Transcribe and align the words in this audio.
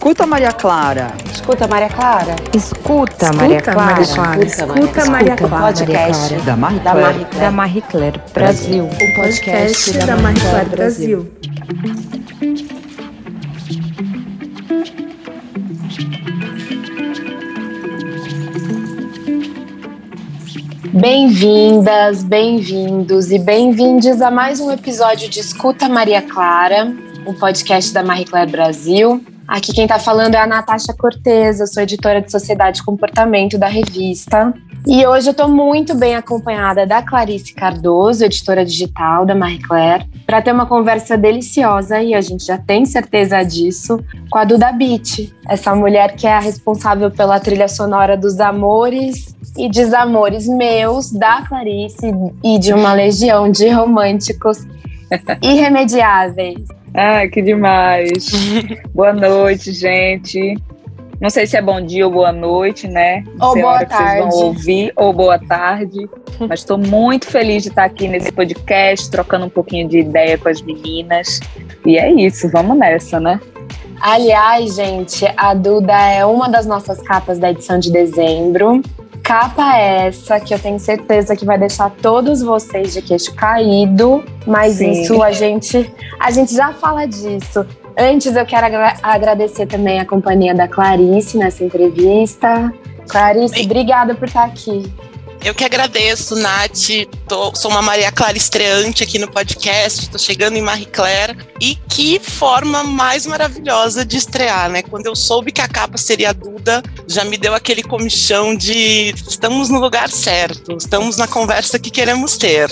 Escuta, 0.00 0.26
Maria 0.26 0.50
Clara. 0.50 1.12
Escuta, 1.30 1.68
Maria 1.68 1.90
Clara. 1.90 2.34
Escuta, 2.56 3.32
Maria 3.34 3.60
Clara. 3.60 4.00
Escuta, 4.00 5.10
Maria 5.10 5.36
Clara. 5.36 5.66
Podcast 5.66 6.34
Da 6.36 6.56
Marie 6.56 6.80
da 6.80 6.92
Claire. 6.92 7.12
Marie 7.18 7.38
Da 7.38 7.50
Marie 7.50 7.82
Claire 7.82 8.20
Brasil. 8.32 8.84
O 8.86 9.14
podcast 9.14 9.98
da 9.98 10.16
Marie 10.16 10.40
Claire 10.40 10.70
Brasil. 10.70 11.30
Bem-vindas, 20.94 22.24
bem-vindos 22.24 23.30
e 23.30 23.38
bem-vindes 23.38 24.22
a 24.22 24.30
mais 24.30 24.60
um 24.60 24.70
episódio 24.70 25.28
de 25.28 25.40
Escuta 25.40 25.90
Maria 25.90 26.22
Clara, 26.22 26.90
o 27.26 27.34
podcast 27.34 27.92
da 27.92 28.02
Marie 28.02 28.24
Claire 28.24 28.50
Brasil. 28.50 29.22
Aqui 29.50 29.72
quem 29.72 29.84
tá 29.84 29.98
falando 29.98 30.36
é 30.36 30.38
a 30.38 30.46
Natasha 30.46 30.94
Cortez, 30.96 31.58
eu 31.58 31.66
sou 31.66 31.82
editora 31.82 32.22
de 32.22 32.30
Sociedade 32.30 32.78
e 32.78 32.84
Comportamento 32.84 33.58
da 33.58 33.66
revista. 33.66 34.54
E 34.86 35.04
hoje 35.04 35.30
eu 35.30 35.34
tô 35.34 35.48
muito 35.48 35.92
bem 35.92 36.14
acompanhada 36.14 36.86
da 36.86 37.02
Clarice 37.02 37.52
Cardoso, 37.52 38.24
editora 38.24 38.64
digital 38.64 39.26
da 39.26 39.34
Marie 39.34 39.58
Claire, 39.58 40.08
para 40.24 40.40
ter 40.40 40.52
uma 40.52 40.66
conversa 40.66 41.18
deliciosa, 41.18 42.00
e 42.00 42.14
a 42.14 42.20
gente 42.20 42.46
já 42.46 42.58
tem 42.58 42.84
certeza 42.84 43.42
disso, 43.42 43.98
com 44.30 44.38
a 44.38 44.44
Duda 44.44 44.70
Beat, 44.70 45.32
essa 45.48 45.74
mulher 45.74 46.14
que 46.14 46.28
é 46.28 46.32
a 46.32 46.40
responsável 46.40 47.10
pela 47.10 47.40
trilha 47.40 47.66
sonora 47.66 48.16
dos 48.16 48.38
amores 48.38 49.34
e 49.58 49.68
desamores 49.68 50.46
meus, 50.46 51.10
da 51.10 51.42
Clarice 51.42 52.14
e 52.44 52.56
de 52.56 52.72
uma 52.72 52.92
legião 52.92 53.50
de 53.50 53.68
românticos 53.68 54.64
irremediáveis. 55.42 56.64
Ah, 56.94 57.26
que 57.28 57.40
demais. 57.40 58.30
boa 58.94 59.12
noite, 59.12 59.72
gente. 59.72 60.56
Não 61.20 61.28
sei 61.28 61.46
se 61.46 61.54
é 61.54 61.60
bom 61.60 61.80
dia 61.82 62.06
ou 62.06 62.12
boa 62.12 62.32
noite, 62.32 62.88
né? 62.88 63.22
Ou 63.38 63.56
é 63.56 63.60
boa 63.60 63.72
hora 63.74 63.86
que 63.86 63.94
vocês 63.94 64.08
tarde. 64.08 64.30
vão 64.30 64.46
ouvir, 64.46 64.92
ou 64.96 65.12
boa 65.12 65.38
tarde. 65.38 66.08
Mas 66.48 66.60
estou 66.60 66.78
muito 66.78 67.26
feliz 67.26 67.62
de 67.62 67.68
estar 67.68 67.84
aqui 67.84 68.08
nesse 68.08 68.32
podcast, 68.32 69.10
trocando 69.10 69.44
um 69.44 69.50
pouquinho 69.50 69.86
de 69.86 69.98
ideia 69.98 70.38
com 70.38 70.48
as 70.48 70.62
meninas. 70.62 71.38
E 71.84 71.98
é 71.98 72.10
isso, 72.10 72.48
vamos 72.50 72.76
nessa, 72.78 73.20
né? 73.20 73.38
Aliás, 74.00 74.76
gente, 74.76 75.30
a 75.36 75.52
Duda 75.52 75.92
é 75.92 76.24
uma 76.24 76.48
das 76.48 76.64
nossas 76.64 77.02
capas 77.02 77.38
da 77.38 77.50
edição 77.50 77.78
de 77.78 77.92
dezembro. 77.92 78.80
Capa 79.30 79.76
essa 79.78 80.40
que 80.40 80.52
eu 80.52 80.58
tenho 80.58 80.80
certeza 80.80 81.36
que 81.36 81.44
vai 81.44 81.56
deixar 81.56 81.88
todos 82.02 82.42
vocês 82.42 82.92
de 82.92 83.00
queixo 83.00 83.32
caído, 83.32 84.24
mas 84.44 84.78
Sim. 84.78 84.90
isso 84.90 85.22
a 85.22 85.30
gente 85.30 85.88
a 86.18 86.32
gente 86.32 86.52
já 86.52 86.72
fala 86.72 87.06
disso. 87.06 87.64
Antes 87.96 88.34
eu 88.34 88.44
quero 88.44 88.66
agra- 88.66 88.96
agradecer 89.00 89.66
também 89.66 90.00
a 90.00 90.04
companhia 90.04 90.52
da 90.52 90.66
Clarice 90.66 91.38
nessa 91.38 91.62
entrevista. 91.62 92.74
Clarice, 93.08 93.60
Oi. 93.60 93.66
obrigada 93.66 94.16
por 94.16 94.26
estar 94.26 94.42
aqui. 94.46 94.92
Eu 95.42 95.54
que 95.54 95.64
agradeço, 95.64 96.36
Nath. 96.36 97.06
Tô- 97.26 97.54
sou 97.54 97.70
uma 97.70 97.80
Maria 97.80 98.12
Clara 98.12 98.36
estreante 98.36 99.02
aqui 99.02 99.18
no 99.18 99.26
podcast, 99.30 100.02
estou 100.02 100.18
chegando 100.20 100.56
em 100.56 100.62
Marie 100.62 100.84
Claire. 100.86 101.36
E 101.60 101.76
que 101.88 102.18
forma 102.20 102.82
mais 102.84 103.24
maravilhosa 103.24 104.04
de 104.04 104.16
estrear, 104.18 104.68
né? 104.70 104.82
Quando 104.82 105.06
eu 105.06 105.16
soube 105.16 105.50
que 105.50 105.60
a 105.62 105.68
capa 105.68 105.96
seria 105.96 106.30
a 106.30 106.32
Duda, 106.34 106.82
já 107.08 107.24
me 107.24 107.38
deu 107.38 107.54
aquele 107.54 107.82
comichão 107.82 108.54
de 108.54 109.14
estamos 109.28 109.70
no 109.70 109.80
lugar 109.80 110.10
certo, 110.10 110.76
estamos 110.76 111.16
na 111.16 111.26
conversa 111.26 111.78
que 111.78 111.90
queremos 111.90 112.36
ter. 112.36 112.68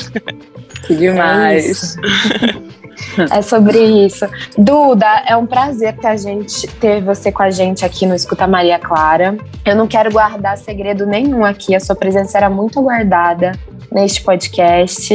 Que 0.86 0.94
demais. 0.94 1.96
É 3.30 3.42
sobre 3.42 3.78
isso. 4.06 4.26
Duda, 4.56 5.24
é 5.26 5.36
um 5.36 5.46
prazer 5.46 5.96
ter, 5.96 6.06
a 6.06 6.16
gente, 6.16 6.66
ter 6.66 7.02
você 7.02 7.30
com 7.30 7.42
a 7.42 7.50
gente 7.50 7.84
aqui 7.84 8.06
no 8.06 8.14
Escuta 8.14 8.46
Maria 8.46 8.78
Clara. 8.78 9.36
Eu 9.64 9.76
não 9.76 9.86
quero 9.86 10.10
guardar 10.10 10.56
segredo 10.56 11.06
nenhum 11.06 11.44
aqui, 11.44 11.74
a 11.74 11.80
sua 11.80 11.96
presença 11.96 12.38
era 12.38 12.48
muito 12.48 12.78
aguardada 12.78 13.52
neste 13.90 14.22
podcast. 14.22 15.14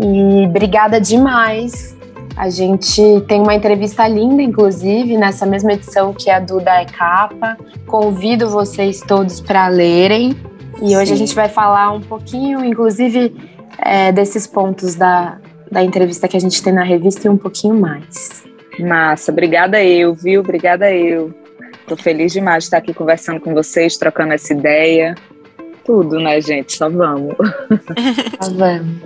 E 0.00 0.46
obrigada 0.46 1.00
demais. 1.00 1.96
A 2.36 2.50
gente 2.50 3.02
tem 3.26 3.40
uma 3.40 3.54
entrevista 3.54 4.06
linda, 4.06 4.42
inclusive, 4.42 5.16
nessa 5.16 5.44
mesma 5.44 5.72
edição 5.72 6.12
que 6.12 6.30
a 6.30 6.38
Duda 6.38 6.70
é 6.70 6.84
capa. 6.84 7.56
Convido 7.86 8.48
vocês 8.48 9.00
todos 9.00 9.40
para 9.40 9.66
lerem. 9.66 10.36
E 10.80 10.96
hoje 10.96 11.12
a 11.12 11.16
Sim. 11.16 11.26
gente 11.26 11.34
vai 11.34 11.48
falar 11.48 11.90
um 11.90 12.00
pouquinho, 12.00 12.64
inclusive, 12.64 13.34
é, 13.78 14.12
desses 14.12 14.46
pontos 14.46 14.94
da, 14.94 15.38
da 15.70 15.82
entrevista 15.82 16.28
que 16.28 16.36
a 16.36 16.40
gente 16.40 16.62
tem 16.62 16.72
na 16.72 16.82
revista 16.82 17.26
e 17.26 17.30
um 17.30 17.36
pouquinho 17.36 17.74
mais. 17.74 18.44
Massa, 18.78 19.32
obrigada 19.32 19.82
eu, 19.82 20.14
viu? 20.14 20.40
Obrigada 20.40 20.92
eu. 20.92 21.34
Tô 21.86 21.96
feliz 21.96 22.32
demais 22.32 22.64
de 22.64 22.66
estar 22.68 22.78
aqui 22.78 22.92
conversando 22.92 23.40
com 23.40 23.54
vocês, 23.54 23.96
trocando 23.96 24.32
essa 24.34 24.52
ideia. 24.52 25.14
Tudo, 25.84 26.20
né, 26.20 26.40
gente? 26.40 26.76
Só 26.76 26.88
vamos. 26.88 27.34
Tá 28.38 28.48
vendo? 28.48 28.98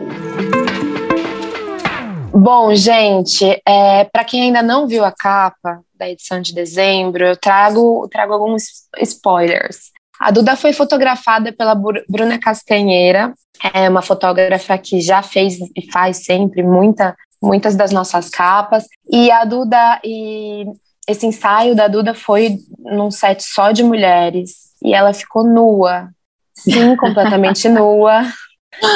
Bom, 2.34 2.74
gente, 2.74 3.44
é, 3.66 4.04
para 4.04 4.24
quem 4.24 4.42
ainda 4.42 4.62
não 4.62 4.88
viu 4.88 5.04
a 5.04 5.12
capa 5.12 5.80
da 5.94 6.08
edição 6.08 6.40
de 6.40 6.54
dezembro, 6.54 7.24
eu 7.24 7.36
trago, 7.36 8.08
trago 8.10 8.32
alguns 8.32 8.64
spoilers. 9.00 9.92
A 10.22 10.30
Duda 10.30 10.54
foi 10.56 10.72
fotografada 10.72 11.52
pela 11.52 11.74
Bru- 11.74 12.04
Bruna 12.08 12.38
Castanheira, 12.38 13.34
é 13.74 13.88
uma 13.88 14.02
fotógrafa 14.02 14.76
que 14.78 15.00
já 15.00 15.22
fez 15.22 15.58
e 15.76 15.90
faz 15.92 16.24
sempre 16.24 16.62
muita, 16.62 17.16
muitas 17.42 17.76
das 17.76 17.90
nossas 17.90 18.28
capas. 18.28 18.86
E 19.10 19.30
a 19.30 19.44
Duda, 19.44 20.00
e 20.04 20.64
esse 21.08 21.26
ensaio 21.26 21.74
da 21.74 21.88
Duda 21.88 22.14
foi 22.14 22.56
num 22.78 23.10
set 23.10 23.42
só 23.42 23.72
de 23.72 23.82
mulheres. 23.82 24.72
E 24.82 24.94
ela 24.94 25.12
ficou 25.12 25.44
nua. 25.44 26.08
Sim, 26.54 26.94
completamente 26.96 27.68
nua. 27.68 28.22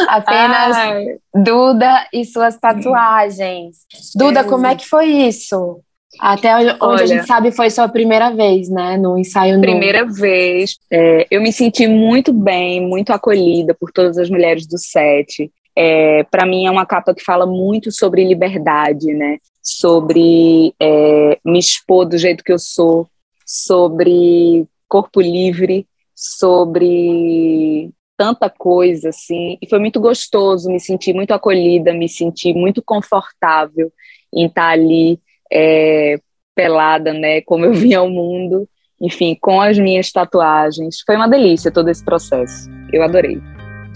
Apenas 0.09 0.77
Ai, 0.77 1.05
Duda 1.35 2.07
e 2.13 2.25
suas 2.25 2.57
tatuagens. 2.57 3.79
Duda, 4.15 4.43
como 4.45 4.67
é 4.67 4.75
que 4.75 4.87
foi 4.89 5.07
isso? 5.07 5.81
Até 6.19 6.55
onde 6.57 6.77
Olha- 6.81 7.03
a 7.03 7.07
gente 7.07 7.27
sabe 7.27 7.51
foi 7.53 7.71
sua 7.71 7.89
primeira 7.89 8.31
vez, 8.31 8.69
né? 8.69 8.97
No 8.97 9.19
ensaio 9.19 9.61
primeira 9.61 10.05
vez. 10.05 10.79
É, 10.91 11.27
eu 11.31 11.41
me 11.41 11.53
senti 11.53 11.87
muito 11.87 12.33
bem, 12.33 12.81
muito 12.81 13.11
acolhida 13.11 13.75
por 13.75 13.93
todas 13.93 14.19
as 14.19 14.31
mulheres 14.31 14.67
do 14.67 14.79
set. 14.79 15.51
É, 15.77 16.25
para 16.25 16.47
mim 16.47 16.67
é 16.67 16.71
uma 16.71 16.87
capa 16.87 17.15
que 17.15 17.23
fala 17.23 17.47
muito 17.47 17.93
sobre 17.93 18.25
liberdade, 18.25 19.13
né? 19.13 19.39
Sobre 19.63 20.75
é, 20.81 21.39
me 21.45 21.59
expor 21.59 22.07
do 22.07 22.17
jeito 22.17 22.43
que 22.43 22.53
eu 22.53 22.59
sou, 22.59 23.09
sobre 23.45 24.67
corpo 24.89 25.21
livre, 25.21 25.87
sobre 26.15 27.91
tanta 28.17 28.49
coisa 28.49 29.11
assim. 29.11 29.59
E 29.61 29.69
foi 29.69 29.79
muito 29.79 30.01
gostoso, 30.01 30.71
me 30.71 30.81
senti 30.81 31.13
muito 31.13 31.33
acolhida, 31.33 31.93
me 31.93 32.09
senti 32.09 32.55
muito 32.55 32.83
confortável 32.83 33.93
em 34.35 34.47
estar 34.47 34.71
ali 34.71 35.21
é, 35.53 36.19
pelada, 36.55 37.13
né? 37.13 37.41
Como 37.43 37.65
eu 37.65 37.73
vim 37.73 37.95
ao 37.95 38.09
mundo 38.09 38.69
enfim, 39.01 39.37
com 39.41 39.61
as 39.61 39.79
minhas 39.79 40.11
tatuagens. 40.11 41.03
Foi 41.05 41.17
uma 41.17 41.29
delícia 41.29 41.71
todo 41.71 41.89
esse 41.89 42.05
processo. 42.05 42.71
Eu 42.93 43.03
adorei. 43.03 43.41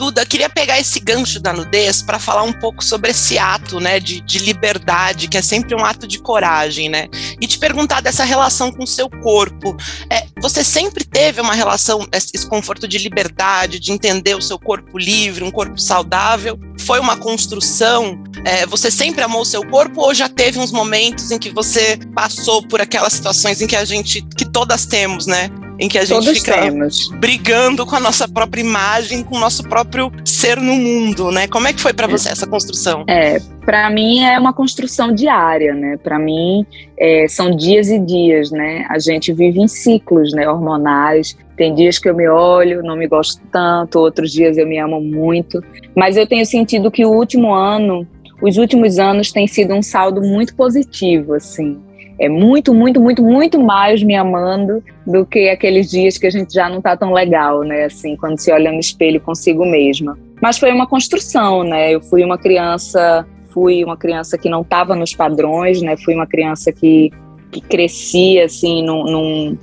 Duda, 0.00 0.24
queria 0.24 0.48
pegar 0.48 0.80
esse 0.80 0.98
gancho 0.98 1.38
da 1.38 1.52
nudez 1.52 2.00
para 2.00 2.18
falar 2.18 2.42
um 2.42 2.54
pouco 2.54 2.82
sobre 2.82 3.10
esse 3.10 3.38
ato, 3.38 3.78
né, 3.78 4.00
de, 4.00 4.22
de 4.22 4.38
liberdade, 4.38 5.28
que 5.28 5.36
é 5.36 5.42
sempre 5.42 5.74
um 5.74 5.84
ato 5.84 6.08
de 6.08 6.18
coragem, 6.18 6.88
né? 6.88 7.06
E 7.38 7.46
te 7.46 7.58
perguntar 7.58 8.00
dessa 8.00 8.24
relação 8.24 8.72
com 8.72 8.84
o 8.84 8.86
seu 8.86 9.10
corpo. 9.10 9.76
É, 10.08 10.24
você 10.40 10.64
sempre 10.64 11.04
teve 11.04 11.42
uma 11.42 11.52
relação, 11.52 12.08
esse 12.12 12.46
conforto 12.46 12.88
de 12.88 12.96
liberdade, 12.96 13.78
de 13.78 13.92
entender 13.92 14.34
o 14.34 14.40
seu 14.40 14.58
corpo 14.58 14.96
livre, 14.96 15.44
um 15.44 15.50
corpo 15.50 15.78
saudável? 15.78 16.58
Foi 16.78 16.98
uma 16.98 17.18
construção? 17.18 18.24
É, 18.46 18.64
você 18.64 18.90
sempre 18.90 19.22
amou 19.22 19.42
o 19.42 19.44
seu 19.44 19.62
corpo 19.68 20.00
ou 20.00 20.14
já 20.14 20.30
teve 20.30 20.58
uns 20.58 20.72
momentos 20.72 21.30
em 21.30 21.38
que 21.38 21.50
você 21.50 21.98
passou 22.14 22.66
por 22.66 22.80
aquelas 22.80 23.12
situações 23.12 23.60
em 23.60 23.66
que 23.66 23.76
a 23.76 23.84
gente, 23.84 24.22
que 24.34 24.46
todas 24.46 24.86
temos, 24.86 25.26
né? 25.26 25.50
Em 25.80 25.88
que 25.88 25.96
a 25.96 26.04
gente 26.04 26.26
Todos 26.26 26.38
fica 26.38 26.60
temos. 26.60 27.08
brigando 27.18 27.86
com 27.86 27.96
a 27.96 28.00
nossa 28.00 28.28
própria 28.28 28.60
imagem, 28.60 29.24
com 29.24 29.36
o 29.36 29.40
nosso 29.40 29.66
próprio 29.66 30.12
ser 30.26 30.58
no 30.58 30.74
mundo, 30.74 31.30
né? 31.32 31.48
Como 31.48 31.66
é 31.66 31.72
que 31.72 31.80
foi 31.80 31.94
para 31.94 32.06
você 32.06 32.28
essa 32.28 32.46
construção? 32.46 33.04
É, 33.08 33.38
para 33.64 33.88
mim 33.88 34.22
é 34.22 34.38
uma 34.38 34.52
construção 34.52 35.10
diária, 35.10 35.72
né? 35.74 35.96
Para 35.96 36.18
mim 36.18 36.66
é, 36.98 37.26
são 37.28 37.56
dias 37.56 37.88
e 37.88 37.98
dias, 37.98 38.50
né? 38.50 38.84
A 38.90 38.98
gente 38.98 39.32
vive 39.32 39.58
em 39.58 39.68
ciclos, 39.68 40.34
né? 40.34 40.46
Hormonais. 40.46 41.34
Tem 41.56 41.74
dias 41.74 41.98
que 41.98 42.08
eu 42.08 42.14
me 42.14 42.28
olho, 42.28 42.82
não 42.82 42.96
me 42.96 43.06
gosto 43.06 43.40
tanto, 43.50 43.98
outros 44.00 44.32
dias 44.32 44.58
eu 44.58 44.66
me 44.66 44.78
amo 44.78 45.00
muito. 45.00 45.64
Mas 45.96 46.16
eu 46.16 46.26
tenho 46.26 46.44
sentido 46.44 46.90
que 46.90 47.06
o 47.06 47.10
último 47.10 47.54
ano, 47.54 48.06
os 48.42 48.58
últimos 48.58 48.98
anos, 48.98 49.32
tem 49.32 49.46
sido 49.46 49.72
um 49.72 49.82
saldo 49.82 50.20
muito 50.20 50.54
positivo, 50.54 51.34
assim. 51.34 51.78
É 52.20 52.28
muito, 52.28 52.74
muito, 52.74 53.00
muito, 53.00 53.22
muito 53.22 53.58
mais 53.58 54.02
me 54.02 54.14
amando 54.14 54.84
do 55.06 55.24
que 55.24 55.48
aqueles 55.48 55.90
dias 55.90 56.18
que 56.18 56.26
a 56.26 56.30
gente 56.30 56.52
já 56.52 56.68
não 56.68 56.80
tá 56.80 56.96
tão 56.96 57.12
legal, 57.12 57.62
né? 57.62 57.84
Assim, 57.84 58.14
quando 58.14 58.38
se 58.38 58.52
olha 58.52 58.70
no 58.70 58.78
espelho 58.78 59.20
consigo 59.20 59.64
mesma. 59.64 60.18
Mas 60.42 60.58
foi 60.58 60.70
uma 60.70 60.86
construção, 60.86 61.64
né? 61.64 61.94
Eu 61.94 62.02
fui 62.02 62.22
uma 62.22 62.36
criança, 62.36 63.26
fui 63.54 63.82
uma 63.82 63.96
criança 63.96 64.36
que 64.36 64.50
não 64.50 64.60
estava 64.60 64.94
nos 64.94 65.14
padrões, 65.14 65.80
né? 65.80 65.96
Fui 65.96 66.14
uma 66.14 66.26
criança 66.26 66.70
que 66.70 67.10
que 67.50 67.60
cresci 67.60 68.38
assim 68.38 68.82
num, 68.82 69.02
num 69.04 69.58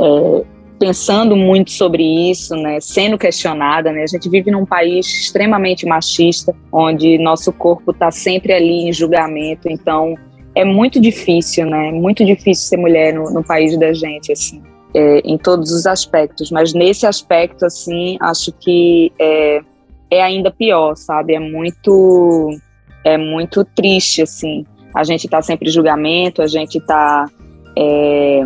é, 0.00 0.44
pensando 0.78 1.36
muito 1.36 1.70
sobre 1.72 2.02
isso, 2.30 2.54
né, 2.54 2.78
sendo 2.80 3.18
questionada, 3.18 3.90
né, 3.92 4.02
a 4.02 4.06
gente 4.06 4.28
vive 4.28 4.50
num 4.50 4.64
país 4.64 5.06
extremamente 5.06 5.84
machista, 5.84 6.54
onde 6.72 7.18
nosso 7.18 7.52
corpo 7.52 7.90
está 7.90 8.10
sempre 8.10 8.52
ali 8.52 8.88
em 8.88 8.92
julgamento, 8.92 9.68
então 9.68 10.14
é 10.58 10.64
muito 10.64 11.00
difícil, 11.00 11.66
né, 11.66 11.92
muito 11.92 12.24
difícil 12.24 12.66
ser 12.66 12.76
mulher 12.78 13.14
no, 13.14 13.30
no 13.30 13.44
país 13.44 13.78
da 13.78 13.92
gente, 13.92 14.32
assim, 14.32 14.60
é, 14.92 15.20
em 15.24 15.38
todos 15.38 15.70
os 15.70 15.86
aspectos, 15.86 16.50
mas 16.50 16.74
nesse 16.74 17.06
aspecto, 17.06 17.64
assim, 17.64 18.16
acho 18.20 18.50
que 18.52 19.12
é, 19.20 19.60
é 20.10 20.20
ainda 20.20 20.50
pior, 20.50 20.96
sabe, 20.96 21.34
é 21.36 21.38
muito, 21.38 22.50
é 23.04 23.16
muito 23.16 23.64
triste, 23.64 24.22
assim, 24.22 24.66
a 24.92 25.04
gente 25.04 25.26
está 25.26 25.40
sempre 25.40 25.68
em 25.68 25.72
julgamento, 25.72 26.42
a 26.42 26.48
gente 26.48 26.78
está 26.78 27.30
é, 27.76 28.42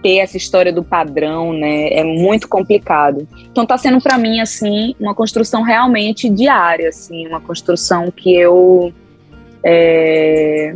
ter 0.00 0.18
essa 0.18 0.36
história 0.36 0.72
do 0.72 0.84
padrão, 0.84 1.52
né? 1.52 1.88
É 1.88 2.04
muito 2.04 2.48
complicado. 2.48 3.26
Então 3.50 3.66
tá 3.66 3.76
sendo 3.76 4.00
para 4.00 4.16
mim 4.16 4.40
assim 4.40 4.94
uma 5.00 5.14
construção 5.14 5.62
realmente 5.62 6.28
diária, 6.28 6.90
assim, 6.90 7.26
uma 7.26 7.40
construção 7.40 8.08
que 8.10 8.34
eu 8.34 8.92
é, 9.64 10.74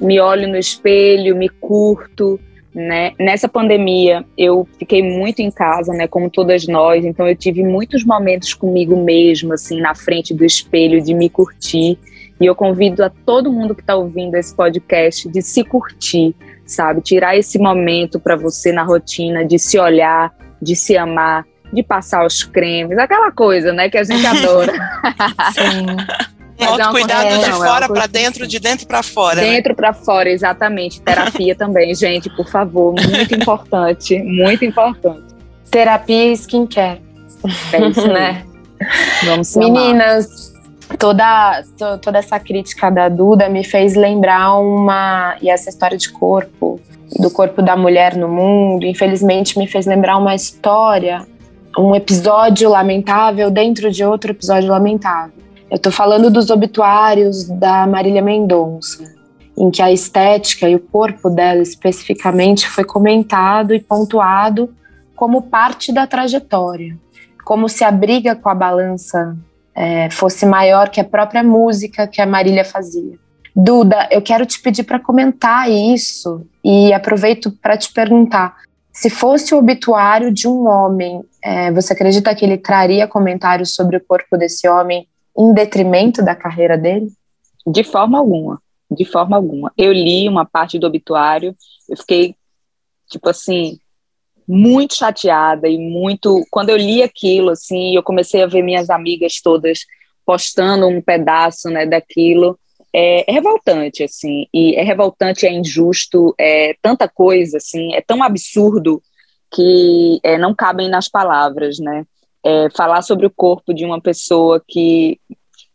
me 0.00 0.20
olho 0.20 0.48
no 0.48 0.56
espelho, 0.56 1.36
me 1.36 1.48
curto, 1.48 2.38
né? 2.74 3.12
Nessa 3.18 3.48
pandemia 3.48 4.24
eu 4.36 4.66
fiquei 4.78 5.02
muito 5.02 5.40
em 5.40 5.50
casa, 5.50 5.92
né? 5.92 6.06
Como 6.06 6.30
todas 6.30 6.66
nós, 6.66 7.04
então 7.04 7.26
eu 7.26 7.34
tive 7.34 7.62
muitos 7.62 8.04
momentos 8.04 8.54
comigo 8.54 8.96
mesma, 9.02 9.54
assim, 9.54 9.80
na 9.80 9.94
frente 9.94 10.32
do 10.32 10.44
espelho, 10.44 11.02
de 11.02 11.14
me 11.14 11.28
curtir. 11.28 11.98
E 12.40 12.46
eu 12.46 12.54
convido 12.54 13.02
a 13.02 13.10
todo 13.10 13.52
mundo 13.52 13.74
que 13.74 13.80
está 13.80 13.96
ouvindo 13.96 14.36
esse 14.36 14.54
podcast 14.54 15.28
de 15.28 15.42
se 15.42 15.64
curtir, 15.64 16.36
sabe? 16.64 17.00
Tirar 17.00 17.36
esse 17.36 17.58
momento 17.58 18.20
para 18.20 18.36
você 18.36 18.70
na 18.70 18.84
rotina 18.84 19.44
de 19.44 19.58
se 19.58 19.76
olhar, 19.78 20.32
de 20.62 20.76
se 20.76 20.96
amar, 20.96 21.44
de 21.72 21.82
passar 21.82 22.24
os 22.24 22.44
cremes, 22.44 22.96
aquela 22.96 23.32
coisa, 23.32 23.72
né, 23.72 23.90
que 23.90 23.98
a 23.98 24.04
gente 24.04 24.24
adora. 24.24 24.72
Sim. 25.52 26.37
Um 26.58 26.64
é 26.64 26.66
autocuidado 26.66 27.28
de 27.38 27.44
é 27.44 27.52
fora 27.52 27.84
é 27.84 27.88
para 27.88 28.06
dentro, 28.06 28.46
de 28.46 28.58
dentro 28.58 28.86
para 28.86 29.02
fora. 29.02 29.36
Né? 29.36 29.52
Dentro 29.52 29.70
né? 29.70 29.76
para 29.76 29.92
fora, 29.92 30.28
exatamente. 30.28 31.00
Terapia 31.00 31.54
também, 31.56 31.94
gente, 31.94 32.28
por 32.30 32.48
favor, 32.48 32.94
muito 32.94 33.34
importante, 33.34 34.18
muito 34.22 34.64
importante. 34.64 35.22
Terapia 35.70 36.26
e 36.26 36.32
skincare. 36.32 37.00
É 37.72 37.88
isso, 37.88 38.08
né? 38.08 38.44
Vamos 39.24 39.56
Meninas, 39.56 40.52
toda, 40.98 41.62
to, 41.76 41.98
toda 41.98 42.18
essa 42.18 42.38
crítica 42.38 42.90
da 42.90 43.08
Duda 43.08 43.48
me 43.48 43.64
fez 43.64 43.94
lembrar 43.94 44.58
uma. 44.58 45.36
E 45.40 45.50
essa 45.50 45.68
história 45.68 45.96
de 45.96 46.10
corpo, 46.10 46.80
do 47.18 47.30
corpo 47.30 47.60
da 47.62 47.76
mulher 47.76 48.16
no 48.16 48.28
mundo, 48.28 48.84
infelizmente 48.84 49.58
me 49.58 49.66
fez 49.66 49.86
lembrar 49.86 50.16
uma 50.16 50.34
história, 50.34 51.26
um 51.76 51.94
episódio 51.94 52.70
lamentável 52.70 53.50
dentro 53.50 53.90
de 53.90 54.04
outro 54.04 54.30
episódio 54.30 54.70
lamentável. 54.70 55.47
Eu 55.70 55.76
estou 55.76 55.92
falando 55.92 56.30
dos 56.30 56.48
obituários 56.48 57.44
da 57.44 57.86
Marília 57.86 58.22
Mendonça, 58.22 59.04
em 59.56 59.70
que 59.70 59.82
a 59.82 59.92
estética 59.92 60.66
e 60.66 60.74
o 60.74 60.80
corpo 60.80 61.28
dela 61.28 61.60
especificamente 61.60 62.66
foi 62.66 62.84
comentado 62.84 63.74
e 63.74 63.80
pontuado 63.80 64.74
como 65.14 65.42
parte 65.42 65.92
da 65.92 66.06
trajetória, 66.06 66.96
como 67.44 67.68
se 67.68 67.84
a 67.84 67.90
briga 67.90 68.34
com 68.34 68.48
a 68.48 68.54
balança 68.54 69.36
é, 69.74 70.08
fosse 70.10 70.46
maior 70.46 70.88
que 70.88 71.00
a 71.00 71.04
própria 71.04 71.42
música 71.42 72.06
que 72.06 72.22
a 72.22 72.26
Marília 72.26 72.64
fazia. 72.64 73.18
Duda, 73.54 74.08
eu 74.10 74.22
quero 74.22 74.46
te 74.46 74.62
pedir 74.62 74.84
para 74.84 74.98
comentar 74.98 75.70
isso 75.70 76.46
e 76.64 76.94
aproveito 76.94 77.50
para 77.60 77.76
te 77.76 77.92
perguntar: 77.92 78.56
se 78.90 79.10
fosse 79.10 79.54
o 79.54 79.58
obituário 79.58 80.32
de 80.32 80.48
um 80.48 80.66
homem, 80.66 81.22
é, 81.44 81.70
você 81.72 81.92
acredita 81.92 82.34
que 82.34 82.44
ele 82.44 82.56
traria 82.56 83.06
comentários 83.06 83.74
sobre 83.74 83.98
o 83.98 84.00
corpo 84.00 84.36
desse 84.38 84.66
homem 84.66 85.06
em 85.38 85.54
detrimento 85.54 86.24
da 86.24 86.34
carreira 86.34 86.76
dele? 86.76 87.08
De 87.66 87.84
forma 87.84 88.18
alguma, 88.18 88.60
de 88.90 89.04
forma 89.04 89.36
alguma. 89.36 89.72
Eu 89.76 89.92
li 89.92 90.28
uma 90.28 90.44
parte 90.44 90.78
do 90.78 90.86
obituário, 90.86 91.54
eu 91.88 91.96
fiquei 91.96 92.34
tipo 93.08 93.28
assim, 93.28 93.78
muito 94.46 94.94
chateada 94.94 95.68
e 95.68 95.78
muito. 95.78 96.44
Quando 96.50 96.70
eu 96.70 96.76
li 96.76 97.02
aquilo, 97.02 97.50
assim, 97.50 97.94
eu 97.94 98.02
comecei 98.02 98.42
a 98.42 98.46
ver 98.46 98.62
minhas 98.62 98.90
amigas 98.90 99.40
todas 99.42 99.80
postando 100.24 100.86
um 100.86 101.00
pedaço 101.00 101.68
né, 101.68 101.86
daquilo. 101.86 102.58
É, 102.90 103.30
é, 103.30 103.32
revoltante, 103.32 104.02
assim, 104.02 104.46
e 104.52 104.74
é 104.74 104.82
revoltante, 104.82 105.46
é 105.46 105.52
injusto, 105.52 106.34
é 106.38 106.74
tanta 106.80 107.06
coisa, 107.06 107.58
assim, 107.58 107.92
é 107.94 108.00
tão 108.00 108.22
absurdo 108.22 109.02
que 109.52 110.18
é, 110.22 110.38
não 110.38 110.54
cabem 110.54 110.88
nas 110.88 111.06
palavras, 111.06 111.78
né? 111.78 112.06
É, 112.44 112.68
falar 112.70 113.02
sobre 113.02 113.26
o 113.26 113.30
corpo 113.30 113.74
de 113.74 113.84
uma 113.84 114.00
pessoa 114.00 114.62
que, 114.66 115.20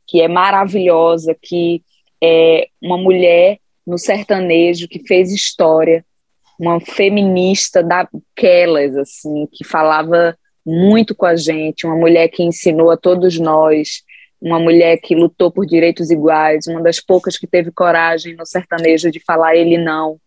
que 0.08 0.22
é 0.22 0.28
maravilhosa, 0.28 1.36
que 1.40 1.84
é 2.24 2.68
uma 2.82 2.98
mulher 2.98 3.60
no 3.86 3.98
sertanejo 3.98 4.88
que 4.88 5.06
fez 5.06 5.32
história, 5.32 6.06
uma 6.60 6.80
feminista 6.80 7.84
daquelas, 7.84 8.96
assim, 8.96 9.48
que 9.52 9.66
falava 9.66 10.38
muito 10.66 11.14
com 11.14 11.26
a 11.26 11.36
gente, 11.36 11.86
uma 11.86 11.96
mulher 11.96 12.30
que 12.30 12.44
ensinou 12.44 12.90
a 12.90 12.98
todos 12.98 13.38
nós, 13.38 14.02
uma 14.42 14.60
mulher 14.60 14.98
que 14.98 15.16
lutou 15.16 15.52
por 15.52 15.66
direitos 15.66 16.10
iguais, 16.10 16.68
uma 16.68 16.82
das 16.82 17.00
poucas 17.00 17.38
que 17.38 17.48
teve 17.48 17.72
coragem 17.72 18.36
no 18.36 18.46
sertanejo 18.46 19.12
de 19.12 19.20
falar 19.20 19.56
ele 19.56 19.78
não. 19.78 20.18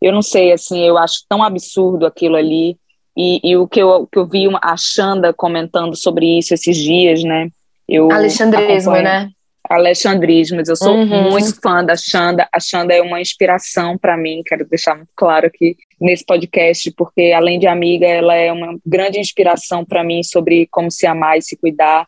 Eu 0.00 0.12
não 0.12 0.22
sei, 0.22 0.52
assim, 0.52 0.86
eu 0.86 0.98
acho 0.98 1.24
tão 1.28 1.42
absurdo 1.42 2.06
aquilo 2.06 2.36
ali. 2.36 2.78
E, 3.16 3.40
e 3.42 3.56
o 3.56 3.66
que 3.66 3.80
eu, 3.80 4.06
que 4.10 4.18
eu 4.18 4.26
vi 4.26 4.46
uma, 4.46 4.60
a 4.62 4.76
Xanda 4.76 5.32
comentando 5.32 5.96
sobre 5.96 6.38
isso 6.38 6.52
esses 6.52 6.76
dias, 6.76 7.22
né? 7.24 7.48
Eu 7.88 8.10
Alexandrismo, 8.10 8.92
né? 8.92 9.30
alexandrismos. 9.68 10.68
Eu 10.68 10.76
sou 10.76 10.94
uhum. 10.94 11.30
muito 11.30 11.60
fã 11.60 11.84
da 11.84 11.96
Xanda. 11.96 12.48
A 12.52 12.60
Xanda 12.60 12.94
é 12.94 13.02
uma 13.02 13.20
inspiração 13.20 13.98
para 13.98 14.16
mim, 14.16 14.42
quero 14.44 14.66
deixar 14.68 14.94
muito 14.94 15.10
claro 15.14 15.46
aqui 15.46 15.76
nesse 16.00 16.24
podcast, 16.24 16.90
porque 16.92 17.32
além 17.32 17.58
de 17.58 17.66
amiga, 17.66 18.06
ela 18.06 18.34
é 18.34 18.52
uma 18.52 18.78
grande 18.84 19.18
inspiração 19.18 19.84
para 19.84 20.04
mim 20.04 20.22
sobre 20.22 20.66
como 20.70 20.90
se 20.90 21.06
amar 21.06 21.38
e 21.38 21.42
se 21.42 21.56
cuidar 21.56 22.06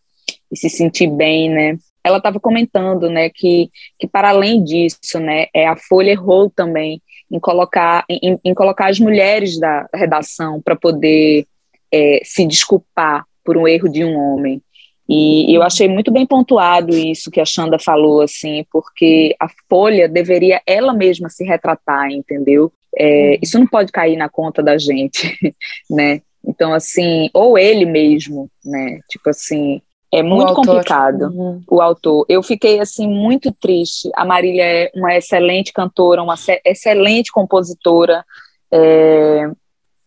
e 0.51 0.57
se 0.57 0.69
sentir 0.69 1.09
bem, 1.09 1.49
né? 1.49 1.77
Ela 2.05 2.19
estava 2.19 2.41
comentando, 2.41 3.11
né, 3.11 3.29
que, 3.29 3.69
que 3.99 4.07
para 4.07 4.31
além 4.31 4.63
disso, 4.63 5.21
né, 5.21 5.47
é 5.55 5.67
a 5.67 5.77
Folha 5.77 6.11
errou 6.11 6.49
também 6.49 7.03
em 7.31 7.39
colocar 7.39 8.05
em, 8.09 8.39
em 8.45 8.55
colocar 8.55 8.89
as 8.89 8.99
mulheres 8.99 9.59
da 9.59 9.89
redação 9.95 10.61
para 10.63 10.77
poder 10.77 11.47
é, 11.93 12.21
se 12.25 12.47
desculpar 12.47 13.25
por 13.45 13.57
um 13.57 13.67
erro 13.67 13.89
de 13.89 14.05
um 14.05 14.17
homem. 14.17 14.63
E 15.09 15.57
eu 15.57 15.63
achei 15.63 15.89
muito 15.89 16.13
bem 16.13 16.27
pontuado 16.27 16.95
isso 16.95 17.31
que 17.31 17.41
a 17.41 17.45
Xanda 17.45 17.79
falou, 17.79 18.21
assim, 18.21 18.67
porque 18.71 19.35
a 19.41 19.49
Folha 19.69 20.07
deveria 20.07 20.61
ela 20.67 20.93
mesma 20.93 21.31
se 21.31 21.45
retratar, 21.45 22.11
entendeu? 22.11 22.71
É, 22.95 23.31
uhum. 23.31 23.39
isso 23.43 23.59
não 23.59 23.67
pode 23.67 23.91
cair 23.91 24.17
na 24.17 24.29
conta 24.29 24.63
da 24.63 24.77
gente, 24.77 25.35
né? 25.89 26.21
Então, 26.45 26.75
assim, 26.75 27.31
ou 27.33 27.59
ele 27.59 27.87
mesmo, 27.87 28.51
né? 28.65 29.01
Tipo 29.09 29.31
assim, 29.31 29.81
é 30.13 30.23
muito 30.23 30.55
complicado 30.55 31.31
uhum. 31.35 31.63
o 31.69 31.81
autor. 31.83 32.25
Eu 32.29 32.43
fiquei 32.43 32.81
assim 32.81 33.07
muito 33.07 33.53
triste. 33.53 34.11
A 34.15 34.25
Marília 34.25 34.65
é 34.65 34.91
uma 34.95 35.15
excelente 35.15 35.73
cantora, 35.73 36.23
uma 36.23 36.37
excelente 36.65 37.31
compositora. 37.31 38.25
É, 38.73 39.51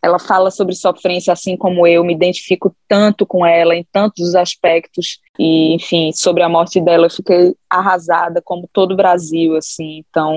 ela 0.02 0.18
fala 0.18 0.50
sobre 0.50 0.74
sofrência 0.74 1.32
assim 1.32 1.56
como 1.56 1.86
eu, 1.86 2.02
me 2.02 2.12
identifico 2.12 2.74
tanto 2.88 3.24
com 3.24 3.46
ela 3.46 3.76
em 3.76 3.86
tantos 3.92 4.28
os 4.28 4.34
aspectos 4.34 5.20
e, 5.38 5.74
enfim, 5.74 6.10
sobre 6.12 6.42
a 6.42 6.48
morte 6.48 6.80
dela 6.80 7.06
eu 7.06 7.10
fiquei 7.10 7.54
arrasada 7.70 8.42
como 8.42 8.68
todo 8.72 8.92
o 8.92 8.96
Brasil, 8.96 9.56
assim, 9.56 10.04
então 10.08 10.36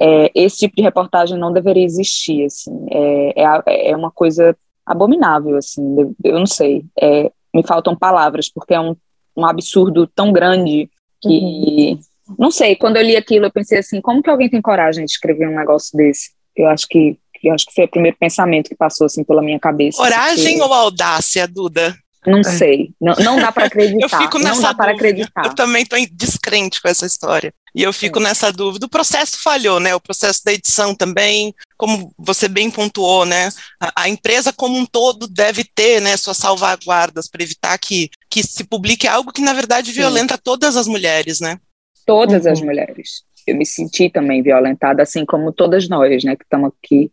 é, 0.00 0.30
esse 0.32 0.58
tipo 0.58 0.76
de 0.76 0.82
reportagem 0.82 1.36
não 1.36 1.52
deveria 1.52 1.84
existir, 1.84 2.44
assim, 2.44 2.86
é, 2.88 3.42
é, 3.66 3.90
é 3.90 3.96
uma 3.96 4.12
coisa 4.12 4.56
abominável, 4.86 5.56
assim, 5.56 6.14
eu 6.22 6.38
não 6.38 6.46
sei, 6.46 6.84
é, 7.00 7.32
me 7.54 7.66
faltam 7.66 7.96
palavras, 7.96 8.50
porque 8.52 8.74
é 8.74 8.80
um, 8.80 8.96
um 9.36 9.46
absurdo 9.46 10.06
tão 10.06 10.32
grande 10.32 10.90
que, 11.22 11.98
uhum. 12.28 12.34
não 12.38 12.50
sei, 12.50 12.76
quando 12.76 12.96
eu 12.96 13.02
li 13.02 13.16
aquilo 13.16 13.46
eu 13.46 13.52
pensei 13.52 13.78
assim, 13.78 14.00
como 14.00 14.22
que 14.22 14.30
alguém 14.30 14.50
tem 14.50 14.60
coragem 14.60 15.04
de 15.04 15.12
escrever 15.12 15.48
um 15.48 15.56
negócio 15.56 15.96
desse? 15.96 16.32
Eu 16.56 16.68
acho 16.68 16.86
que 16.88 17.18
que 17.44 17.50
acho 17.50 17.66
que 17.66 17.74
foi 17.74 17.84
o 17.84 17.90
primeiro 17.90 18.16
pensamento 18.18 18.70
que 18.70 18.74
passou 18.74 19.04
assim 19.04 19.22
pela 19.22 19.42
minha 19.42 19.60
cabeça. 19.60 19.98
Coragem 19.98 20.58
porque... 20.58 20.62
ou 20.62 20.72
audácia, 20.72 21.46
Duda? 21.46 21.94
Não 22.26 22.38
é. 22.38 22.42
sei, 22.42 22.90
não, 22.98 23.14
não 23.16 23.36
dá 23.36 23.52
para 23.52 23.66
acreditar. 23.66 24.00
eu 24.16 24.22
fico 24.22 24.38
nessa 24.38 24.54
não 24.54 24.62
dá 24.62 24.74
para 24.74 24.92
acreditar. 24.92 25.44
Eu 25.44 25.54
também 25.54 25.82
estou 25.82 25.98
descrente 26.10 26.80
com 26.80 26.88
essa 26.88 27.04
história. 27.04 27.52
E 27.74 27.82
eu 27.82 27.92
fico 27.92 28.18
é. 28.18 28.22
nessa 28.22 28.50
dúvida. 28.50 28.86
O 28.86 28.88
processo 28.88 29.42
falhou, 29.42 29.78
né? 29.78 29.94
O 29.94 30.00
processo 30.00 30.42
da 30.42 30.54
edição 30.54 30.94
também, 30.94 31.54
como 31.76 32.12
você 32.18 32.48
bem 32.48 32.70
pontuou, 32.70 33.24
né? 33.24 33.48
A, 33.80 34.02
a 34.02 34.08
empresa 34.08 34.52
como 34.52 34.76
um 34.76 34.86
todo 34.86 35.26
deve 35.26 35.64
ter, 35.64 36.00
né, 36.00 36.16
suas 36.16 36.36
salvaguardas 36.36 37.28
para 37.28 37.42
evitar 37.42 37.76
que, 37.78 38.10
que 38.30 38.42
se 38.42 38.64
publique 38.64 39.08
algo 39.08 39.32
que 39.32 39.42
na 39.42 39.52
verdade 39.52 39.88
Sim. 39.88 39.96
violenta 39.96 40.38
todas 40.38 40.76
as 40.76 40.86
mulheres, 40.86 41.40
né? 41.40 41.58
Todas 42.06 42.44
uhum. 42.44 42.52
as 42.52 42.60
mulheres 42.60 43.24
eu 43.46 43.56
me 43.56 43.66
senti 43.66 44.08
também 44.08 44.42
violentada, 44.42 45.02
assim 45.02 45.24
como 45.24 45.52
todas 45.52 45.88
nós, 45.88 46.24
né, 46.24 46.36
que 46.36 46.44
estamos 46.44 46.72
aqui 46.82 47.10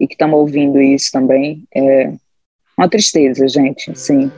e 0.00 0.06
que 0.06 0.14
estamos 0.14 0.38
ouvindo 0.38 0.80
isso 0.80 1.10
também. 1.12 1.64
É 1.74 2.12
uma 2.76 2.88
tristeza, 2.88 3.46
gente, 3.46 3.96
sim. 3.98 4.30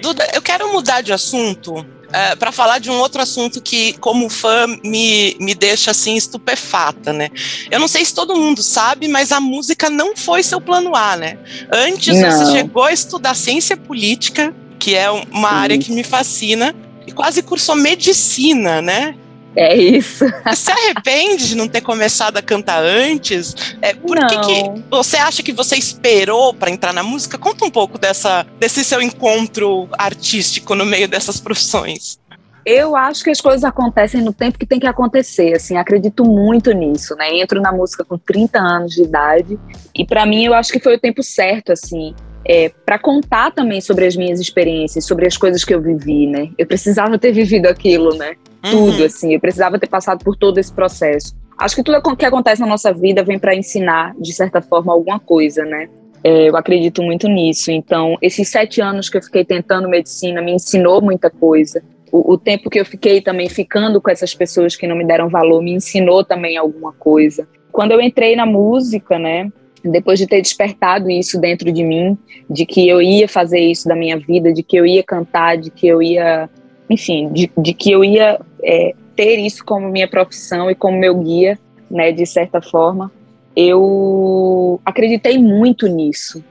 Duda, 0.00 0.26
eu 0.34 0.42
quero 0.42 0.72
mudar 0.72 1.02
de 1.02 1.12
assunto 1.12 1.74
é, 2.14 2.36
para 2.36 2.52
falar 2.52 2.78
de 2.78 2.88
um 2.88 2.94
outro 3.00 3.20
assunto 3.20 3.60
que, 3.60 3.94
como 3.94 4.30
fã, 4.30 4.68
me, 4.84 5.36
me 5.40 5.52
deixa 5.52 5.90
assim 5.90 6.14
estupefata, 6.14 7.12
né? 7.12 7.28
Eu 7.68 7.80
não 7.80 7.88
sei 7.88 8.04
se 8.04 8.14
todo 8.14 8.36
mundo 8.36 8.62
sabe, 8.62 9.08
mas 9.08 9.32
a 9.32 9.40
música 9.40 9.90
não 9.90 10.16
foi 10.16 10.44
seu 10.44 10.60
plano 10.60 10.94
A, 10.94 11.16
né? 11.16 11.36
Antes 11.72 12.16
não. 12.16 12.30
você 12.30 12.52
chegou 12.52 12.84
a 12.84 12.92
estudar 12.92 13.34
ciência 13.34 13.76
política, 13.76 14.54
que 14.78 14.94
é 14.94 15.10
uma 15.10 15.50
área 15.50 15.76
que 15.76 15.90
me 15.90 16.04
fascina, 16.04 16.72
e 17.04 17.10
quase 17.10 17.42
cursou 17.42 17.74
medicina, 17.74 18.80
né? 18.80 19.16
É 19.56 19.76
isso. 19.76 20.24
Você 20.44 20.56
se 20.56 20.72
arrepende 20.72 21.48
de 21.48 21.56
não 21.56 21.68
ter 21.68 21.80
começado 21.80 22.36
a 22.36 22.42
cantar 22.42 22.82
antes? 22.82 23.54
É, 23.80 23.94
por 23.94 24.18
que, 24.26 24.38
que, 24.40 24.82
você 24.90 25.16
acha 25.16 25.42
que 25.42 25.52
você 25.52 25.76
esperou 25.76 26.52
para 26.52 26.70
entrar 26.70 26.92
na 26.92 27.02
música? 27.02 27.38
Conta 27.38 27.64
um 27.64 27.70
pouco 27.70 27.98
dessa, 27.98 28.44
desse 28.58 28.84
seu 28.84 29.00
encontro 29.00 29.88
artístico 29.92 30.74
no 30.74 30.84
meio 30.84 31.06
dessas 31.06 31.38
profissões. 31.40 32.18
Eu 32.66 32.96
acho 32.96 33.22
que 33.22 33.30
as 33.30 33.40
coisas 33.42 33.62
acontecem 33.62 34.22
no 34.22 34.32
tempo 34.32 34.58
que 34.58 34.64
tem 34.64 34.80
que 34.80 34.86
acontecer, 34.86 35.54
assim, 35.54 35.76
acredito 35.76 36.24
muito 36.24 36.72
nisso, 36.72 37.14
né? 37.14 37.36
Entro 37.36 37.60
na 37.60 37.70
música 37.70 38.02
com 38.04 38.16
30 38.16 38.58
anos 38.58 38.94
de 38.94 39.02
idade 39.02 39.58
e 39.94 40.06
para 40.06 40.24
mim 40.24 40.46
eu 40.46 40.54
acho 40.54 40.72
que 40.72 40.80
foi 40.80 40.96
o 40.96 40.98
tempo 40.98 41.22
certo, 41.22 41.72
assim, 41.72 42.14
é, 42.42 42.70
para 42.84 42.98
contar 42.98 43.50
também 43.52 43.82
sobre 43.82 44.06
as 44.06 44.16
minhas 44.16 44.40
experiências, 44.40 45.04
sobre 45.04 45.26
as 45.26 45.36
coisas 45.36 45.62
que 45.62 45.74
eu 45.74 45.80
vivi, 45.80 46.26
né? 46.26 46.50
Eu 46.56 46.66
precisava 46.66 47.18
ter 47.18 47.32
vivido 47.36 47.66
aquilo, 47.66 48.14
né? 48.16 48.34
Tudo, 48.70 49.00
uhum. 49.00 49.04
assim. 49.06 49.34
Eu 49.34 49.40
precisava 49.40 49.78
ter 49.78 49.88
passado 49.88 50.24
por 50.24 50.36
todo 50.36 50.58
esse 50.58 50.72
processo. 50.72 51.34
Acho 51.58 51.76
que 51.76 51.82
tudo 51.82 52.16
que 52.16 52.26
acontece 52.26 52.60
na 52.60 52.66
nossa 52.66 52.92
vida 52.92 53.22
vem 53.22 53.38
para 53.38 53.54
ensinar, 53.54 54.14
de 54.18 54.32
certa 54.32 54.60
forma, 54.60 54.92
alguma 54.92 55.20
coisa, 55.20 55.64
né? 55.64 55.88
É, 56.22 56.48
eu 56.48 56.56
acredito 56.56 57.02
muito 57.02 57.28
nisso. 57.28 57.70
Então, 57.70 58.16
esses 58.20 58.48
sete 58.48 58.80
anos 58.80 59.08
que 59.08 59.18
eu 59.18 59.22
fiquei 59.22 59.44
tentando 59.44 59.88
medicina 59.88 60.40
me 60.40 60.52
ensinou 60.52 61.02
muita 61.02 61.30
coisa. 61.30 61.82
O, 62.10 62.32
o, 62.32 62.38
tempo 62.38 62.70
que 62.70 62.80
eu 62.80 62.84
fiquei 62.84 63.20
também 63.20 63.48
ficando 63.48 64.00
com 64.00 64.10
essas 64.10 64.34
pessoas 64.34 64.74
que 64.74 64.86
não 64.86 64.96
me 64.96 65.04
deram 65.04 65.28
valor 65.28 65.62
me 65.62 65.72
ensinou 65.72 66.24
também 66.24 66.56
alguma 66.56 66.92
coisa. 66.92 67.46
Quando 67.70 67.92
eu 67.92 68.00
entrei 68.00 68.34
na 68.36 68.46
música, 68.46 69.18
né? 69.18 69.50
Depois 69.84 70.18
de 70.18 70.26
ter 70.26 70.40
despertado 70.40 71.10
isso 71.10 71.38
dentro 71.38 71.70
de 71.70 71.84
mim, 71.84 72.16
de 72.48 72.64
que 72.64 72.88
eu 72.88 73.02
ia 73.02 73.28
fazer 73.28 73.60
isso 73.60 73.86
da 73.86 73.94
minha 73.94 74.18
vida, 74.18 74.50
de 74.50 74.62
que 74.62 74.76
eu 74.76 74.86
ia 74.86 75.02
cantar, 75.02 75.58
de 75.58 75.70
que 75.70 75.86
eu 75.86 76.00
ia 76.00 76.48
enfim, 76.88 77.30
de, 77.32 77.50
de 77.56 77.74
que 77.74 77.90
eu 77.90 78.04
ia 78.04 78.40
é, 78.62 78.94
ter 79.16 79.38
isso 79.38 79.64
como 79.64 79.88
minha 79.88 80.08
profissão 80.08 80.70
e 80.70 80.74
como 80.74 80.98
meu 80.98 81.16
guia, 81.18 81.58
né, 81.90 82.12
de 82.12 82.26
certa 82.26 82.60
forma, 82.60 83.10
eu 83.56 84.80
acreditei 84.84 85.38
muito 85.38 85.86
nisso. 85.86 86.44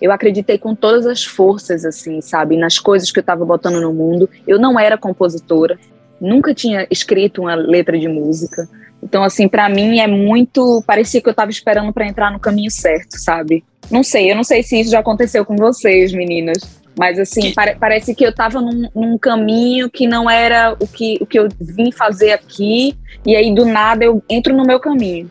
Eu 0.00 0.10
acreditei 0.10 0.58
com 0.58 0.74
todas 0.74 1.06
as 1.06 1.24
forças, 1.24 1.84
assim, 1.84 2.20
sabe, 2.20 2.56
nas 2.56 2.78
coisas 2.78 3.10
que 3.10 3.18
eu 3.18 3.22
estava 3.22 3.44
botando 3.44 3.80
no 3.80 3.92
mundo. 3.92 4.28
Eu 4.46 4.58
não 4.58 4.78
era 4.78 4.98
compositora, 4.98 5.78
nunca 6.20 6.52
tinha 6.52 6.86
escrito 6.90 7.42
uma 7.42 7.54
letra 7.54 7.98
de 7.98 8.08
música. 8.08 8.68
Então, 9.02 9.22
assim, 9.22 9.48
para 9.48 9.68
mim 9.68 10.00
é 10.00 10.06
muito. 10.06 10.82
Parecia 10.86 11.20
que 11.20 11.28
eu 11.28 11.32
estava 11.32 11.50
esperando 11.50 11.92
para 11.92 12.06
entrar 12.06 12.30
no 12.30 12.38
caminho 12.38 12.70
certo, 12.70 13.18
sabe? 13.18 13.64
Não 13.90 14.02
sei, 14.02 14.30
eu 14.30 14.36
não 14.36 14.44
sei 14.44 14.62
se 14.62 14.80
isso 14.80 14.90
já 14.90 15.00
aconteceu 15.00 15.44
com 15.44 15.56
vocês, 15.56 16.12
meninas. 16.12 16.81
Mas 16.98 17.18
assim, 17.18 17.52
pare 17.54 17.76
parece 17.78 18.14
que 18.14 18.24
eu 18.24 18.30
estava 18.30 18.60
num, 18.60 18.88
num, 18.94 19.18
caminho 19.18 19.90
que 19.90 20.06
não 20.06 20.28
era 20.28 20.76
o 20.78 20.86
que, 20.86 21.18
o 21.20 21.26
que 21.26 21.38
eu 21.38 21.48
vim 21.60 21.90
fazer 21.90 22.32
aqui, 22.32 22.96
e 23.24 23.34
aí 23.34 23.54
do 23.54 23.64
nada 23.64 24.04
eu 24.04 24.22
entro 24.28 24.54
no 24.54 24.64
meu 24.64 24.78
caminho. 24.78 25.30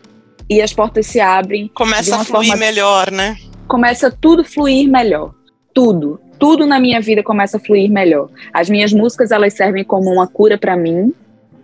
E 0.50 0.60
as 0.60 0.72
portas 0.72 1.06
se 1.06 1.20
abrem. 1.20 1.70
Começa 1.72 2.16
a 2.16 2.24
fluir 2.24 2.48
forma... 2.48 2.56
melhor, 2.56 3.10
né? 3.10 3.36
Começa 3.66 4.10
tudo 4.10 4.44
fluir 4.44 4.88
melhor. 4.88 5.32
Tudo. 5.72 6.20
Tudo 6.38 6.66
na 6.66 6.80
minha 6.80 7.00
vida 7.00 7.22
começa 7.22 7.56
a 7.56 7.60
fluir 7.60 7.90
melhor. 7.90 8.28
As 8.52 8.68
minhas 8.68 8.92
músicas, 8.92 9.30
elas 9.30 9.54
servem 9.54 9.84
como 9.84 10.10
uma 10.10 10.26
cura 10.26 10.58
para 10.58 10.76
mim, 10.76 11.14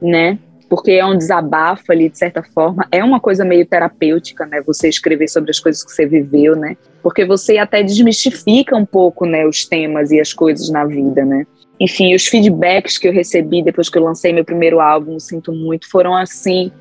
né? 0.01 0.39
Porque 0.69 0.93
é 0.93 1.05
um 1.05 1.17
desabafo 1.17 1.91
ali, 1.91 2.09
de 2.09 2.19
certa 2.19 2.43
forma. 2.43 2.87
É 2.93 3.03
uma 3.03 3.19
coisa 3.19 3.45
meio 3.45 3.65
terapêutica, 3.65 4.45
né? 4.45 4.61
Você 4.67 4.89
escrever 4.89 5.29
sobre 5.29 5.51
as 5.51 5.59
coisas 5.59 5.83
que 5.83 5.91
você 5.91 6.07
viveu, 6.07 6.55
né? 6.55 6.77
Porque 7.03 7.25
você 7.25 7.57
até 7.57 7.83
desmistifica 7.83 8.77
um 8.77 8.85
pouco, 8.85 9.25
né, 9.25 9.47
os 9.47 9.65
temas 9.65 10.11
e 10.11 10.21
as 10.21 10.33
coisas 10.33 10.69
na 10.69 10.85
vida, 10.85 11.25
né? 11.25 11.47
Enfim, 11.81 12.15
os 12.15 12.27
feedbacks 12.27 12.99
que 12.99 13.09
eu 13.09 13.13
recebi 13.13 13.63
depois 13.63 13.89
que 13.89 13.97
eu 13.97 14.03
lancei 14.03 14.33
meu 14.33 14.45
primeiro 14.45 14.81
álbum, 14.81 15.19
sinto 15.19 15.53
muito, 15.53 15.89
foram 15.89 16.15
assim, 16.15 16.73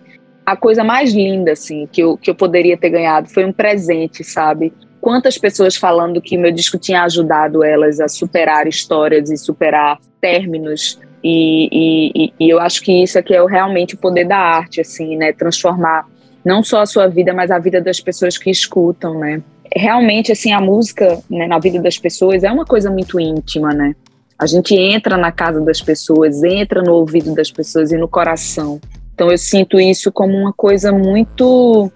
a 0.46 0.56
coisa 0.56 0.84
mais 0.84 1.14
linda, 1.14 1.52
assim, 1.52 1.88
que 1.92 2.02
eu, 2.02 2.18
que 2.18 2.30
eu 2.30 2.36
poderia 2.36 2.78
ter 2.78 2.90
ganhado. 2.90 3.30
Foi 3.30 3.46
um 3.46 3.54
presente, 3.54 4.24
sabe? 4.24 4.74
Quantas 5.00 5.38
pessoas 5.38 5.76
falando 5.76 6.22
que 6.22 6.38
meu 6.38 6.52
disco 6.52 6.78
tinha 6.78 7.04
ajudado 7.04 7.64
elas 7.64 8.00
a 8.00 8.08
superar 8.08 8.68
histórias 8.68 9.30
e 9.30 9.38
superar 9.38 10.00
términos 10.20 11.00
e, 11.24 11.70
e, 11.72 12.34
e, 12.40 12.50
eu 12.50 12.60
acho 12.60 12.82
que 12.82 13.04
isso 13.04 13.18
aqui 13.18 13.34
é 13.34 13.46
realmente 13.46 13.96
o 13.96 13.98
poder 13.98 14.26
da 14.26 14.38
arte, 14.38 14.82
assim, 14.82 15.18
né? 15.18 15.34
Transformar 15.34 16.06
não 16.46 16.64
só 16.64 16.82
a 16.82 16.86
sua 16.86 17.08
vida, 17.08 17.34
mas 17.34 17.52
a 17.52 17.60
vida 17.60 17.82
das 17.82 18.00
pessoas 18.00 18.38
que 18.38 18.50
escutam, 18.50 19.20
né? 19.20 19.42
Realmente, 19.76 20.32
assim, 20.32 20.54
a 20.54 20.62
música 20.62 21.20
né, 21.30 21.46
na 21.48 21.60
vida 21.60 21.82
das 21.82 21.98
pessoas 21.98 22.44
é 22.44 22.52
uma 22.52 22.66
coisa 22.66 22.90
muito 22.90 23.20
íntima, 23.20 23.74
né? 23.74 23.96
A 24.40 24.46
gente 24.46 24.76
entra 24.76 25.18
na 25.18 25.32
casa 25.32 25.60
das 25.60 25.82
pessoas, 25.82 26.44
entra 26.44 26.82
no 26.82 26.94
ouvido 26.94 27.34
das 27.34 27.52
pessoas 27.52 27.92
e 27.92 27.98
no 27.98 28.08
coração. 28.08 28.80
Então 29.14 29.32
eu 29.32 29.38
sinto 29.38 29.80
isso 29.80 30.12
como 30.12 30.38
uma 30.38 30.54
coisa 30.54 30.92
muito 30.92 31.92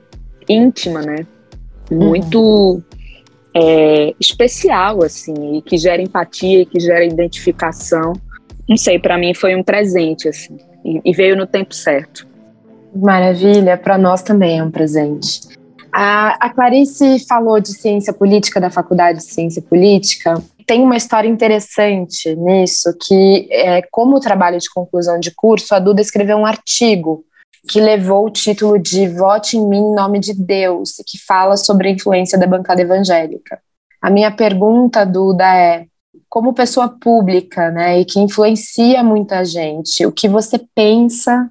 íntima, 0.49 1.01
né? 1.01 1.25
Muito 1.89 2.41
uhum. 2.41 2.83
é, 3.53 4.15
especial, 4.19 5.03
assim, 5.03 5.57
e 5.57 5.61
que 5.61 5.77
gera 5.77 6.01
empatia, 6.01 6.61
e 6.61 6.65
que 6.65 6.79
gera 6.79 7.05
identificação 7.05 8.13
não 8.67 8.77
sei, 8.77 8.99
para 8.99 9.17
mim 9.17 9.33
foi 9.33 9.55
um 9.55 9.63
presente, 9.63 10.27
assim, 10.27 10.57
e, 10.83 11.11
veio 11.13 11.35
no 11.35 11.45
tempo 11.45 11.73
certo. 11.73 12.27
Maravilha, 12.95 13.77
para 13.77 13.97
nós 13.97 14.21
também 14.21 14.59
é 14.59 14.63
um 14.63 14.71
presente. 14.71 15.41
A, 15.93 16.45
a, 16.45 16.49
Clarice 16.49 17.25
falou 17.27 17.59
de 17.59 17.73
ciência 17.73 18.13
política 18.13 18.59
da 18.59 18.69
Faculdade 18.69 19.19
de 19.19 19.25
Ciência 19.25 19.61
Política. 19.61 20.41
Tem 20.65 20.81
uma 20.81 20.95
história 20.95 21.27
interessante 21.27 22.33
nisso, 22.35 22.95
que 23.01 23.47
é, 23.51 23.81
como 23.91 24.19
trabalho 24.19 24.57
de 24.57 24.69
conclusão 24.69 25.19
de 25.19 25.31
curso, 25.31 25.75
a 25.75 25.79
Duda 25.79 26.01
escreveu 26.01 26.37
um 26.37 26.45
artigo 26.45 27.25
que 27.67 27.79
levou 27.79 28.25
o 28.25 28.31
título 28.31 28.79
de 28.79 29.07
Vote 29.07 29.57
em 29.57 29.67
mim 29.67 29.77
em 29.77 29.95
nome 29.95 30.19
de 30.19 30.33
Deus, 30.33 30.95
que 31.05 31.17
fala 31.23 31.55
sobre 31.57 31.89
a 31.89 31.91
influência 31.91 32.37
da 32.37 32.47
bancada 32.47 32.81
evangélica. 32.81 33.59
A 34.01 34.09
minha 34.09 34.31
pergunta, 34.31 35.05
Duda, 35.05 35.45
é 35.45 35.85
como 36.31 36.53
pessoa 36.53 36.87
pública, 36.87 37.69
né, 37.71 37.99
e 37.99 38.05
que 38.05 38.17
influencia 38.17 39.03
muita 39.03 39.43
gente, 39.43 40.05
o 40.05 40.13
que 40.13 40.29
você 40.29 40.57
pensa 40.73 41.49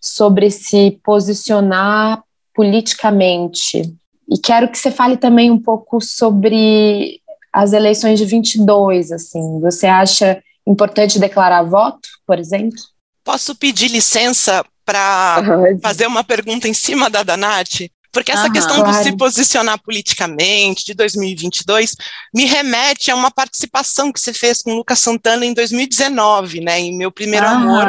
sobre 0.00 0.48
se 0.48 1.00
posicionar 1.02 2.22
politicamente? 2.54 3.82
E 4.30 4.38
quero 4.38 4.70
que 4.70 4.78
você 4.78 4.92
fale 4.92 5.16
também 5.16 5.50
um 5.50 5.60
pouco 5.60 6.00
sobre 6.00 7.20
as 7.52 7.72
eleições 7.72 8.16
de 8.16 8.24
22, 8.24 9.10
assim, 9.10 9.60
você 9.60 9.88
acha 9.88 10.40
importante 10.64 11.18
declarar 11.18 11.64
voto, 11.64 12.08
por 12.24 12.38
exemplo? 12.38 12.78
Posso 13.24 13.56
pedir 13.56 13.88
licença 13.88 14.64
para 14.84 15.42
fazer 15.82 16.06
uma 16.06 16.22
pergunta 16.22 16.68
em 16.68 16.74
cima 16.74 17.10
da 17.10 17.24
Danate? 17.24 17.90
Porque 18.12 18.30
essa 18.30 18.42
Aham, 18.42 18.52
questão 18.52 18.76
claro. 18.76 18.92
de 18.92 19.04
se 19.04 19.16
posicionar 19.16 19.80
politicamente, 19.82 20.84
de 20.84 20.94
2022, 20.94 21.96
me 22.34 22.44
remete 22.44 23.10
a 23.10 23.16
uma 23.16 23.30
participação 23.30 24.12
que 24.12 24.20
você 24.20 24.34
fez 24.34 24.62
com 24.62 24.72
o 24.72 24.76
Lucas 24.76 25.00
Santana 25.00 25.46
em 25.46 25.54
2019, 25.54 26.60
né, 26.60 26.78
em 26.78 26.96
Meu 26.96 27.10
Primeiro 27.10 27.46
Aham. 27.46 27.56
Amor, 27.56 27.86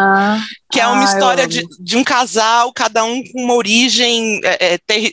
que 0.72 0.80
é 0.80 0.88
uma 0.88 1.01
ah, 1.01 1.06
história 1.06 1.48
de, 1.48 1.68
de, 1.80 1.98
um 1.98 2.03
casal, 2.03 2.72
cada 2.74 3.03
um 3.03 3.22
com 3.22 3.44
uma 3.44 3.53
origem 3.53 4.39
é, 4.44 4.74
é, 4.74 4.77
ter, 4.77 5.12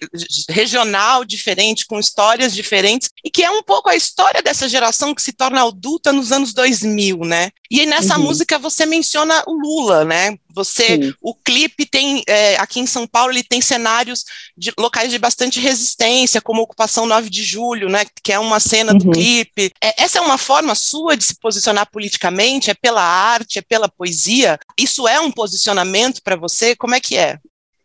regional 0.49 1.25
diferente, 1.25 1.87
com 1.87 1.99
histórias 1.99 2.55
diferentes, 2.55 3.11
e 3.25 3.31
que 3.31 3.43
é 3.43 3.51
um 3.51 3.63
pouco 3.63 3.89
a 3.89 3.97
história 3.97 4.41
dessa 4.41 4.69
geração 4.69 5.15
que 5.15 5.21
se 5.21 5.33
torna 5.33 5.67
adulta 5.67 6.13
nos 6.13 6.31
anos 6.31 6.55
2000, 6.55 7.19
né? 7.19 7.51
E 7.71 7.87
nessa 7.87 8.19
uhum. 8.19 8.25
música 8.25 8.59
você 8.59 8.85
menciona 8.85 9.45
o 9.47 9.53
Lula, 9.53 10.05
né? 10.05 10.37
Você, 10.53 10.97
Sim. 10.97 11.15
o 11.23 11.33
clipe 11.33 11.87
tem, 11.87 12.25
é, 12.27 12.57
aqui 12.57 12.81
em 12.81 12.87
São 12.87 13.07
Paulo, 13.07 13.33
ele 13.33 13.45
tem 13.45 13.61
cenários 13.61 14.25
de 14.57 14.73
locais 14.77 15.13
de 15.13 15.19
bastante 15.19 15.61
resistência, 15.61 16.41
como 16.41 16.61
a 16.61 16.65
ocupação 16.65 17.07
9 17.07 17.31
de 17.31 17.45
julho, 17.45 17.89
né, 17.89 18.05
que 18.23 18.33
é 18.33 18.39
uma 18.39 18.59
cena 18.59 18.93
uhum. 18.93 18.99
do 18.99 19.11
clipe. 19.13 19.73
É, 19.81 20.03
essa 20.03 20.19
é 20.19 20.21
uma 20.21 20.37
forma 20.37 20.75
sua 20.75 21.17
de 21.17 21.25
se 21.25 21.39
posicionar 21.39 21.89
politicamente? 21.91 22.71
É 22.71 22.75
pela 22.75 23.03
arte, 23.03 23.61
é 23.61 23.63
pela 23.63 23.89
poesia? 23.89 24.59
Isso 24.77 25.07
é 25.07 25.21
um 25.21 25.31
posicionamento 25.31 26.21
para 26.23 26.35
você? 26.35 26.75
Como 26.75 26.95
é 26.95 27.01
que 27.01 27.17
é? 27.17 27.39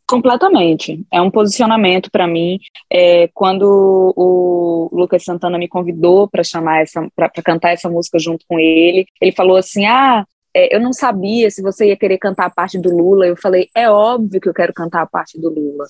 Completamente. 0.07 1.03
É 1.11 1.19
um 1.19 1.31
posicionamento 1.31 2.11
para 2.11 2.27
mim. 2.27 2.59
É, 2.91 3.27
quando 3.33 4.13
o 4.15 4.89
Lucas 4.93 5.23
Santana 5.23 5.57
me 5.57 5.67
convidou 5.67 6.27
para 6.27 6.43
chamar 6.43 6.83
essa, 6.83 7.07
para 7.15 7.29
cantar 7.43 7.71
essa 7.71 7.89
música 7.89 8.19
junto 8.19 8.45
com 8.47 8.59
ele, 8.59 9.05
ele 9.19 9.31
falou 9.31 9.57
assim: 9.57 9.85
"Ah, 9.85 10.23
é, 10.55 10.73
eu 10.73 10.79
não 10.79 10.93
sabia 10.93 11.51
se 11.51 11.61
você 11.61 11.87
ia 11.87 11.97
querer 11.97 12.17
cantar 12.17 12.45
a 12.45 12.49
parte 12.49 12.79
do 12.79 12.89
Lula. 12.89 13.27
Eu 13.27 13.35
falei, 13.35 13.67
é 13.75 13.89
óbvio 13.89 14.39
que 14.39 14.47
eu 14.47 14.53
quero 14.53 14.73
cantar 14.73 15.01
a 15.01 15.05
parte 15.05 15.39
do 15.39 15.49
Lula. 15.49 15.85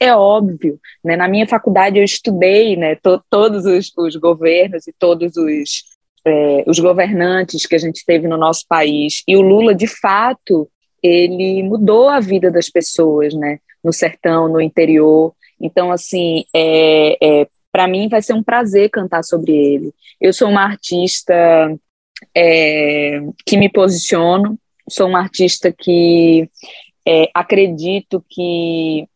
É 0.00 0.14
óbvio, 0.14 0.80
né? 1.04 1.16
Na 1.16 1.28
minha 1.28 1.46
faculdade 1.46 1.98
eu 1.98 2.04
estudei, 2.04 2.76
né? 2.76 2.94
To 2.96 3.22
todos 3.30 3.66
os, 3.66 3.92
os, 3.96 4.16
governos 4.16 4.86
e 4.86 4.92
todos 4.98 5.36
os, 5.36 5.84
é, 6.24 6.64
os 6.66 6.78
governantes 6.78 7.66
que 7.66 7.74
a 7.74 7.78
gente 7.78 8.04
teve 8.06 8.26
no 8.26 8.38
nosso 8.38 8.64
país. 8.68 9.22
E 9.28 9.36
o 9.36 9.42
Lula, 9.42 9.74
de 9.74 9.86
fato, 9.86 10.68
ele 11.02 11.62
mudou 11.62 12.08
a 12.08 12.20
vida 12.20 12.50
das 12.50 12.68
pessoas, 12.68 13.34
né? 13.34 13.58
No 13.82 13.92
sertão, 13.92 14.48
no 14.48 14.60
interior. 14.60 15.34
Então, 15.60 15.92
assim, 15.92 16.44
é, 16.54 17.16
é 17.20 17.48
para 17.72 17.86
mim 17.86 18.08
vai 18.08 18.22
ser 18.22 18.32
um 18.32 18.42
prazer 18.42 18.88
cantar 18.90 19.22
sobre 19.22 19.52
ele. 19.52 19.92
Eu 20.20 20.32
sou 20.32 20.48
uma 20.48 20.62
artista 20.62 21.34
é, 22.34 23.20
que 23.44 23.56
me 23.56 23.68
posiciono, 23.70 24.58
sou 24.88 25.06
uma 25.06 25.20
artista 25.20 25.70
que 25.70 26.48
é, 27.06 27.28
acredito 27.34 28.24
que 28.28 29.06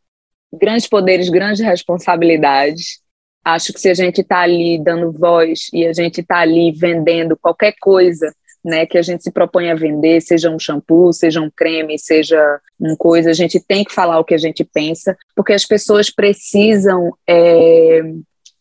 grandes 0.53 0.87
poderes, 0.87 1.29
grandes 1.29 1.61
responsabilidades. 1.61 3.01
Acho 3.43 3.73
que 3.73 3.81
se 3.81 3.89
a 3.89 3.95
gente 3.95 4.21
está 4.21 4.41
ali 4.41 4.79
dando 4.79 5.11
voz 5.11 5.71
e 5.73 5.87
a 5.87 5.93
gente 5.93 6.21
está 6.21 6.41
ali 6.41 6.71
vendendo 6.73 7.37
qualquer 7.37 7.75
coisa 7.81 8.31
né, 8.64 8.87
que 8.87 8.99
a 8.99 9.02
gente 9.02 9.23
se 9.23 9.31
propõe 9.31 9.71
a 9.71 9.75
vender, 9.75 10.21
seja 10.21 10.50
um 10.50 10.59
shampoo, 10.59 11.12
seja 11.12 11.40
um 11.40 11.50
creme, 11.50 11.99
seja 11.99 12.61
uma 12.79 12.97
coisa, 12.97 13.31
a 13.31 13.35
gente 13.35 13.59
tem 13.61 13.85
que 13.85 13.93
falar 13.93 14.19
o 14.19 14.25
que 14.25 14.35
a 14.35 14.38
gente 14.38 14.64
pensa, 14.64 15.17
porque 15.35 15.52
as 15.52 15.64
pessoas 15.64 16.11
precisam 16.11 17.12
é, 17.26 18.00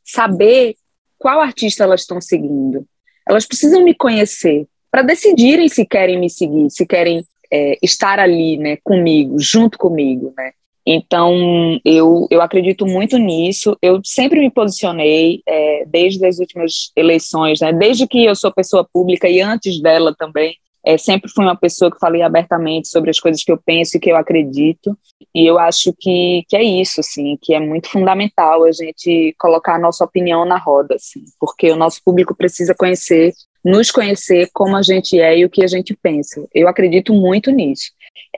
saber 0.04 0.76
qual 1.18 1.42
artista 1.42 1.84
elas 1.84 2.02
estão 2.02 2.22
seguindo. 2.22 2.86
Elas 3.28 3.46
precisam 3.46 3.84
me 3.84 3.94
conhecer 3.94 4.66
para 4.90 5.02
decidirem 5.02 5.68
se 5.68 5.86
querem 5.86 6.20
me 6.20 6.30
seguir, 6.30 6.70
se 6.72 6.86
querem 6.86 7.26
é, 7.52 7.78
estar 7.84 8.20
ali, 8.20 8.58
né, 8.58 8.78
comigo, 8.84 9.38
junto 9.40 9.78
comigo, 9.78 10.34
né. 10.36 10.52
Então, 10.92 11.80
eu, 11.86 12.28
eu 12.32 12.42
acredito 12.42 12.84
muito 12.84 13.16
nisso. 13.20 13.78
Eu 13.80 14.02
sempre 14.04 14.40
me 14.40 14.50
posicionei, 14.50 15.44
é, 15.48 15.86
desde 15.86 16.26
as 16.26 16.40
últimas 16.40 16.92
eleições, 16.96 17.60
né? 17.60 17.72
desde 17.72 18.08
que 18.08 18.26
eu 18.26 18.36
sou 18.36 18.52
pessoa 18.52 18.84
pública 18.92 19.30
e 19.30 19.40
antes 19.40 19.80
dela 19.80 20.16
também. 20.18 20.56
É, 20.84 20.98
sempre 20.98 21.30
fui 21.30 21.46
uma 21.46 21.56
pessoa 21.56 21.92
que 21.92 22.00
falei 22.00 22.24
abertamente 22.24 22.88
sobre 22.88 23.12
as 23.12 23.20
coisas 23.20 23.44
que 23.44 23.52
eu 23.52 23.58
penso 23.64 23.98
e 23.98 24.00
que 24.00 24.10
eu 24.10 24.16
acredito. 24.16 24.98
E 25.36 25.46
eu 25.46 25.60
acho 25.60 25.94
que, 26.00 26.44
que 26.50 26.56
é 26.58 26.64
isso, 26.64 27.02
assim, 27.02 27.38
que 27.40 27.54
é 27.54 27.60
muito 27.60 27.88
fundamental 27.88 28.64
a 28.64 28.72
gente 28.72 29.36
colocar 29.38 29.76
a 29.76 29.80
nossa 29.80 30.04
opinião 30.04 30.44
na 30.44 30.58
roda, 30.58 30.96
assim, 30.96 31.24
porque 31.40 31.70
o 31.70 31.76
nosso 31.76 32.02
público 32.04 32.34
precisa 32.34 32.74
conhecer, 32.74 33.32
nos 33.64 33.92
conhecer 33.92 34.50
como 34.54 34.76
a 34.76 34.82
gente 34.82 35.20
é 35.20 35.38
e 35.38 35.46
o 35.46 35.50
que 35.52 35.64
a 35.64 35.68
gente 35.68 35.96
pensa. 36.02 36.48
Eu 36.52 36.68
acredito 36.68 37.14
muito 37.14 37.52
nisso. 37.52 37.92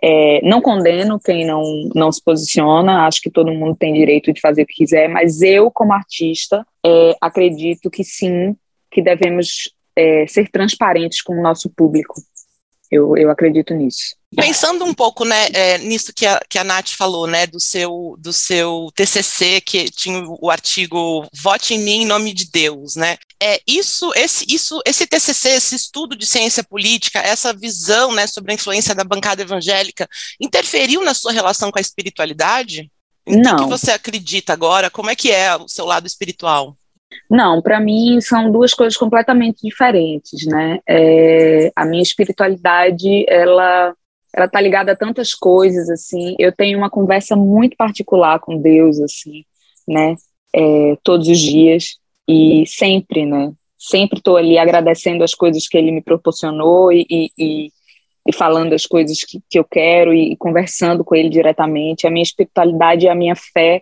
É, 0.03 0.41
não 0.43 0.61
condeno 0.61 1.19
quem 1.19 1.45
não, 1.45 1.61
não 1.93 2.11
se 2.11 2.23
posiciona, 2.23 3.05
acho 3.05 3.21
que 3.21 3.29
todo 3.29 3.51
mundo 3.51 3.75
tem 3.75 3.93
direito 3.93 4.33
de 4.33 4.41
fazer 4.41 4.63
o 4.63 4.65
que 4.65 4.75
quiser, 4.75 5.07
mas 5.07 5.41
eu, 5.41 5.69
como 5.69 5.93
artista, 5.93 6.65
é, 6.85 7.15
acredito 7.21 7.89
que 7.89 8.03
sim, 8.03 8.55
que 8.89 9.01
devemos 9.01 9.71
é, 9.95 10.25
ser 10.27 10.49
transparentes 10.49 11.21
com 11.21 11.33
o 11.33 11.41
nosso 11.41 11.69
público. 11.69 12.15
Eu, 12.91 13.15
eu 13.15 13.31
acredito 13.31 13.73
nisso. 13.73 14.15
Pensando 14.35 14.83
um 14.83 14.93
pouco 14.93 15.23
né, 15.23 15.47
é, 15.53 15.77
nisso 15.77 16.13
que 16.13 16.25
a, 16.25 16.39
que 16.49 16.57
a 16.57 16.63
Nath 16.63 16.89
falou, 16.89 17.25
né, 17.25 17.47
do 17.47 17.59
seu, 17.59 18.15
do 18.19 18.33
seu 18.33 18.89
TCC, 18.95 19.61
que 19.61 19.89
tinha 19.89 20.23
o 20.25 20.49
artigo 20.49 21.25
Vote 21.33 21.73
em 21.73 21.79
mim 21.79 22.01
em 22.01 22.05
nome 22.05 22.33
de 22.33 22.49
Deus, 22.49 22.95
né? 22.95 23.17
É, 23.41 23.61
isso, 23.65 24.11
esse, 24.13 24.45
isso, 24.47 24.81
esse 24.85 25.07
TCC, 25.07 25.49
esse 25.49 25.75
estudo 25.75 26.15
de 26.15 26.25
ciência 26.25 26.63
política, 26.63 27.19
essa 27.19 27.53
visão 27.53 28.13
né, 28.13 28.27
sobre 28.27 28.51
a 28.51 28.55
influência 28.55 28.93
da 28.93 29.03
bancada 29.03 29.41
evangélica, 29.41 30.07
interferiu 30.39 31.03
na 31.03 31.13
sua 31.13 31.31
relação 31.31 31.71
com 31.71 31.79
a 31.79 31.81
espiritualidade? 31.81 32.91
Não. 33.27 33.55
que, 33.55 33.63
que 33.63 33.69
você 33.69 33.91
acredita 33.91 34.53
agora? 34.53 34.89
Como 34.89 35.09
é 35.09 35.15
que 35.15 35.31
é 35.31 35.55
o 35.55 35.67
seu 35.67 35.85
lado 35.85 36.07
espiritual? 36.07 36.77
Não, 37.29 37.61
para 37.61 37.79
mim 37.79 38.19
são 38.21 38.51
duas 38.51 38.73
coisas 38.73 38.97
completamente 38.97 39.61
diferentes, 39.63 40.45
né? 40.45 40.79
É, 40.87 41.71
a 41.75 41.85
minha 41.85 42.03
espiritualidade, 42.03 43.25
ela 43.27 43.93
ela 44.33 44.47
tá 44.47 44.61
ligada 44.61 44.93
a 44.93 44.95
tantas 44.95 45.33
coisas 45.33 45.89
assim. 45.89 46.35
Eu 46.39 46.51
tenho 46.53 46.77
uma 46.77 46.89
conversa 46.89 47.35
muito 47.35 47.75
particular 47.75 48.39
com 48.39 48.57
Deus 48.57 48.99
assim, 48.99 49.43
né? 49.87 50.15
É, 50.53 50.97
todos 51.03 51.27
os 51.27 51.39
dias 51.39 51.97
e 52.27 52.65
sempre, 52.65 53.25
né? 53.25 53.51
Sempre 53.77 54.19
estou 54.19 54.37
ali 54.37 54.57
agradecendo 54.57 55.23
as 55.23 55.33
coisas 55.33 55.67
que 55.67 55.77
Ele 55.77 55.91
me 55.91 56.01
proporcionou 56.01 56.91
e, 56.91 57.05
e, 57.09 57.71
e 58.27 58.33
falando 58.33 58.73
as 58.73 58.85
coisas 58.85 59.19
que, 59.21 59.41
que 59.49 59.59
eu 59.59 59.63
quero 59.63 60.13
e, 60.13 60.33
e 60.33 60.37
conversando 60.37 61.03
com 61.03 61.15
Ele 61.15 61.29
diretamente. 61.29 62.07
A 62.07 62.11
minha 62.11 62.23
espiritualidade 62.23 63.05
e 63.05 63.09
a 63.09 63.15
minha 63.15 63.35
fé 63.35 63.81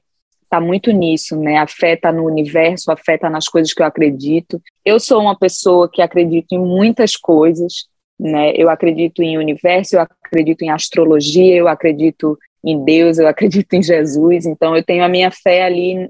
está 0.49 0.59
muito 0.59 0.91
nisso, 0.91 1.37
né? 1.37 1.57
A 1.57 1.67
fé 1.67 1.97
no 2.11 2.25
universo, 2.25 2.91
a 2.91 2.97
fé 2.97 3.19
nas 3.29 3.47
coisas 3.47 3.71
que 3.71 3.81
eu 3.81 3.85
acredito. 3.85 4.59
Eu 4.83 4.99
sou 4.99 5.21
uma 5.21 5.37
pessoa 5.37 5.87
que 5.89 6.01
acredito 6.01 6.47
em 6.51 6.59
muitas 6.59 7.15
coisas, 7.15 7.85
né? 8.19 8.51
Eu 8.55 8.69
acredito 8.69 9.21
em 9.21 9.37
universo, 9.37 9.95
eu 9.95 10.01
acredito 10.01 10.63
em 10.63 10.71
astrologia, 10.71 11.55
eu 11.55 11.67
acredito 11.67 12.37
em 12.63 12.83
Deus, 12.83 13.19
eu 13.19 13.27
acredito 13.27 13.73
em 13.73 13.83
Jesus. 13.83 14.47
Então 14.47 14.75
eu 14.75 14.83
tenho 14.83 15.03
a 15.03 15.09
minha 15.09 15.29
fé 15.29 15.63
ali 15.63 16.09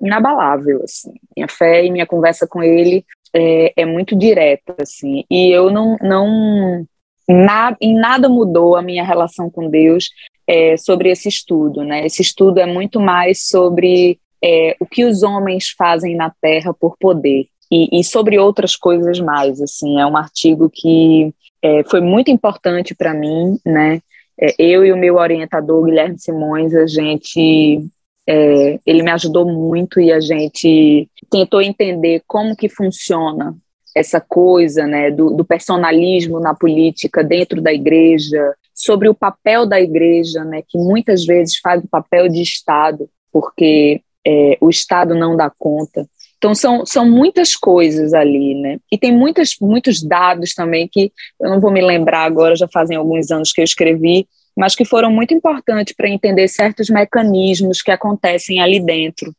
inabalável, 0.00 0.82
assim. 0.82 1.14
Minha 1.36 1.48
fé 1.48 1.84
e 1.84 1.90
minha 1.90 2.06
conversa 2.06 2.46
com 2.48 2.62
Ele 2.62 3.04
é, 3.32 3.72
é 3.76 3.86
muito 3.86 4.16
direta, 4.16 4.74
assim. 4.80 5.24
E 5.30 5.50
eu 5.50 5.70
não 5.70 5.96
não 6.02 6.84
na, 7.28 7.76
em 7.80 7.94
nada 7.94 8.28
mudou 8.28 8.76
a 8.76 8.82
minha 8.82 9.04
relação 9.04 9.50
com 9.50 9.68
Deus 9.68 10.10
é, 10.46 10.76
sobre 10.76 11.10
esse 11.10 11.28
estudo. 11.28 11.84
Né? 11.84 12.06
Esse 12.06 12.22
estudo 12.22 12.58
é 12.58 12.66
muito 12.66 13.00
mais 13.00 13.46
sobre 13.46 14.18
é, 14.42 14.76
o 14.80 14.86
que 14.86 15.04
os 15.04 15.22
homens 15.22 15.70
fazem 15.76 16.16
na 16.16 16.32
Terra 16.40 16.74
por 16.74 16.96
poder 16.98 17.46
e, 17.70 18.00
e 18.00 18.04
sobre 18.04 18.38
outras 18.38 18.76
coisas 18.76 19.20
mais. 19.20 19.60
Assim, 19.60 20.00
é 20.00 20.06
um 20.06 20.16
artigo 20.16 20.68
que 20.72 21.32
é, 21.62 21.84
foi 21.84 22.00
muito 22.00 22.30
importante 22.30 22.94
para 22.94 23.14
mim, 23.14 23.58
né? 23.64 24.00
É, 24.40 24.54
eu 24.58 24.84
e 24.84 24.92
o 24.92 24.96
meu 24.96 25.16
orientador 25.16 25.84
Guilherme 25.84 26.18
Simões, 26.18 26.74
a 26.74 26.86
gente 26.86 27.86
é, 28.26 28.78
ele 28.84 29.02
me 29.02 29.10
ajudou 29.10 29.46
muito 29.46 30.00
e 30.00 30.12
a 30.12 30.20
gente 30.20 31.08
tentou 31.30 31.62
entender 31.62 32.22
como 32.26 32.56
que 32.56 32.68
funciona 32.68 33.54
essa 33.94 34.20
coisa 34.20 34.86
né, 34.86 35.10
do, 35.10 35.30
do, 35.30 35.44
personalismo 35.44 36.40
na 36.40 36.54
política 36.54 37.22
dentro 37.22 37.60
da 37.60 37.72
igreja, 37.72 38.54
sobre 38.74 39.08
o 39.08 39.14
papel 39.14 39.66
da 39.66 39.80
igreja, 39.80 40.44
né, 40.44 40.62
que 40.66 40.78
muitas 40.78 41.24
vezes 41.24 41.58
faz 41.58 41.82
o 41.82 41.88
papel 41.88 42.28
de 42.28 42.42
Estado, 42.42 43.08
porque 43.30 44.00
é, 44.26 44.56
o 44.60 44.70
Estado 44.70 45.14
não 45.14 45.36
dá 45.36 45.50
conta. 45.58 46.06
Então, 46.38 46.54
são, 46.54 46.84
são 46.84 47.08
muitas 47.08 47.54
coisas 47.54 48.12
ali, 48.12 48.56
né? 48.56 48.78
E 48.90 48.98
tem 48.98 49.16
muitas, 49.16 49.54
muitos 49.60 50.02
dados 50.02 50.54
também 50.54 50.88
que 50.88 51.12
eu 51.40 51.48
não 51.48 51.60
vou 51.60 51.70
me 51.70 51.80
lembrar 51.80 52.24
agora, 52.24 52.56
já 52.56 52.66
fazem 52.66 52.96
alguns 52.96 53.30
anos 53.30 53.52
que 53.52 53.60
eu 53.60 53.64
escrevi, 53.64 54.26
mas 54.56 54.74
que 54.74 54.84
foram 54.84 55.08
muito 55.10 55.32
importantes 55.32 55.94
para 55.94 56.10
entender 56.10 56.48
certos 56.48 56.90
mecanismos 56.90 57.80
que 57.80 57.92
acontecem 57.92 58.60
ali 58.60 58.80
dentro, 58.80 59.32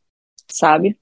sabe? 0.50 0.96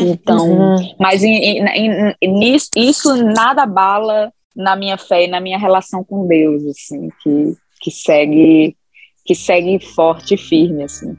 Então, 0.00 0.48
uhum. 0.48 0.94
mas 0.98 1.22
em, 1.22 1.34
em, 1.34 2.14
em, 2.22 2.56
isso 2.76 3.16
nada 3.16 3.66
bala 3.66 4.32
na 4.54 4.76
minha 4.76 4.96
fé 4.96 5.24
e 5.24 5.28
na 5.28 5.40
minha 5.40 5.58
relação 5.58 6.04
com 6.04 6.26
Deus, 6.26 6.64
assim, 6.66 7.08
que, 7.22 7.56
que 7.80 7.90
segue 7.90 8.76
que 9.24 9.34
segue 9.34 9.78
forte 9.78 10.34
e 10.34 10.38
firme, 10.38 10.84
assim. 10.84 11.16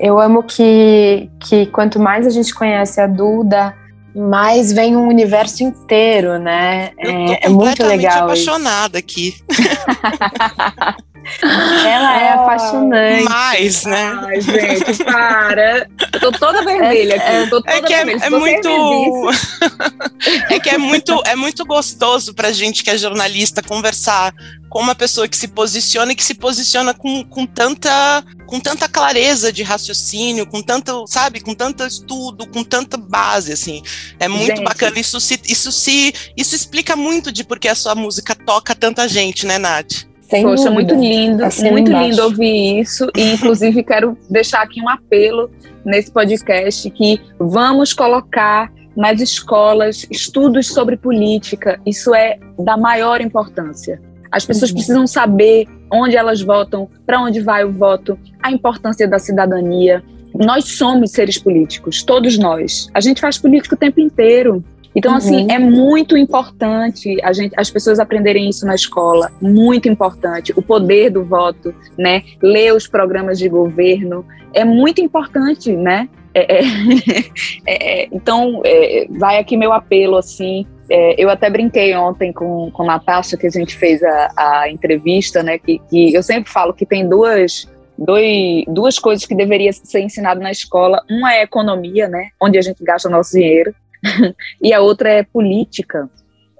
Eu 0.00 0.18
amo 0.18 0.42
que, 0.42 1.30
que 1.46 1.66
quanto 1.66 2.00
mais 2.00 2.26
a 2.26 2.30
gente 2.30 2.52
conhece 2.52 3.00
a 3.00 3.06
Duda, 3.06 3.76
mais 4.14 4.72
vem 4.72 4.96
um 4.96 5.08
universo 5.08 5.62
inteiro, 5.62 6.38
né? 6.38 6.92
É, 6.98 7.46
é 7.46 7.48
muito 7.48 7.84
legal. 7.84 8.18
Eu 8.18 8.24
apaixonada 8.24 8.98
isso. 8.98 9.06
aqui. 9.06 9.34
Ela 11.42 12.20
é 12.20 12.36
oh, 12.36 12.40
apaixonante. 12.40 13.24
Mais, 13.24 13.84
né? 13.84 14.20
Ai, 14.26 14.40
gente, 14.40 15.04
para. 15.04 15.88
Eu 16.12 16.20
tô 16.20 16.32
toda 16.32 16.64
vermelha 16.64 17.16
aqui. 17.16 17.24
É, 17.24 17.46
toda 17.46 17.70
é 17.70 17.80
que 17.80 17.94
é, 17.94 18.00
é 18.00 18.30
muito. 18.30 19.30
é 20.50 20.60
que 20.60 20.70
é 20.70 20.78
muito, 20.78 21.22
é 21.26 21.36
muito 21.36 21.64
gostoso 21.64 22.34
pra 22.34 22.52
gente 22.52 22.82
que 22.82 22.90
é 22.90 22.98
jornalista 22.98 23.62
conversar 23.62 24.34
com 24.68 24.80
uma 24.80 24.94
pessoa 24.94 25.28
que 25.28 25.36
se 25.36 25.48
posiciona 25.48 26.12
e 26.12 26.16
que 26.16 26.24
se 26.24 26.34
posiciona 26.34 26.94
com, 26.94 27.22
com, 27.24 27.44
tanta, 27.44 28.24
com 28.46 28.58
tanta 28.58 28.88
clareza 28.88 29.52
de 29.52 29.62
raciocínio, 29.62 30.46
com 30.46 30.62
tanto, 30.62 31.06
sabe, 31.06 31.40
com 31.40 31.54
tanto 31.54 31.84
estudo, 31.84 32.46
com 32.48 32.64
tanta 32.64 32.96
base, 32.96 33.52
assim. 33.52 33.82
É 34.18 34.28
muito 34.28 34.56
gente. 34.56 34.64
bacana. 34.64 34.98
Isso 34.98 35.20
se, 35.20 35.40
isso 35.46 35.72
se, 35.72 36.12
isso 36.36 36.54
explica 36.54 36.96
muito 36.96 37.32
de 37.32 37.44
por 37.44 37.58
que 37.58 37.68
a 37.68 37.74
sua 37.74 37.94
música 37.94 38.34
toca 38.34 38.74
tanta 38.74 39.08
gente, 39.08 39.46
né, 39.46 39.58
Nath? 39.58 40.04
Sem 40.20 40.42
Poxa, 40.44 40.70
dúvida. 40.70 40.70
muito 40.70 40.94
lindo, 40.94 41.44
assim 41.44 41.70
muito 41.70 41.90
embaixo. 41.90 42.10
lindo 42.10 42.22
ouvir 42.22 42.80
isso. 42.80 43.10
E, 43.16 43.22
inclusive, 43.34 43.82
quero 43.82 44.16
deixar 44.30 44.62
aqui 44.62 44.80
um 44.80 44.88
apelo 44.88 45.50
nesse 45.84 46.10
podcast 46.10 46.88
que 46.90 47.20
vamos 47.38 47.92
colocar 47.92 48.72
nas 48.96 49.20
escolas 49.20 50.06
estudos 50.10 50.68
sobre 50.68 50.96
política. 50.96 51.80
Isso 51.84 52.14
é 52.14 52.38
da 52.58 52.76
maior 52.76 53.20
importância. 53.20 54.00
As 54.30 54.46
pessoas 54.46 54.70
uhum. 54.70 54.76
precisam 54.76 55.06
saber 55.06 55.66
onde 55.92 56.16
elas 56.16 56.40
votam, 56.40 56.88
para 57.04 57.20
onde 57.20 57.40
vai 57.40 57.64
o 57.64 57.70
voto, 57.70 58.18
a 58.42 58.50
importância 58.50 59.06
da 59.06 59.18
cidadania. 59.18 60.02
Nós 60.34 60.64
somos 60.64 61.10
seres 61.10 61.38
políticos, 61.38 62.02
todos 62.02 62.38
nós. 62.38 62.88
A 62.94 63.00
gente 63.00 63.20
faz 63.20 63.38
política 63.38 63.74
o 63.74 63.78
tempo 63.78 64.00
inteiro. 64.00 64.64
Então, 64.94 65.14
assim, 65.14 65.36
uhum. 65.36 65.46
assim, 65.46 65.52
é 65.52 65.58
muito 65.58 66.16
importante 66.16 67.16
a 67.22 67.32
gente, 67.32 67.54
as 67.56 67.70
pessoas 67.70 67.98
aprenderem 67.98 68.48
isso 68.48 68.66
na 68.66 68.74
escola. 68.74 69.32
Muito 69.40 69.88
importante. 69.88 70.52
O 70.54 70.62
poder 70.62 71.10
do 71.10 71.24
voto, 71.24 71.74
né? 71.96 72.22
Ler 72.42 72.74
os 72.74 72.86
programas 72.86 73.38
de 73.38 73.48
governo. 73.48 74.24
É 74.52 74.64
muito 74.64 75.00
importante, 75.00 75.74
né? 75.74 76.08
É, 76.34 76.60
é, 77.66 78.02
é, 78.02 78.08
então, 78.12 78.60
é, 78.64 79.06
vai 79.10 79.38
aqui 79.38 79.56
meu 79.56 79.72
apelo, 79.72 80.16
assim. 80.16 80.66
É, 80.90 81.22
eu 81.22 81.30
até 81.30 81.48
brinquei 81.48 81.94
ontem 81.94 82.32
com, 82.32 82.70
com 82.70 82.82
a 82.82 82.86
Natasha, 82.86 83.36
que 83.36 83.46
a 83.46 83.50
gente 83.50 83.74
fez 83.74 84.02
a, 84.02 84.32
a 84.36 84.70
entrevista, 84.70 85.42
né? 85.42 85.58
Que, 85.58 85.80
que 85.88 86.12
eu 86.12 86.22
sempre 86.22 86.50
falo 86.50 86.74
que 86.74 86.84
tem 86.84 87.08
duas 87.08 87.66
dois, 88.04 88.64
duas 88.68 88.98
coisas 88.98 89.24
que 89.24 89.34
deveria 89.34 89.72
ser 89.72 90.00
ensinado 90.00 90.40
na 90.40 90.50
escola. 90.50 91.02
Uma 91.08 91.34
é 91.34 91.42
economia, 91.42 92.08
né, 92.08 92.30
onde 92.40 92.58
a 92.58 92.62
gente 92.62 92.82
gasta 92.82 93.08
nosso 93.08 93.32
dinheiro, 93.32 93.74
e 94.60 94.72
a 94.72 94.80
outra 94.80 95.08
é 95.08 95.22
política. 95.22 96.10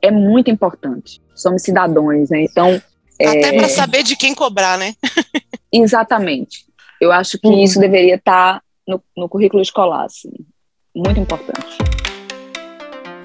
É 0.01 0.11
muito 0.11 0.51
importante. 0.51 1.21
Somos 1.35 1.63
cidadãos, 1.63 2.31
né? 2.31 2.43
Então. 2.43 2.81
Até 3.21 3.55
é... 3.55 3.57
para 3.57 3.69
saber 3.69 4.03
de 4.03 4.17
quem 4.17 4.35
cobrar, 4.35 4.77
né? 4.77 4.95
Exatamente. 5.73 6.65
Eu 7.01 7.13
acho 7.13 7.39
que 7.39 7.49
isso 7.63 7.79
deveria 7.79 8.17
estar 8.17 8.55
tá 8.55 8.63
no, 8.87 9.03
no 9.17 9.29
currículo 9.29 9.63
escolar, 9.63 10.05
assim. 10.05 10.31
Muito 10.95 11.21
importante. 11.21 11.79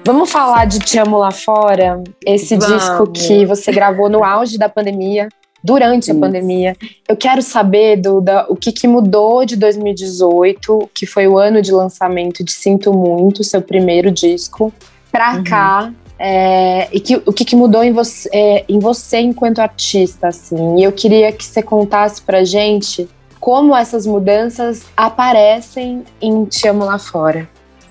Vamos 0.04 0.30
falar 0.30 0.64
de 0.64 0.78
Te 0.78 0.98
Amo 0.98 1.18
Lá 1.18 1.30
Fora, 1.30 2.02
esse 2.24 2.56
Vamos. 2.56 2.74
disco 2.74 3.12
que 3.12 3.44
você 3.44 3.70
gravou 3.70 4.08
no 4.08 4.24
auge 4.24 4.56
da 4.56 4.68
pandemia, 4.68 5.28
durante 5.62 6.10
a 6.10 6.14
Isso. 6.14 6.20
pandemia. 6.20 6.76
Eu 7.08 7.16
quero 7.16 7.42
saber, 7.42 7.96
Duda, 7.96 8.46
o 8.48 8.56
que, 8.56 8.72
que 8.72 8.86
mudou 8.86 9.44
de 9.44 9.56
2018, 9.56 10.90
que 10.94 11.06
foi 11.06 11.26
o 11.26 11.38
ano 11.38 11.60
de 11.60 11.72
lançamento 11.72 12.44
de 12.44 12.52
Sinto 12.52 12.92
Muito, 12.92 13.42
seu 13.44 13.60
primeiro 13.60 14.10
disco, 14.10 14.72
pra 15.10 15.34
uhum. 15.34 15.44
cá. 15.44 15.92
É, 16.20 16.88
e 16.92 16.98
que, 16.98 17.16
o 17.24 17.32
que, 17.32 17.44
que 17.44 17.54
mudou 17.54 17.84
em 17.84 17.92
você, 17.92 18.28
é, 18.32 18.64
em 18.68 18.78
você 18.80 19.18
enquanto 19.18 19.60
artista, 19.60 20.28
assim. 20.28 20.78
E 20.78 20.82
eu 20.82 20.92
queria 20.92 21.30
que 21.30 21.44
você 21.44 21.62
contasse 21.62 22.20
pra 22.20 22.44
gente 22.44 23.08
como 23.38 23.74
essas 23.74 24.04
mudanças 24.04 24.84
aparecem 24.96 26.02
em 26.20 26.44
Te 26.44 26.66
Amo 26.66 26.84
Lá 26.84 26.98
Fora. 26.98 27.48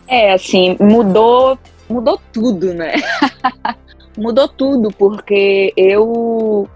É, 0.08 0.34
assim, 0.34 0.76
mudou, 0.80 1.58
mudou 1.90 2.20
tudo, 2.34 2.74
né? 2.74 2.96
mudou 4.18 4.48
tudo, 4.48 4.90
porque 4.98 5.74
eu 5.78 6.68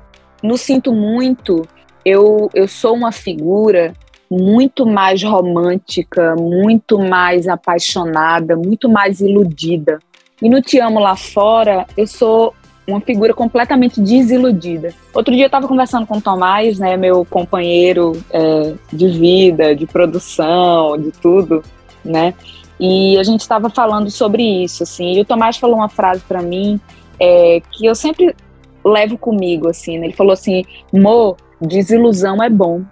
no 0.41 0.58
Sinto 0.58 0.91
Muito, 0.91 1.67
eu, 2.06 2.49
eu 2.54 2.67
sou 2.67 2.95
uma 2.95 3.12
figura 3.12 3.93
muito 4.30 4.86
mais 4.86 5.21
romântica, 5.21 6.36
muito 6.36 6.97
mais 6.97 7.47
apaixonada, 7.47 8.56
muito 8.56 8.88
mais 8.88 9.19
iludida. 9.19 9.99
E 10.41 10.49
no 10.49 10.62
Te 10.62 10.80
Amo 10.80 10.99
Lá 10.99 11.15
Fora, 11.15 11.86
eu 11.97 12.08
sou 12.08 12.54
uma 12.88 13.01
figura 13.01 13.34
completamente 13.34 14.01
desiludida. 14.01 14.93
Outro 15.13 15.34
dia 15.34 15.43
eu 15.43 15.47
estava 15.47 15.67
conversando 15.67 16.08
com 16.08 16.17
o 16.17 16.21
Tomás, 16.21 16.80
né, 16.80 16.97
meu 16.97 17.25
companheiro 17.25 18.13
é, 18.32 18.73
de 18.91 19.08
vida, 19.10 19.75
de 19.75 19.86
produção, 19.86 20.97
de 20.97 21.12
tudo, 21.12 21.62
né? 22.04 22.34
E 22.80 23.17
a 23.19 23.23
gente 23.23 23.41
estava 23.41 23.69
falando 23.69 24.10
sobre 24.10 24.41
isso, 24.63 24.82
assim. 24.82 25.13
E 25.13 25.21
o 25.21 25.25
Tomás 25.25 25.58
falou 25.58 25.75
uma 25.75 25.89
frase 25.89 26.23
para 26.27 26.41
mim 26.41 26.80
é, 27.19 27.62
que 27.71 27.86
eu 27.86 27.93
sempre 27.93 28.36
levo 28.83 29.17
comigo, 29.17 29.69
assim, 29.69 29.97
né? 29.97 30.07
Ele 30.07 30.13
falou 30.13 30.33
assim, 30.33 30.63
Mo, 30.91 31.35
desilusão 31.61 32.41
é 32.41 32.49
bom. 32.49 32.83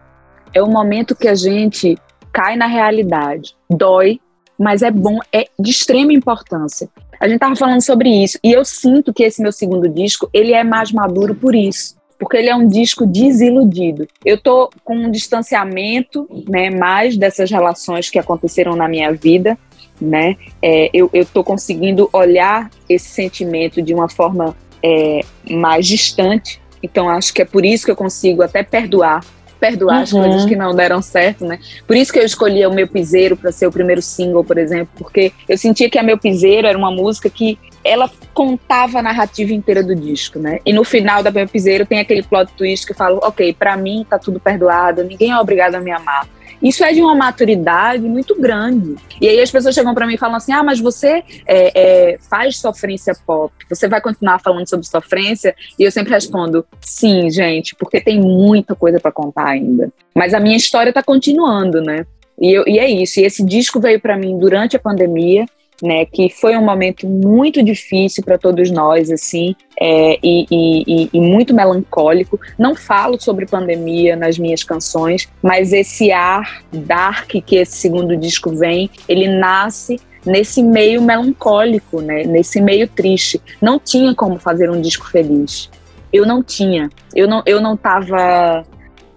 É 0.54 0.62
o 0.62 0.68
momento 0.68 1.16
que 1.16 1.28
a 1.28 1.36
gente 1.36 1.98
cai 2.32 2.56
na 2.56 2.66
realidade. 2.66 3.56
Dói, 3.70 4.20
mas 4.58 4.82
é 4.82 4.92
bom, 4.92 5.20
é 5.32 5.46
de 5.58 5.72
extrema 5.72 6.12
importância. 6.12 6.90
A 7.20 7.28
gente 7.28 7.40
tava 7.40 7.56
falando 7.56 7.82
sobre 7.82 8.10
isso, 8.10 8.40
e 8.44 8.52
eu 8.52 8.64
sinto 8.64 9.14
que 9.14 9.24
esse 9.24 9.42
meu 9.42 9.52
segundo 9.52 9.90
disco, 9.90 10.30
ele 10.34 10.54
é 10.54 10.64
mais 10.64 10.92
maduro 10.92 11.36
por 11.36 11.54
isso. 11.54 11.98
Porque 12.18 12.36
ele 12.36 12.50
é 12.50 12.56
um 12.56 12.68
disco 12.68 13.06
desiludido. 13.06 14.06
Eu 14.26 14.38
tô 14.38 14.70
com 14.84 14.96
um 14.96 15.12
distanciamento, 15.12 16.28
né, 16.50 16.70
mais 16.70 17.16
dessas 17.16 17.50
relações 17.50 18.10
que 18.10 18.20
aconteceram 18.20 18.76
na 18.76 18.90
minha 18.90 19.14
vida, 19.14 19.58
né? 20.02 20.36
É, 20.62 20.90
eu, 20.94 21.10
eu 21.14 21.26
tô 21.26 21.44
conseguindo 21.44 22.10
olhar 22.12 22.70
esse 22.90 23.10
sentimento 23.10 23.82
de 23.82 23.94
uma 23.94 24.10
forma 24.10 24.56
é, 24.84 25.22
mais 25.50 25.86
distante. 25.86 26.62
Então 26.82 27.10
acho 27.10 27.34
que 27.34 27.42
é 27.42 27.46
por 27.46 27.66
isso 27.66 27.86
que 27.86 27.92
eu 27.92 27.96
consigo 27.96 28.42
até 28.42 28.64
perdoar 28.64 29.24
perdoar 29.60 29.98
uhum. 29.98 30.04
as 30.04 30.12
coisas 30.12 30.46
que 30.46 30.56
não 30.56 30.74
deram 30.74 31.02
certo, 31.02 31.46
né? 31.46 31.60
Por 31.86 31.96
isso 31.96 32.14
que 32.14 32.20
eu 32.20 32.24
escolhi 32.24 32.66
o 32.66 32.74
meu 32.74 32.88
piseiro 32.88 33.36
para 33.36 33.52
ser 33.52 33.68
o 33.68 33.72
primeiro 33.72 34.02
single, 34.02 34.44
por 34.44 34.58
exemplo, 34.58 34.90
porque 34.98 35.34
eu 35.48 35.58
sentia 35.58 35.90
que 35.90 36.00
a 36.00 36.04
meu 36.04 36.18
piseiro 36.18 36.66
era 36.66 36.78
uma 36.78 36.90
música 36.90 37.30
que 37.30 37.60
ela 37.84 38.10
contava 38.34 39.00
a 39.00 39.02
narrativa 39.02 39.54
inteira 39.54 39.84
do 39.84 39.96
disco, 39.96 40.40
né? 40.40 40.60
E 40.66 40.74
no 40.74 40.84
final 40.84 41.22
da 41.22 41.32
meu 41.32 41.48
piseiro 41.48 41.86
tem 41.86 42.00
aquele 42.00 42.24
plot 42.24 42.52
twist 42.54 42.86
que 42.86 42.94
eu 42.94 42.96
falo, 42.96 43.20
ok, 43.22 43.54
para 43.54 43.76
mim 43.78 44.06
tá 44.10 44.18
tudo 44.18 44.40
perdoado, 44.40 45.04
ninguém 45.04 45.32
é 45.32 45.40
obrigado 45.40 45.76
a 45.76 45.80
me 45.80 45.92
amar. 45.92 46.28
Isso 46.62 46.84
é 46.84 46.92
de 46.94 47.02
uma 47.02 47.16
maturidade 47.16 48.04
muito 48.04 48.40
grande. 48.40 48.96
E 49.22 49.28
aí 49.28 49.40
as 49.42 49.52
pessoas 49.52 49.74
chegam 49.74 49.94
para 49.94 50.06
mim 50.06 50.16
e 50.16 50.18
falam 50.18 50.36
assim: 50.36 50.52
ah, 50.52 50.64
mas 50.64 50.80
você 50.80 51.24
é, 51.46 52.14
é, 52.14 52.18
faz 52.30 52.58
sofrência 52.58 53.14
pop, 53.26 53.54
você 53.70 53.88
vai 53.88 54.02
continuar 54.02 54.40
falando 54.40 54.68
sobre 54.68 54.86
sofrência? 54.86 55.56
E 55.78 55.84
eu 55.84 55.92
sempre 55.92 56.14
respondo: 56.14 56.66
sim, 56.82 57.30
gente, 57.30 57.76
porque 57.76 58.02
tem 58.02 58.20
muita 58.20 58.76
coisa 58.76 59.00
para 59.00 59.12
contar 59.12 59.50
ainda. 59.50 59.92
Mas 60.14 60.34
a 60.34 60.40
minha 60.40 60.58
história 60.58 60.90
está 60.90 61.02
continuando, 61.02 61.82
né? 61.82 62.06
E, 62.40 62.52
eu, 62.52 62.64
e, 62.68 62.80
é 62.80 62.90
isso. 62.90 63.20
E 63.20 63.24
esse 63.24 63.44
disco 63.44 63.80
veio 63.80 64.00
para 64.00 64.18
mim 64.18 64.38
durante 64.38 64.76
a 64.76 64.80
pandemia 64.80 65.46
né, 65.82 66.06
que 66.06 66.30
foi 66.30 66.58
um 66.58 66.64
momento 66.64 67.08
muito 67.08 67.64
difícil 67.64 68.24
para 68.24 68.38
todos 68.38 68.70
nós, 68.70 69.10
assim, 69.10 69.56
é, 69.80 70.18
e, 70.22 70.46
e, 70.52 71.10
e, 71.14 71.22
muito 71.22 71.54
melancólico. 71.54 72.40
Não 72.58 72.76
falo 72.76 73.20
sobre 73.20 73.46
pandemia 73.46 74.16
nas 74.16 74.38
minhas 74.38 74.64
canções, 74.64 75.28
mas 75.42 75.74
esse 75.74 76.12
ar 76.12 76.64
dark 76.72 77.30
que 77.46 77.56
esse 77.56 77.78
segundo 77.78 78.16
disco 78.18 78.52
vem, 78.52 78.90
ele 79.08 79.28
nasce 79.28 80.00
nesse 80.26 80.62
meio 80.62 81.02
melancólico, 81.02 82.02
né, 82.02 82.24
nesse 82.24 82.62
meio 82.62 82.88
triste. 82.88 83.42
Não 83.62 83.80
tinha 83.80 84.14
como 84.14 84.38
fazer 84.38 84.70
um 84.70 84.82
disco 84.82 85.10
feliz. 85.10 85.70
Eu 86.12 86.26
não 86.26 86.44
tinha. 86.44 86.90
Eu 87.16 87.28
não, 87.28 87.42
eu 87.46 87.62
não 87.62 87.78
tava 87.78 88.66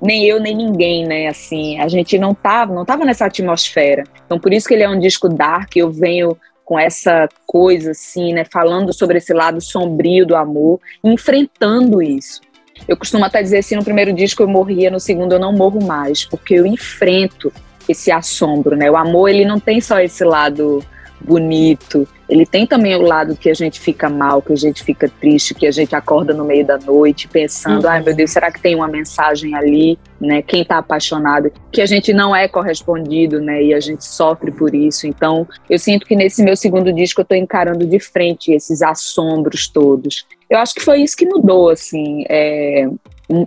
nem 0.03 0.25
eu 0.25 0.41
nem 0.41 0.55
ninguém, 0.55 1.07
né? 1.07 1.29
Assim, 1.29 1.79
a 1.79 1.87
gente 1.87 2.19
não 2.19 2.35
tava, 2.35 2.75
não 2.75 2.85
tava 2.85 3.05
nessa 3.05 3.27
atmosfera. 3.27 4.03
Então, 4.27 4.39
por 4.39 4.53
isso 4.53 4.67
que 4.67 4.75
ele 4.75 4.83
é 4.83 4.89
um 4.89 4.99
disco 4.99 5.29
dark. 5.29 5.77
Eu 5.77 5.93
venho 5.93 6.37
com 6.65 6.79
essa 6.79 7.29
coisa 7.47 7.91
assim, 7.91 8.33
né, 8.33 8.45
falando 8.45 8.93
sobre 8.93 9.19
esse 9.19 9.33
lado 9.33 9.61
sombrio 9.61 10.27
do 10.27 10.37
amor, 10.37 10.81
enfrentando 11.03 12.03
isso. 12.03 12.41
Eu 12.89 12.97
costumo 12.97 13.25
até 13.25 13.43
dizer 13.43 13.59
assim, 13.59 13.77
no 13.77 13.85
primeiro 13.85 14.13
disco 14.13 14.43
eu 14.43 14.49
morria, 14.49 14.91
no 14.91 14.99
segundo 14.99 15.33
eu 15.33 15.39
não 15.39 15.53
morro 15.53 15.85
mais, 15.85 16.25
porque 16.25 16.55
eu 16.55 16.67
enfrento 16.67 17.53
esse 17.89 18.11
assombro, 18.11 18.77
né? 18.77 18.91
O 18.91 18.97
amor, 18.97 19.29
ele 19.29 19.45
não 19.45 19.61
tem 19.61 19.81
só 19.81 20.01
esse 20.01 20.25
lado 20.25 20.85
bonito. 21.25 22.07
Ele 22.29 22.47
tem 22.47 22.67
também 22.67 22.95
o 22.97 23.03
lado 23.03 23.37
que 23.37 23.51
a 23.51 23.55
gente 23.55 23.79
fica 23.79 24.09
mal, 24.09 24.41
que 24.41 24.53
a 24.53 24.57
gente 24.57 24.83
fica 24.83 25.09
triste, 25.21 25.55
que 25.55 25.67
a 25.67 25.71
gente 25.71 25.95
acorda 25.95 26.33
no 26.33 26.45
meio 26.45 26.65
da 26.65 26.79
noite 26.79 27.29
pensando, 27.29 27.85
uhum. 27.85 27.91
ai 27.91 28.03
meu 28.03 28.15
Deus, 28.15 28.31
será 28.31 28.51
que 28.51 28.61
tem 28.61 28.75
uma 28.75 28.89
mensagem 28.89 29.55
ali, 29.55 29.99
né? 30.21 30.41
Quem 30.41 30.63
está 30.63 30.79
apaixonado, 30.79 31.53
que 31.71 31.83
a 31.83 31.87
gente 31.87 32.13
não 32.13 32.35
é 32.35 32.49
correspondido, 32.49 33.41
né? 33.41 33.63
E 33.63 33.75
a 33.75 33.81
gente 33.81 34.05
sofre 34.05 34.51
por 34.51 34.75
isso. 34.75 35.07
Então, 35.07 35.47
eu 35.69 35.79
sinto 35.79 36.07
que 36.07 36.17
nesse 36.17 36.43
meu 36.43 36.57
segundo 36.57 36.93
disco 36.93 37.21
eu 37.21 37.25
estou 37.25 37.37
encarando 37.37 37.87
de 37.87 38.01
frente 38.01 38.53
esses 38.53 38.83
assombros 38.83 39.69
todos. 39.69 40.27
Eu 40.49 40.59
acho 40.59 40.75
que 40.75 40.81
foi 40.81 41.03
isso 41.03 41.17
que 41.17 41.27
mudou, 41.27 41.71
assim. 41.71 42.25
É, 42.29 42.89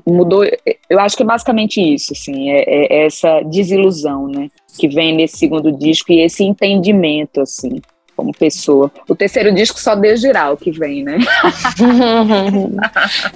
mudou. 0.06 0.44
Eu 0.90 1.00
acho 1.00 1.16
que 1.16 1.24
é 1.24 1.26
basicamente 1.26 1.82
isso, 1.82 2.14
assim, 2.14 2.50
é, 2.50 2.64
é 2.68 3.06
essa 3.06 3.42
desilusão, 3.42 4.28
né? 4.28 4.50
que 4.78 4.88
vem 4.88 5.16
nesse 5.16 5.38
segundo 5.38 5.72
disco 5.72 6.12
e 6.12 6.22
esse 6.22 6.44
entendimento, 6.44 7.42
assim, 7.42 7.82
como 8.16 8.34
pessoa. 8.34 8.92
O 9.10 9.16
terceiro 9.16 9.54
disco 9.54 9.80
só 9.80 9.96
Deus 9.96 10.22
dirá 10.22 10.52
o 10.52 10.58
que 10.58 10.72
vem, 10.72 11.04
né? 11.04 11.18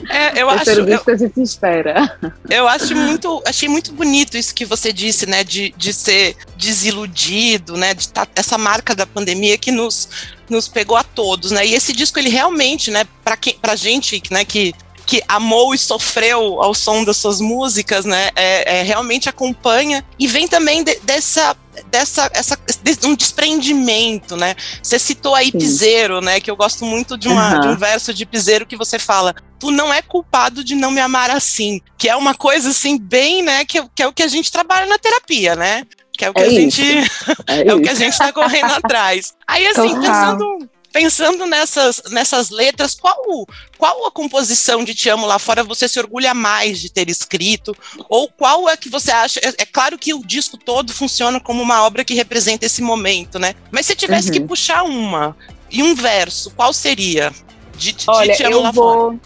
é, 0.10 0.42
eu 0.42 0.48
o 0.48 0.52
terceiro 0.52 0.82
acho, 0.82 0.92
disco 0.92 1.10
eu, 1.10 1.16
a 1.16 1.18
gente 1.18 1.42
espera. 1.42 2.18
Eu 2.50 2.68
acho 2.68 2.96
muito, 2.96 3.42
achei 3.46 3.68
muito 3.68 3.92
bonito 3.94 4.38
isso 4.38 4.56
que 4.56 4.66
você 4.66 4.94
disse, 4.94 5.26
né, 5.26 5.44
de, 5.44 5.74
de 5.76 5.94
ser 5.94 6.36
desiludido, 6.58 7.76
né, 7.76 7.94
de 7.94 8.10
tá, 8.10 8.28
essa 8.36 8.58
marca 8.58 8.96
da 8.96 9.06
pandemia 9.06 9.58
que 9.58 9.72
nos 9.72 10.10
nos 10.50 10.68
pegou 10.68 10.98
a 10.98 11.04
todos, 11.04 11.52
né? 11.52 11.64
E 11.64 11.76
esse 11.76 11.94
disco 11.94 12.18
ele 12.18 12.30
realmente, 12.30 12.90
né, 12.90 13.06
para 13.24 13.38
quem, 13.38 13.54
pra 13.54 13.76
gente, 13.76 14.20
né, 14.32 14.44
que 14.44 14.74
que 15.10 15.24
amou 15.28 15.74
e 15.74 15.78
sofreu 15.80 16.62
ao 16.62 16.76
som 16.76 17.04
das 17.04 17.18
suas 17.18 17.42
músicas, 17.42 18.06
né? 18.06 18.30
É, 18.36 18.78
é 18.78 18.84
realmente 18.84 19.28
acompanha 19.28 20.06
e 20.20 20.28
vem 20.28 20.48
também 20.48 20.84
de, 20.84 21.00
dessa 21.00 21.58
dessa 21.90 22.30
essa, 22.32 22.56
de, 22.84 23.08
um 23.08 23.16
desprendimento, 23.16 24.38
né? 24.38 24.54
Você 24.84 25.00
citou 25.00 25.34
aí 25.34 25.48
Sim. 25.48 25.58
Piseiro, 25.58 26.22
né? 26.22 26.40
Que 26.40 26.52
eu 26.52 26.56
gosto 26.56 26.86
muito 26.86 27.18
de, 27.18 27.28
uma, 27.28 27.56
uhum. 27.56 27.60
de 27.60 27.68
um 27.70 27.76
verso 27.76 28.14
de 28.14 28.24
Piseiro 28.24 28.68
que 28.68 28.78
você 28.78 29.00
fala: 29.00 29.34
tu 29.60 29.72
não 29.72 29.92
é 29.92 30.00
culpado 30.04 30.64
de 30.64 30.76
não 30.76 30.92
me 30.92 31.02
amar 31.02 31.32
assim, 31.32 31.82
que 31.98 32.08
é 32.08 32.16
uma 32.16 32.36
coisa 32.36 32.70
assim 32.70 32.96
bem, 33.00 33.42
né, 33.42 33.66
que, 33.66 33.84
que 33.96 34.04
é 34.04 34.08
o 34.08 34.14
que 34.14 34.22
a 34.22 34.28
gente 34.28 34.52
trabalha 34.52 34.86
na 34.86 35.00
terapia, 35.00 35.56
né? 35.56 35.88
Que 36.16 36.26
é 36.26 36.30
o 36.30 36.34
que 36.36 36.42
é 36.42 36.46
a 36.46 36.50
gente 36.50 36.84
é, 37.48 37.68
é 37.68 37.74
o 37.74 37.82
que 37.82 37.90
a 37.90 37.96
gente 37.96 38.14
está 38.14 38.32
correndo 38.32 38.74
atrás. 38.74 39.34
Aí 39.48 39.66
assim, 39.66 39.96
Total. 39.96 40.02
pensando 40.02 40.70
pensando 40.92 41.46
nessas, 41.46 42.02
nessas 42.10 42.50
letras, 42.50 42.96
qual, 42.96 43.48
qual 43.78 44.06
a 44.06 44.12
composição 44.12 44.84
de 44.84 44.94
Te 44.94 45.10
Amo 45.10 45.26
Lá 45.26 45.40
Fora 45.40 45.64
você 45.64 45.88
se 45.88 46.00
orgulha 46.00 46.34
mais 46.34 46.80
de 46.80 46.92
ter 46.92 47.10
escrito? 47.10 47.76
Ou 48.08 48.28
qual 48.30 48.70
é 48.70 48.76
que 48.76 48.90
você 48.90 49.12
acha? 49.12 49.40
É, 49.40 49.50
é 49.62 49.66
claro 49.66 49.98
que 49.98 50.14
o 50.14 50.26
disco 50.26 50.58
todo 50.58 50.94
funciona 50.94 51.40
como 51.40 51.62
uma 51.62 51.86
obra 51.86 52.04
que 52.04 52.14
representa 52.14 52.66
esse 52.66 52.82
momento, 52.82 53.40
né? 53.40 53.56
Mas 53.72 53.86
se 53.86 53.96
tivesse 53.96 54.28
uhum. 54.28 54.34
que 54.34 54.42
puxar 54.42 54.84
uma 54.84 55.36
e 55.72 55.84
um 55.84 55.96
verso, 55.96 56.52
qual 56.52 56.74
seria? 56.74 57.32
De, 57.78 57.94
de 57.94 58.06
Olha, 58.08 58.36
Te 58.36 58.44
Amo 58.44 58.56
eu 58.56 58.62
Lá 58.62 58.72
vou, 58.72 58.94
Fora. 58.94 59.20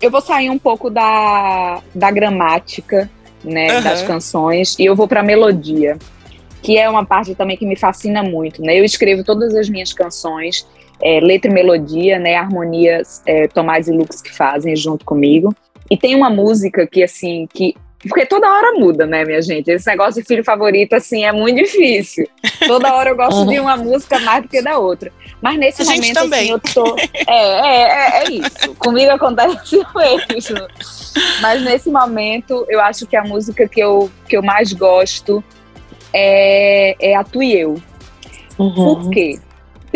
Eu 0.00 0.10
vou 0.10 0.20
sair 0.20 0.50
um 0.50 0.58
pouco 0.58 0.90
da, 0.90 1.82
da 1.94 2.10
gramática, 2.10 3.10
né, 3.42 3.76
uhum. 3.76 3.82
das 3.82 4.02
canções, 4.02 4.76
e 4.78 4.84
eu 4.84 4.94
vou 4.94 5.08
para 5.08 5.22
melodia 5.22 5.98
que 6.62 6.76
é 6.76 6.90
uma 6.90 7.06
parte 7.06 7.32
também 7.36 7.56
que 7.56 7.64
me 7.64 7.76
fascina 7.76 8.24
muito, 8.24 8.60
né? 8.60 8.76
Eu 8.76 8.84
escrevo 8.84 9.22
todas 9.22 9.54
as 9.54 9.68
minhas 9.68 9.92
canções 9.92 10.66
é, 11.02 11.20
letra 11.20 11.50
e 11.50 11.54
melodia, 11.54 12.18
né? 12.18 12.36
Harmonias 12.36 13.22
é, 13.26 13.46
Tomás 13.48 13.88
e 13.88 13.92
Lux 13.92 14.20
que 14.20 14.34
fazem 14.34 14.74
junto 14.76 15.04
comigo. 15.04 15.54
E 15.90 15.96
tem 15.96 16.14
uma 16.14 16.30
música 16.30 16.86
que, 16.86 17.02
assim, 17.02 17.46
que. 17.52 17.74
Porque 18.08 18.26
toda 18.26 18.48
hora 18.48 18.78
muda, 18.78 19.06
né, 19.06 19.24
minha 19.24 19.40
gente? 19.42 19.70
Esse 19.70 19.86
negócio 19.86 20.20
de 20.20 20.28
filho 20.28 20.44
favorito, 20.44 20.94
assim, 20.94 21.24
é 21.24 21.32
muito 21.32 21.56
difícil. 21.56 22.28
Toda 22.66 22.94
hora 22.94 23.10
eu 23.10 23.16
gosto 23.16 23.46
de 23.46 23.58
uma 23.60 23.76
música 23.76 24.18
mais 24.20 24.42
do 24.42 24.48
que 24.48 24.62
da 24.62 24.78
outra. 24.78 25.10
Mas 25.40 25.58
nesse 25.58 25.82
A 25.82 25.84
momento, 25.86 26.18
assim, 26.18 26.50
eu 26.50 26.60
tô. 26.60 26.96
É, 26.98 27.24
é, 27.26 27.82
é, 27.82 28.24
é 28.24 28.30
isso. 28.30 28.74
Comigo 28.78 29.10
acontece 29.10 29.78
isso. 30.36 30.54
Mas 31.40 31.62
nesse 31.62 31.90
momento, 31.90 32.64
eu 32.68 32.80
acho 32.80 33.06
que 33.06 33.16
a 33.16 33.24
música 33.24 33.66
que 33.66 33.80
eu, 33.80 34.10
que 34.28 34.36
eu 34.36 34.42
mais 34.42 34.72
gosto 34.72 35.42
é, 36.12 36.94
é 37.00 37.16
a 37.16 37.24
Tu 37.24 37.42
e 37.42 37.58
Eu. 37.58 37.80
Uhum. 38.58 38.74
Por 38.74 39.10
quê? 39.10 39.38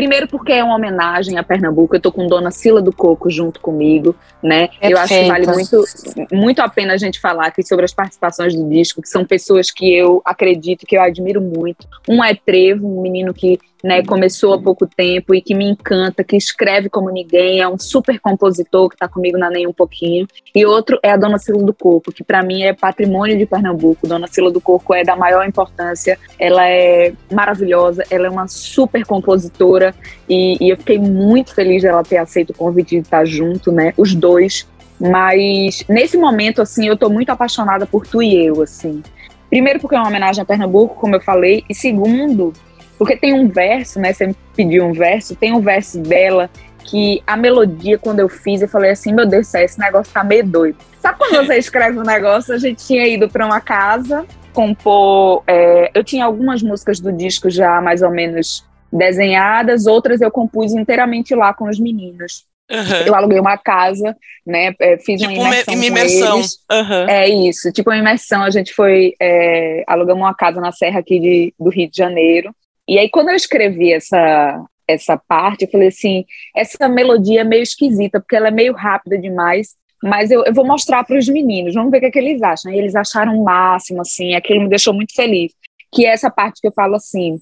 Primeiro 0.01 0.27
porque 0.27 0.51
é 0.55 0.65
uma 0.65 0.77
homenagem 0.77 1.37
a 1.37 1.43
Pernambuco. 1.43 1.95
Eu 1.95 2.01
tô 2.01 2.11
com 2.11 2.27
Dona 2.27 2.51
Sila 2.51 2.81
do 2.81 2.91
Coco 2.91 3.29
junto 3.29 3.61
comigo, 3.61 4.17
né? 4.43 4.69
Perfeito. 4.69 4.93
Eu 4.93 4.99
acho 4.99 5.15
que 5.15 5.29
vale 5.29 5.47
muito, 5.47 5.85
muito 6.33 6.61
a 6.61 6.71
pena 6.71 6.95
a 6.95 6.97
gente 6.97 7.21
falar 7.21 7.49
aqui 7.49 7.63
sobre 7.63 7.85
as 7.85 7.93
participações 7.93 8.55
do 8.55 8.67
disco, 8.67 9.03
que 9.03 9.09
são 9.11 9.27
pessoas 9.27 9.71
que 9.71 9.93
eu 9.93 10.23
acredito, 10.25 10.87
que 10.87 10.97
eu 10.97 11.03
admiro 11.03 11.43
muito. 11.43 11.87
Um 12.09 12.25
é 12.25 12.35
Trevo, 12.35 12.89
um 12.89 13.03
menino 13.03 13.35
que 13.35 13.59
né, 13.83 14.03
começou 14.05 14.55
há 14.55 14.61
pouco 14.61 14.87
tempo 14.87 15.35
e 15.35 15.40
que 15.40 15.55
me 15.55 15.64
encanta, 15.64 16.23
que 16.23 16.37
escreve 16.37 16.88
como 16.88 17.11
ninguém, 17.11 17.61
é 17.61 17.69
um 17.69 17.79
super 17.79 18.19
compositor 18.21 18.88
que 18.88 18.95
está 18.95 19.09
comigo 19.09 19.38
na 19.38 19.51
Nem 19.51 19.66
um 19.66 19.73
pouquinho. 19.73 20.27
E 20.55 20.64
outro 20.66 20.99
é 21.03 21.11
a 21.11 21.16
Dona 21.16 21.38
Sila 21.38 21.62
do 21.62 21.73
Corpo, 21.73 22.12
que 22.12 22.23
para 22.23 22.43
mim 22.43 22.62
é 22.62 22.73
patrimônio 22.73 23.37
de 23.37 23.47
Pernambuco. 23.47 24.07
Dona 24.07 24.27
Sila 24.27 24.51
do 24.51 24.61
Corpo 24.61 24.95
é 24.95 25.03
da 25.03 25.16
maior 25.16 25.47
importância, 25.47 26.19
ela 26.38 26.69
é 26.69 27.12
maravilhosa, 27.33 28.05
ela 28.11 28.27
é 28.27 28.31
uma 28.31 28.49
super 28.49 29.05
compositora 29.05 29.95
e, 30.29 30.57
e 30.61 30.71
eu 30.71 30.77
fiquei 30.77 30.99
muito 30.99 31.55
feliz 31.55 31.83
dela 31.83 32.03
ter 32.03 32.19
aceito 32.19 32.51
o 32.51 32.55
convite 32.55 32.97
de 32.97 33.03
estar 33.03 33.25
junto, 33.25 33.73
né, 33.73 33.93
os 33.97 34.14
dois. 34.14 34.66
Mas 35.01 35.83
nesse 35.88 36.19
momento, 36.19 36.61
assim, 36.61 36.87
eu 36.87 36.95
estou 36.95 37.09
muito 37.09 37.31
apaixonada 37.31 37.87
por 37.87 38.07
tu 38.07 38.23
e 38.23 38.45
eu, 38.45 38.61
assim. 38.62 39.03
Primeiro 39.49 39.81
porque 39.81 39.97
é 39.97 39.99
uma 39.99 40.09
homenagem 40.09 40.43
a 40.43 40.45
Pernambuco, 40.45 40.95
como 40.97 41.16
eu 41.16 41.21
falei, 41.21 41.64
e 41.69 41.75
segundo 41.75 42.53
porque 43.01 43.17
tem 43.17 43.33
um 43.33 43.49
verso, 43.49 43.99
né? 43.99 44.13
Você 44.13 44.27
me 44.27 44.37
pediu 44.55 44.85
um 44.85 44.93
verso, 44.93 45.35
tem 45.35 45.55
um 45.55 45.61
verso 45.63 45.99
dela 46.01 46.51
que 46.85 47.23
a 47.27 47.35
melodia, 47.35 47.97
quando 47.97 48.21
eu 48.21 48.29
fiz, 48.29 48.61
eu 48.61 48.69
falei 48.69 48.91
assim: 48.91 49.15
meu 49.15 49.27
Deus 49.27 49.47
do 49.47 49.51
céu, 49.51 49.65
esse 49.65 49.81
negócio 49.81 50.13
tá 50.13 50.23
meio 50.23 50.47
doido. 50.47 50.77
Sabe 50.99 51.17
quando 51.17 51.47
você 51.47 51.57
escreve 51.57 51.99
um 51.99 52.03
negócio? 52.03 52.55
A 52.55 52.59
gente 52.59 52.87
tinha 52.87 53.09
ido 53.09 53.27
para 53.27 53.47
uma 53.47 53.59
casa 53.59 54.27
compor. 54.53 55.43
É, 55.47 55.91
eu 55.95 56.05
tinha 56.05 56.27
algumas 56.27 56.63
músicas 56.63 57.01
do 57.01 57.11
disco 57.11 57.49
já 57.49 57.81
mais 57.81 58.03
ou 58.03 58.11
menos 58.11 58.67
desenhadas, 58.93 59.87
outras 59.87 60.21
eu 60.21 60.31
compus 60.31 60.75
inteiramente 60.75 61.35
lá 61.35 61.55
com 61.55 61.71
os 61.71 61.81
meninos. 61.81 62.45
Uhum. 62.71 63.07
Eu 63.07 63.15
aluguei 63.15 63.41
uma 63.41 63.57
casa, 63.57 64.15
né? 64.47 64.75
É, 64.79 64.99
fiz 64.99 65.23
tipo 65.23 65.33
uma 65.33 65.49
imersão. 65.49 65.75
Uma 65.75 65.87
imersão. 65.87 66.39
Uhum. 66.39 67.09
É 67.09 67.29
isso, 67.31 67.73
tipo 67.73 67.89
uma 67.89 67.97
imersão. 67.97 68.43
A 68.43 68.51
gente 68.51 68.75
foi. 68.75 69.15
É, 69.19 69.85
alugamos 69.87 70.23
uma 70.23 70.35
casa 70.35 70.61
na 70.61 70.71
Serra 70.71 71.01
aqui 71.01 71.19
de, 71.19 71.55
do 71.59 71.71
Rio 71.71 71.91
de 71.91 71.97
Janeiro. 71.97 72.55
E 72.90 72.98
aí, 72.98 73.09
quando 73.09 73.29
eu 73.29 73.37
escrevi 73.37 73.92
essa, 73.92 74.64
essa 74.88 75.16
parte, 75.16 75.64
eu 75.64 75.70
falei 75.70 75.88
assim: 75.88 76.24
essa 76.57 76.88
melodia 76.88 77.42
é 77.42 77.44
meio 77.44 77.62
esquisita, 77.62 78.18
porque 78.18 78.35
ela 78.35 78.48
é 78.48 78.50
meio 78.50 78.72
rápida 78.72 79.16
demais, 79.16 79.76
mas 80.03 80.33
eu, 80.33 80.42
eu 80.44 80.53
vou 80.53 80.66
mostrar 80.66 81.05
para 81.05 81.16
os 81.16 81.29
meninos, 81.29 81.74
vamos 81.74 81.92
ver 81.92 81.98
o 81.98 82.00
que, 82.00 82.07
é 82.07 82.11
que 82.11 82.18
eles 82.18 82.42
acham. 82.42 82.72
E 82.72 82.76
eles 82.76 82.96
acharam 82.96 83.40
o 83.40 83.44
máximo, 83.44 84.00
assim, 84.00 84.35
aquilo 84.35 84.62
me 84.62 84.68
deixou 84.68 84.92
muito 84.92 85.14
feliz. 85.14 85.53
Que 85.92 86.05
é 86.05 86.11
essa 86.11 86.29
parte 86.29 86.61
que 86.61 86.66
eu 86.66 86.72
falo 86.72 86.96
assim: 86.96 87.38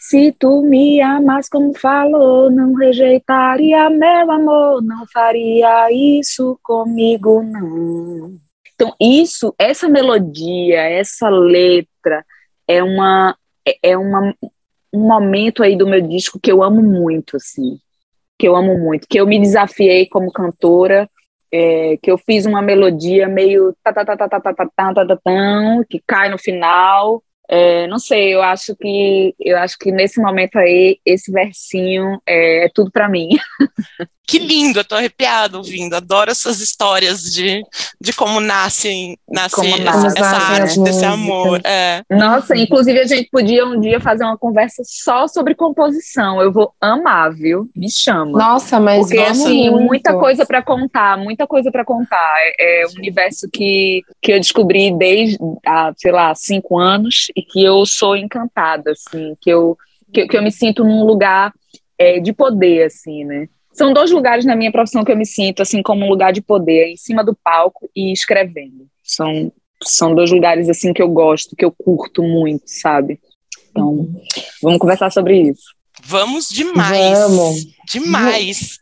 se 0.00 0.32
tu 0.32 0.62
me 0.62 1.00
amas 1.00 1.48
como 1.48 1.78
falou, 1.78 2.50
não 2.50 2.74
rejeitaria 2.74 3.88
meu 3.88 4.32
amor, 4.32 4.82
não 4.82 5.06
faria 5.12 5.92
isso 5.92 6.58
comigo, 6.60 7.40
não. 7.40 8.32
Então, 8.74 8.92
isso, 9.00 9.54
essa 9.56 9.88
melodia, 9.88 10.80
essa 10.80 11.28
letra, 11.28 12.24
é 12.66 12.82
uma, 12.82 13.36
é, 13.64 13.90
é 13.90 13.96
uma, 13.96 14.34
um 14.92 15.06
momento 15.06 15.62
aí 15.62 15.76
do 15.76 15.86
meu 15.86 16.00
disco 16.00 16.38
que 16.40 16.50
eu 16.50 16.62
amo 16.62 16.82
muito, 16.82 17.36
assim, 17.36 17.78
que 18.38 18.46
eu 18.48 18.56
amo 18.56 18.78
muito, 18.78 19.06
que 19.08 19.20
eu 19.20 19.26
me 19.26 19.38
desafiei 19.38 20.06
como 20.06 20.32
cantora, 20.32 21.08
é, 21.52 21.96
que 22.02 22.10
eu 22.10 22.18
fiz 22.18 22.46
uma 22.46 22.62
melodia 22.62 23.28
meio 23.28 23.74
que 25.88 26.02
cai 26.06 26.28
no 26.28 26.38
final. 26.38 27.22
É, 27.50 27.86
não 27.86 27.98
sei, 27.98 28.34
eu 28.34 28.42
acho 28.42 28.76
que 28.76 29.34
eu 29.40 29.56
acho 29.56 29.78
que 29.78 29.90
nesse 29.90 30.20
momento 30.20 30.58
aí 30.58 30.98
esse 31.04 31.32
versinho 31.32 32.20
é, 32.26 32.66
é 32.66 32.70
tudo 32.74 32.90
para 32.90 33.08
mim. 33.08 33.30
Que 34.28 34.38
lindo, 34.38 34.80
eu 34.80 34.84
tô 34.84 34.94
arrepiada 34.94 35.56
ouvindo. 35.56 35.94
Adoro 35.94 36.30
essas 36.30 36.60
histórias 36.60 37.22
de, 37.22 37.62
de 37.98 38.12
como 38.12 38.40
nasce, 38.40 39.18
nasce, 39.26 39.56
como 39.56 39.74
essa, 39.74 40.06
essa 40.08 40.36
arte 40.36 40.80
desse 40.80 41.02
amor. 41.06 41.62
É. 41.64 42.02
Nossa, 42.10 42.54
inclusive 42.54 42.98
a 42.98 43.06
gente 43.06 43.30
podia 43.30 43.64
um 43.64 43.80
dia 43.80 43.98
fazer 43.98 44.24
uma 44.24 44.36
conversa 44.36 44.82
só 44.84 45.26
sobre 45.26 45.54
composição. 45.54 46.42
Eu 46.42 46.52
vou 46.52 46.74
amar, 46.78 47.32
viu? 47.32 47.70
Me 47.74 47.90
chama. 47.90 48.38
Nossa, 48.38 48.78
mas 48.78 49.00
porque 49.00 49.18
assim, 49.18 49.70
muito. 49.70 49.86
muita 49.86 50.12
coisa 50.12 50.44
para 50.44 50.62
contar, 50.62 51.16
muita 51.16 51.46
coisa 51.46 51.72
para 51.72 51.82
contar. 51.82 52.34
É, 52.58 52.82
é 52.82 52.86
um 52.86 52.98
universo 52.98 53.48
que, 53.50 54.02
que 54.20 54.32
eu 54.32 54.38
descobri 54.38 54.94
desde 54.94 55.38
há, 55.66 55.90
sei 55.96 56.12
lá, 56.12 56.34
cinco 56.34 56.78
anos 56.78 57.28
e 57.34 57.40
que 57.40 57.64
eu 57.64 57.86
sou 57.86 58.14
encantada, 58.14 58.90
assim, 58.90 59.34
que 59.40 59.48
eu 59.48 59.74
que, 60.12 60.26
que 60.26 60.36
eu 60.36 60.42
me 60.42 60.52
sinto 60.52 60.84
num 60.84 61.04
lugar 61.04 61.52
é, 61.98 62.20
de 62.20 62.32
poder, 62.32 62.84
assim, 62.84 63.24
né? 63.24 63.48
São 63.78 63.92
dois 63.92 64.10
lugares 64.10 64.44
na 64.44 64.56
minha 64.56 64.72
profissão 64.72 65.04
que 65.04 65.12
eu 65.12 65.16
me 65.16 65.24
sinto 65.24 65.62
assim 65.62 65.80
como 65.84 66.04
um 66.04 66.08
lugar 66.08 66.32
de 66.32 66.42
poder, 66.42 66.88
em 66.88 66.96
cima 66.96 67.24
do 67.24 67.32
palco 67.32 67.88
e 67.94 68.12
escrevendo. 68.12 68.88
São 69.04 69.52
são 69.84 70.12
dois 70.12 70.32
lugares 70.32 70.68
assim 70.68 70.92
que 70.92 71.00
eu 71.00 71.08
gosto, 71.08 71.54
que 71.54 71.64
eu 71.64 71.70
curto 71.70 72.24
muito, 72.24 72.64
sabe? 72.66 73.20
Então, 73.70 74.08
vamos 74.60 74.80
conversar 74.80 75.12
sobre 75.12 75.40
isso. 75.40 75.62
Vamos 76.02 76.48
demais. 76.48 77.16
Vamos. 77.20 77.66
Demais. 77.92 78.76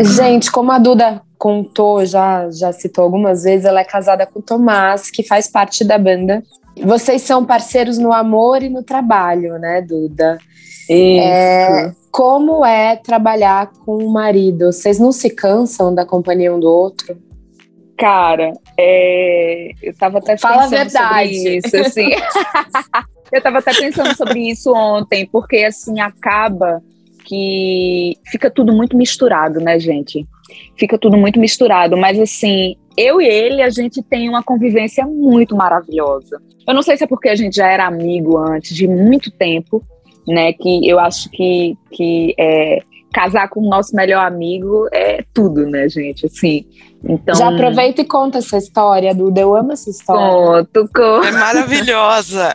Gente, 0.16 0.50
como 0.50 0.72
a 0.72 0.80
Duda 0.80 1.22
contou, 1.38 2.04
já, 2.04 2.50
já 2.50 2.72
citou 2.72 3.04
algumas 3.04 3.44
vezes, 3.44 3.64
ela 3.64 3.78
é 3.80 3.84
casada 3.84 4.26
com 4.26 4.40
o 4.40 4.42
Tomás, 4.42 5.08
que 5.08 5.22
faz 5.22 5.48
parte 5.48 5.84
da 5.84 5.96
banda 5.98 6.42
vocês 6.84 7.22
são 7.22 7.44
parceiros 7.44 7.98
no 7.98 8.12
amor 8.12 8.62
e 8.62 8.68
no 8.68 8.82
trabalho, 8.82 9.58
né, 9.58 9.80
Duda? 9.80 10.38
Isso. 10.88 11.22
É, 11.22 11.92
como 12.10 12.64
é 12.64 12.96
trabalhar 12.96 13.70
com 13.84 13.96
o 13.96 14.12
marido? 14.12 14.72
Vocês 14.72 14.98
não 14.98 15.12
se 15.12 15.30
cansam 15.30 15.94
da 15.94 16.04
companhia 16.04 16.54
um 16.54 16.58
do 16.58 16.68
outro? 16.68 17.16
Cara, 17.98 18.52
é, 18.78 19.70
eu 19.82 19.90
estava 19.90 20.18
até 20.18 20.36
Fala 20.36 20.62
pensando 20.62 20.74
a 20.74 20.84
verdade. 20.84 21.36
sobre 21.36 21.56
isso, 21.56 21.76
assim. 21.76 22.10
eu 23.32 23.38
estava 23.38 23.58
até 23.58 23.74
pensando 23.74 24.16
sobre 24.16 24.40
isso 24.48 24.72
ontem, 24.72 25.26
porque 25.26 25.58
assim 25.64 26.00
acaba 26.00 26.80
que 27.24 28.16
fica 28.26 28.50
tudo 28.50 28.72
muito 28.72 28.96
misturado, 28.96 29.60
né, 29.60 29.78
gente? 29.78 30.26
Fica 30.78 30.96
tudo 30.96 31.16
muito 31.16 31.38
misturado, 31.38 31.96
mas 31.96 32.18
assim, 32.18 32.76
eu 32.98 33.20
e 33.20 33.26
ele, 33.26 33.62
a 33.62 33.70
gente 33.70 34.02
tem 34.02 34.28
uma 34.28 34.42
convivência 34.42 35.06
muito 35.06 35.54
maravilhosa. 35.54 36.42
Eu 36.66 36.74
não 36.74 36.82
sei 36.82 36.96
se 36.96 37.04
é 37.04 37.06
porque 37.06 37.28
a 37.28 37.36
gente 37.36 37.56
já 37.56 37.68
era 37.68 37.86
amigo 37.86 38.36
antes 38.36 38.76
de 38.76 38.88
muito 38.88 39.30
tempo, 39.30 39.82
né? 40.26 40.52
Que 40.52 40.86
eu 40.86 40.98
acho 40.98 41.30
que, 41.30 41.76
que 41.92 42.34
é, 42.38 42.82
casar 43.12 43.48
com 43.48 43.60
o 43.60 43.68
nosso 43.68 43.94
melhor 43.94 44.26
amigo 44.26 44.88
é 44.92 45.24
tudo, 45.32 45.64
né, 45.66 45.88
gente? 45.88 46.26
Assim, 46.26 46.66
então... 47.04 47.34
Já 47.34 47.48
aproveita 47.48 48.00
e 48.00 48.04
conta 48.04 48.38
essa 48.38 48.56
história, 48.56 49.14
Duda. 49.14 49.40
Eu 49.40 49.54
amo 49.54 49.72
essa 49.72 49.88
história. 49.90 50.64
Conto, 50.64 50.90
conto. 50.92 51.26
É 51.26 51.32
maravilhosa. 51.32 52.54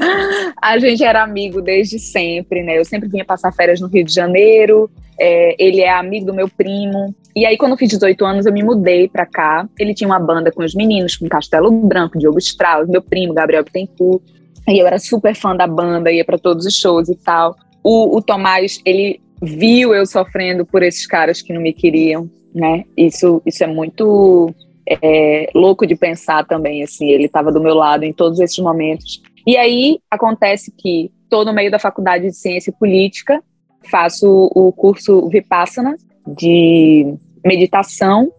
a 0.60 0.78
gente 0.78 1.04
era 1.04 1.22
amigo 1.22 1.60
desde 1.60 1.98
sempre, 1.98 2.62
né? 2.62 2.78
Eu 2.78 2.84
sempre 2.84 3.08
vinha 3.08 3.24
passar 3.24 3.52
férias 3.52 3.80
no 3.80 3.88
Rio 3.88 4.04
de 4.04 4.12
Janeiro 4.12 4.90
É, 5.18 5.54
ele 5.58 5.80
é 5.80 5.90
amigo 5.90 6.26
do 6.26 6.34
meu 6.34 6.48
primo. 6.48 7.14
E 7.36 7.44
aí, 7.44 7.56
quando 7.56 7.72
eu 7.72 7.78
fiz 7.78 7.88
18 7.88 8.24
anos, 8.24 8.46
eu 8.46 8.52
me 8.52 8.62
mudei 8.62 9.08
pra 9.08 9.26
cá. 9.26 9.68
Ele 9.78 9.94
tinha 9.94 10.08
uma 10.08 10.20
banda 10.20 10.50
com 10.50 10.64
os 10.64 10.74
meninos, 10.74 11.16
com 11.16 11.28
Castelo 11.28 11.70
Branco, 11.70 12.18
Diogo 12.18 12.38
Strauss, 12.38 12.88
meu 12.88 13.02
primo, 13.02 13.34
Gabriel 13.34 13.64
Bittencourt. 13.64 14.22
E 14.68 14.78
eu 14.78 14.86
era 14.86 14.98
super 14.98 15.34
fã 15.34 15.54
da 15.54 15.66
banda, 15.66 16.10
ia 16.10 16.24
para 16.24 16.38
todos 16.38 16.64
os 16.64 16.74
shows 16.74 17.08
e 17.08 17.16
tal. 17.16 17.54
O, 17.82 18.16
o 18.16 18.22
Tomás, 18.22 18.80
ele 18.84 19.20
viu 19.42 19.94
eu 19.94 20.06
sofrendo 20.06 20.64
por 20.64 20.82
esses 20.82 21.06
caras 21.06 21.42
que 21.42 21.52
não 21.52 21.60
me 21.60 21.72
queriam, 21.72 22.30
né? 22.54 22.84
Isso, 22.96 23.42
isso 23.44 23.64
é 23.64 23.66
muito 23.66 24.54
é, 24.88 25.50
louco 25.54 25.86
de 25.86 25.96
pensar 25.96 26.46
também, 26.46 26.82
assim. 26.82 27.08
Ele 27.08 27.24
estava 27.24 27.50
do 27.50 27.60
meu 27.60 27.74
lado 27.74 28.04
em 28.04 28.12
todos 28.12 28.38
esses 28.38 28.58
momentos. 28.58 29.20
E 29.46 29.56
aí 29.56 29.98
acontece 30.10 30.72
que 30.76 31.10
estou 31.22 31.44
no 31.44 31.52
meio 31.52 31.70
da 31.70 31.78
faculdade 31.78 32.26
de 32.26 32.36
ciência 32.36 32.72
política, 32.72 33.42
faço 33.90 34.50
o 34.54 34.72
curso 34.72 35.28
Vipassana 35.28 35.96
de 36.26 37.14
meditação, 37.44 38.32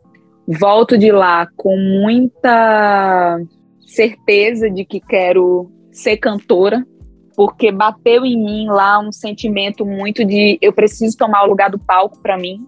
volto 0.47 0.97
de 0.97 1.11
lá 1.11 1.47
com 1.55 1.77
muita 1.77 3.39
certeza 3.85 4.69
de 4.69 4.83
que 4.83 4.99
quero 4.99 5.69
ser 5.91 6.17
cantora, 6.17 6.85
porque 7.35 7.71
bateu 7.71 8.25
em 8.25 8.37
mim 8.37 8.67
lá 8.67 8.99
um 8.99 9.11
sentimento 9.11 9.85
muito 9.85 10.25
de 10.25 10.57
eu 10.61 10.73
preciso 10.73 11.17
tomar 11.17 11.43
o 11.43 11.47
lugar 11.47 11.69
do 11.69 11.77
palco 11.77 12.19
para 12.19 12.37
mim, 12.37 12.65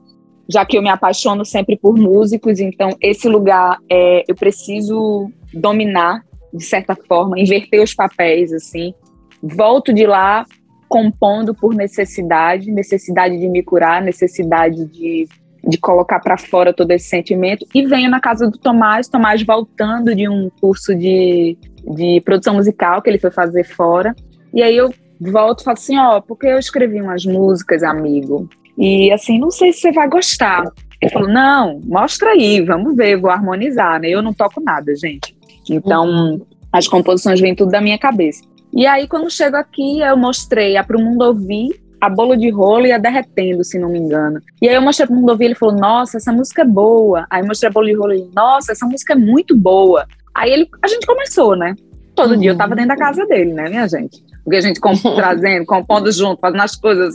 já 0.49 0.65
que 0.65 0.77
eu 0.77 0.81
me 0.81 0.89
apaixono 0.89 1.45
sempre 1.45 1.77
por 1.77 1.97
músicos, 1.97 2.59
então 2.59 2.89
esse 3.01 3.27
lugar 3.27 3.77
é, 3.89 4.23
eu 4.27 4.35
preciso 4.35 5.31
dominar 5.53 6.21
de 6.53 6.63
certa 6.63 6.95
forma, 6.95 7.39
inverter 7.39 7.81
os 7.81 7.93
papéis 7.93 8.51
assim. 8.53 8.93
Volto 9.41 9.93
de 9.93 10.05
lá 10.05 10.45
compondo 10.89 11.53
por 11.53 11.73
necessidade, 11.75 12.71
necessidade 12.71 13.37
de 13.37 13.47
me 13.47 13.61
curar, 13.61 14.01
necessidade 14.01 14.85
de, 14.85 15.27
de 15.67 15.77
colocar 15.77 16.19
para 16.19 16.37
fora 16.37 16.73
todo 16.73 16.91
esse 16.91 17.09
sentimento 17.09 17.65
e 17.75 17.85
venho 17.85 18.09
na 18.09 18.19
casa 18.19 18.49
do 18.49 18.57
Tomás, 18.57 19.07
Tomás 19.07 19.43
voltando 19.43 20.15
de 20.15 20.29
um 20.29 20.49
curso 20.61 20.95
de, 20.95 21.57
de 21.95 22.21
produção 22.21 22.55
musical 22.55 23.01
que 23.01 23.09
ele 23.09 23.19
foi 23.19 23.31
fazer 23.31 23.65
fora. 23.65 24.15
E 24.53 24.63
aí 24.63 24.75
eu 24.75 24.93
volto 25.19 25.59
e 25.59 25.63
falo 25.63 25.77
assim, 25.77 25.97
ó, 25.97 26.17
oh, 26.17 26.21
porque 26.21 26.47
eu 26.47 26.57
escrevi 26.57 27.01
umas 27.01 27.25
músicas, 27.25 27.83
amigo, 27.83 28.49
e 28.77 29.11
assim, 29.11 29.39
não 29.39 29.49
sei 29.49 29.73
se 29.73 29.81
você 29.81 29.91
vai 29.91 30.07
gostar. 30.07 30.63
Ele 31.01 31.11
falou: 31.11 31.29
não, 31.29 31.81
mostra 31.85 32.31
aí, 32.31 32.61
vamos 32.61 32.95
ver, 32.95 33.19
vou 33.19 33.31
harmonizar, 33.31 33.99
né? 33.99 34.09
Eu 34.09 34.21
não 34.21 34.33
toco 34.33 34.61
nada, 34.61 34.95
gente. 34.95 35.35
Então, 35.69 36.41
as 36.71 36.87
composições 36.87 37.39
vêm 37.39 37.55
tudo 37.55 37.71
da 37.71 37.81
minha 37.81 37.97
cabeça. 37.97 38.43
E 38.73 38.85
aí, 38.85 39.07
quando 39.07 39.29
chego 39.29 39.55
aqui, 39.55 39.99
eu 40.01 40.15
mostrei 40.17 40.77
a 40.77 40.83
Pro 40.83 40.99
Mundo 40.99 41.23
Ouvir, 41.23 41.69
a 41.99 42.09
Bolo 42.09 42.35
de 42.35 42.49
Rolo 42.49 42.85
e 42.85 42.91
a 42.91 42.97
Derretendo, 42.97 43.63
se 43.63 43.79
não 43.79 43.89
me 43.89 43.99
engano. 43.99 44.39
E 44.61 44.67
aí 44.67 44.75
eu 44.75 44.81
mostrei 44.81 45.07
pro 45.07 45.15
Mundo 45.15 45.29
Ouvir, 45.29 45.45
ele 45.45 45.55
falou, 45.55 45.75
nossa, 45.75 46.17
essa 46.17 46.31
música 46.31 46.61
é 46.61 46.65
boa. 46.65 47.25
Aí 47.29 47.41
eu 47.41 47.47
mostrei 47.47 47.69
a 47.69 47.73
Bolo 47.73 47.87
de 47.87 47.95
Rolo 47.95 48.13
e 48.13 48.17
ele, 48.17 48.29
nossa, 48.35 48.71
essa 48.71 48.85
música 48.85 49.13
é 49.13 49.15
muito 49.15 49.55
boa. 49.55 50.05
Aí 50.33 50.51
ele, 50.51 50.69
a 50.81 50.87
gente 50.87 51.05
começou, 51.05 51.55
né? 51.55 51.75
Todo 52.15 52.33
uhum. 52.33 52.39
dia 52.39 52.51
eu 52.51 52.57
tava 52.57 52.75
dentro 52.75 52.89
da 52.89 52.97
casa 52.97 53.25
dele, 53.25 53.53
né, 53.53 53.69
minha 53.69 53.87
gente? 53.87 54.23
Porque 54.47 54.55
a 54.59 54.61
gente 54.61 54.79
comp 54.79 54.97
trazendo, 55.13 55.65
compondo 55.65 56.09
junto, 56.09 56.39
fazendo 56.39 56.61
as 56.61 56.73
coisas. 56.73 57.13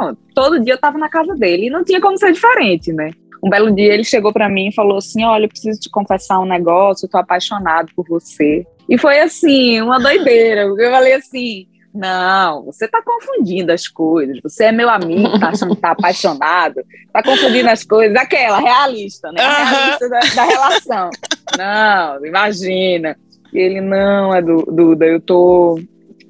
Não, 0.00 0.16
todo 0.34 0.58
dia 0.58 0.72
eu 0.72 0.78
tava 0.78 0.96
na 0.96 1.10
casa 1.10 1.34
dele 1.34 1.66
e 1.66 1.70
não 1.70 1.84
tinha 1.84 2.00
como 2.00 2.16
ser 2.16 2.32
diferente, 2.32 2.90
né? 2.90 3.10
Um 3.44 3.50
belo 3.50 3.70
dia 3.70 3.92
ele 3.92 4.02
chegou 4.02 4.32
para 4.32 4.48
mim 4.48 4.68
e 4.68 4.74
falou 4.74 4.96
assim: 4.96 5.22
Olha, 5.26 5.44
eu 5.44 5.48
preciso 5.50 5.78
te 5.78 5.90
confessar 5.90 6.40
um 6.40 6.46
negócio, 6.46 7.04
eu 7.04 7.10
tô 7.10 7.18
apaixonado 7.18 7.90
por 7.94 8.06
você. 8.08 8.66
E 8.88 8.96
foi 8.96 9.20
assim, 9.20 9.78
uma 9.82 10.00
doideira. 10.00 10.62
Eu 10.62 10.90
falei 10.90 11.12
assim: 11.12 11.66
Não, 11.94 12.64
você 12.64 12.88
tá 12.88 13.02
confundindo 13.04 13.70
as 13.70 13.86
coisas. 13.86 14.40
Você 14.42 14.64
é 14.64 14.72
meu 14.72 14.88
amigo, 14.88 15.38
tá 15.38 15.50
achando 15.50 15.76
que 15.76 15.82
tá 15.82 15.90
apaixonado, 15.92 16.82
tá 17.12 17.22
confundindo 17.22 17.68
as 17.68 17.84
coisas. 17.84 18.16
Aquela, 18.16 18.58
realista, 18.58 19.30
né? 19.32 19.42
Realista 19.42 20.08
da, 20.08 20.20
da 20.20 20.44
relação. 20.44 21.10
Não, 21.58 22.24
imagina. 22.24 23.14
E 23.52 23.58
ele, 23.58 23.80
não, 23.80 24.34
é 24.34 24.42
Duda, 24.42 25.06
eu 25.06 25.20
tô, 25.20 25.78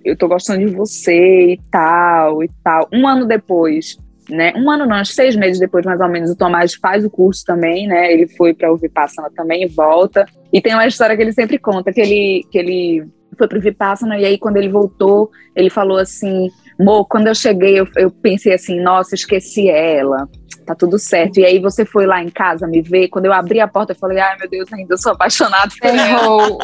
eu 0.05 0.17
tô 0.17 0.29
gostando 0.29 0.64
de 0.64 0.75
você 0.75 1.53
e 1.53 1.61
tal, 1.71 2.43
e 2.43 2.51
tal. 2.62 2.88
Um 2.93 3.07
ano 3.07 3.27
depois, 3.27 3.97
né? 4.29 4.53
Um 4.57 4.71
ano 4.71 4.87
não, 4.87 5.05
seis 5.05 5.37
meses 5.37 5.59
depois, 5.59 5.85
mais 5.85 6.01
ou 6.01 6.09
menos, 6.09 6.31
o 6.31 6.37
Tomás 6.37 6.75
faz 6.75 7.05
o 7.05 7.11
curso 7.11 7.45
também, 7.45 7.87
né? 7.87 8.12
Ele 8.12 8.27
foi 8.29 8.55
para 8.55 8.73
o 8.73 8.77
Vipassana 8.77 9.31
também 9.35 9.64
e 9.64 9.69
volta. 9.69 10.27
E 10.53 10.61
tem 10.61 10.75
uma 10.75 10.87
história 10.87 11.17
que 11.17 11.23
ele 11.23 11.33
sempre 11.33 11.59
conta, 11.59 11.93
que 11.93 12.01
ele, 12.01 12.45
que 12.51 12.59
ele 12.59 13.07
foi 13.37 13.49
para 13.49 13.59
o 13.59 13.61
Vipassana 13.61 14.19
e 14.19 14.25
aí 14.25 14.38
quando 14.38 14.57
ele 14.57 14.69
voltou, 14.69 15.31
ele 15.57 15.69
falou 15.69 15.99
assim, 15.99 16.49
Mo, 16.79 17.05
quando 17.05 17.29
eu 17.29 17.35
cheguei, 17.35 17.79
eu, 17.79 17.87
eu 17.97 18.11
pensei 18.11 18.53
assim, 18.53 18.81
nossa, 18.81 19.14
esqueci 19.14 19.69
ela, 19.69 20.29
tá 20.64 20.74
tudo 20.74 20.98
certo. 20.98 21.38
E 21.38 21.44
aí 21.44 21.59
você 21.59 21.85
foi 21.85 22.07
lá 22.07 22.22
em 22.22 22.29
casa 22.29 22.66
me 22.66 22.81
ver, 22.81 23.09
quando 23.09 23.27
eu 23.27 23.33
abri 23.33 23.61
a 23.61 23.68
porta, 23.68 23.92
eu 23.92 23.96
falei, 23.96 24.18
ai 24.18 24.37
meu 24.38 24.48
Deus, 24.48 24.72
ainda 24.72 24.96
sou 24.96 25.12
apaixonado 25.12 25.72
por 25.81 25.88
ela. 25.88 26.48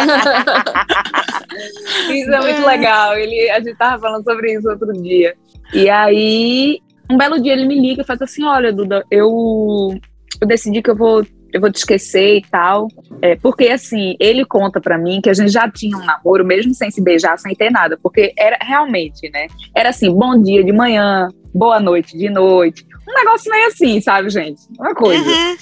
isso 2.11 2.33
é 2.33 2.41
muito 2.41 2.67
legal, 2.67 3.17
ele, 3.17 3.51
a 3.51 3.61
gente 3.61 3.77
tava 3.77 4.01
falando 4.01 4.25
sobre 4.25 4.55
isso 4.55 4.69
outro 4.69 4.93
dia. 4.93 5.35
E 5.73 5.89
aí 5.89 6.81
um 7.11 7.17
belo 7.17 7.41
dia 7.41 7.53
ele 7.53 7.67
me 7.67 7.75
liga 7.75 8.03
e 8.03 8.07
faz 8.07 8.23
assim: 8.23 8.45
Olha, 8.45 8.73
Duda, 8.73 9.05
eu, 9.11 9.99
eu 10.41 10.47
decidi 10.47 10.81
que 10.81 10.91
eu 10.91 10.97
vou, 10.97 11.27
eu 11.53 11.61
vou 11.61 11.71
te 11.71 11.77
esquecer 11.77 12.37
e 12.37 12.43
tal. 12.43 12.87
É, 13.21 13.35
porque, 13.35 13.67
assim, 13.67 14.15
ele 14.21 14.45
conta 14.45 14.81
para 14.81 14.97
mim 14.97 15.21
que 15.21 15.29
a 15.29 15.35
gente 15.35 15.51
já 15.51 15.69
tinha 15.69 15.97
um 15.97 16.05
namoro, 16.05 16.45
mesmo 16.45 16.73
sem 16.73 16.91
se 16.91 17.03
beijar, 17.03 17.37
sem 17.39 17.55
ter 17.55 17.71
nada. 17.71 17.99
Porque 18.01 18.33
era 18.39 18.57
realmente, 18.61 19.29
né? 19.31 19.49
Era 19.75 19.89
assim: 19.89 20.15
bom 20.15 20.41
dia 20.41 20.63
de 20.63 20.73
manhã, 20.73 21.29
boa 21.53 21.81
noite 21.81 22.17
de 22.17 22.31
noite. 22.31 22.87
Um 23.09 23.15
negócio 23.15 23.51
meio 23.51 23.67
assim, 23.69 24.01
sabe, 24.01 24.31
gente? 24.31 24.63
Uma 24.79 24.95
coisa. 24.95 25.29
Uhum. 25.29 25.57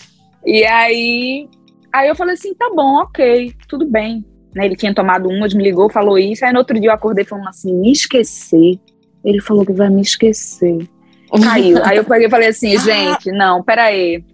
E 0.44 0.64
aí, 0.64 1.48
aí 1.92 2.08
eu 2.08 2.16
falei 2.16 2.34
assim: 2.34 2.54
tá 2.54 2.70
bom, 2.74 2.96
ok, 3.02 3.52
tudo 3.68 3.86
bem. 3.86 4.24
Né, 4.54 4.64
ele 4.64 4.76
tinha 4.76 4.94
tomado 4.94 5.28
uma, 5.28 5.46
me 5.46 5.62
ligou, 5.62 5.90
falou 5.90 6.18
isso. 6.18 6.44
Aí 6.44 6.52
no 6.52 6.60
outro 6.60 6.78
dia 6.80 6.90
eu 6.90 6.94
acordei 6.94 7.24
falando 7.24 7.48
assim: 7.48 7.74
me 7.74 7.92
esquecer. 7.92 8.78
Ele 9.24 9.40
falou 9.40 9.64
que 9.66 9.72
vai 9.72 9.90
me 9.90 10.00
esquecer. 10.00 10.88
Caiu. 11.42 11.84
Aí 11.84 11.96
eu 11.96 12.04
peguei 12.04 12.30
falei 12.30 12.48
assim, 12.48 12.78
gente, 12.78 13.30
não, 13.30 13.62
peraí. 13.62 14.24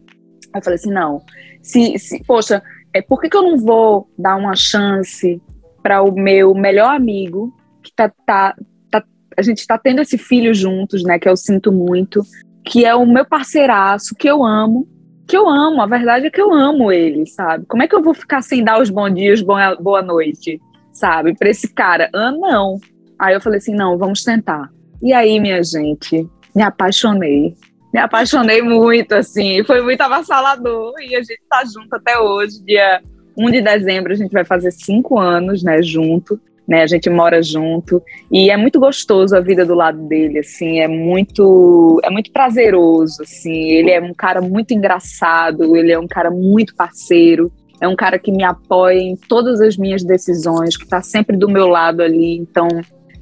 Aí 0.52 0.60
eu 0.60 0.62
falei 0.62 0.76
assim, 0.76 0.90
não. 0.90 1.22
Se, 1.62 1.98
se, 1.98 2.22
poxa, 2.24 2.62
é, 2.92 3.02
por 3.02 3.20
que, 3.20 3.28
que 3.28 3.36
eu 3.36 3.42
não 3.42 3.58
vou 3.58 4.08
dar 4.16 4.36
uma 4.36 4.54
chance 4.54 5.42
para 5.82 6.02
o 6.02 6.12
meu 6.12 6.54
melhor 6.54 6.94
amigo, 6.94 7.52
que 7.82 7.92
tá, 7.94 8.10
tá, 8.24 8.54
tá, 8.90 9.04
a 9.36 9.42
gente 9.42 9.58
está 9.58 9.76
tendo 9.76 10.00
esse 10.00 10.16
filho 10.16 10.54
juntos, 10.54 11.02
né? 11.02 11.18
Que 11.18 11.28
eu 11.28 11.36
sinto 11.36 11.72
muito, 11.72 12.22
que 12.64 12.84
é 12.84 12.94
o 12.94 13.06
meu 13.06 13.24
parceiraço, 13.24 14.14
que 14.14 14.28
eu 14.28 14.44
amo, 14.44 14.88
que 15.26 15.36
eu 15.36 15.48
amo, 15.48 15.80
a 15.80 15.86
verdade 15.86 16.26
é 16.26 16.30
que 16.30 16.40
eu 16.40 16.52
amo 16.52 16.90
ele, 16.90 17.26
sabe? 17.26 17.64
Como 17.66 17.82
é 17.82 17.88
que 17.88 17.94
eu 17.94 18.02
vou 18.02 18.14
ficar 18.14 18.42
sem 18.42 18.64
dar 18.64 18.80
os 18.80 18.90
bons 18.90 19.14
dias, 19.14 19.42
boa, 19.42 19.74
boa 19.76 20.02
noite, 20.02 20.60
sabe? 20.92 21.34
Para 21.36 21.50
esse 21.50 21.72
cara? 21.72 22.10
Ah, 22.14 22.32
não. 22.32 22.78
Aí 23.18 23.34
eu 23.34 23.40
falei 23.40 23.58
assim, 23.58 23.74
não, 23.74 23.96
vamos 23.96 24.22
tentar. 24.22 24.70
E 25.02 25.12
aí, 25.12 25.38
minha 25.40 25.62
gente, 25.62 26.28
me 26.54 26.62
apaixonei. 26.62 27.54
Me 27.92 28.00
apaixonei 28.00 28.60
muito, 28.60 29.12
assim, 29.14 29.62
foi 29.64 29.80
muito 29.82 30.00
avassalador. 30.00 30.94
E 31.00 31.14
a 31.14 31.20
gente 31.20 31.40
tá 31.48 31.62
junto 31.64 31.94
até 31.94 32.18
hoje, 32.18 32.62
dia 32.64 33.02
1 33.36 33.50
de 33.50 33.62
dezembro, 33.62 34.12
a 34.12 34.16
gente 34.16 34.32
vai 34.32 34.44
fazer 34.44 34.70
cinco 34.72 35.18
anos, 35.18 35.62
né, 35.62 35.82
junto. 35.82 36.40
Né, 36.66 36.82
a 36.82 36.86
gente 36.86 37.10
mora 37.10 37.42
junto 37.42 38.02
e 38.32 38.50
é 38.50 38.56
muito 38.56 38.80
gostoso 38.80 39.36
a 39.36 39.40
vida 39.40 39.66
do 39.66 39.74
lado 39.74 39.98
dele, 40.08 40.38
assim, 40.38 40.80
é 40.80 40.88
muito 40.88 42.00
é 42.02 42.08
muito 42.08 42.32
prazeroso, 42.32 43.22
assim. 43.22 43.68
Ele 43.68 43.90
é 43.90 44.00
um 44.00 44.14
cara 44.14 44.40
muito 44.40 44.72
engraçado, 44.72 45.76
ele 45.76 45.92
é 45.92 45.98
um 45.98 46.08
cara 46.08 46.30
muito 46.30 46.74
parceiro, 46.74 47.52
é 47.82 47.86
um 47.86 47.94
cara 47.94 48.18
que 48.18 48.32
me 48.32 48.42
apoia 48.42 48.98
em 48.98 49.14
todas 49.14 49.60
as 49.60 49.76
minhas 49.76 50.02
decisões, 50.02 50.74
que 50.74 50.84
está 50.84 51.02
sempre 51.02 51.36
do 51.36 51.50
meu 51.50 51.68
lado 51.68 52.02
ali. 52.02 52.38
Então, 52.38 52.66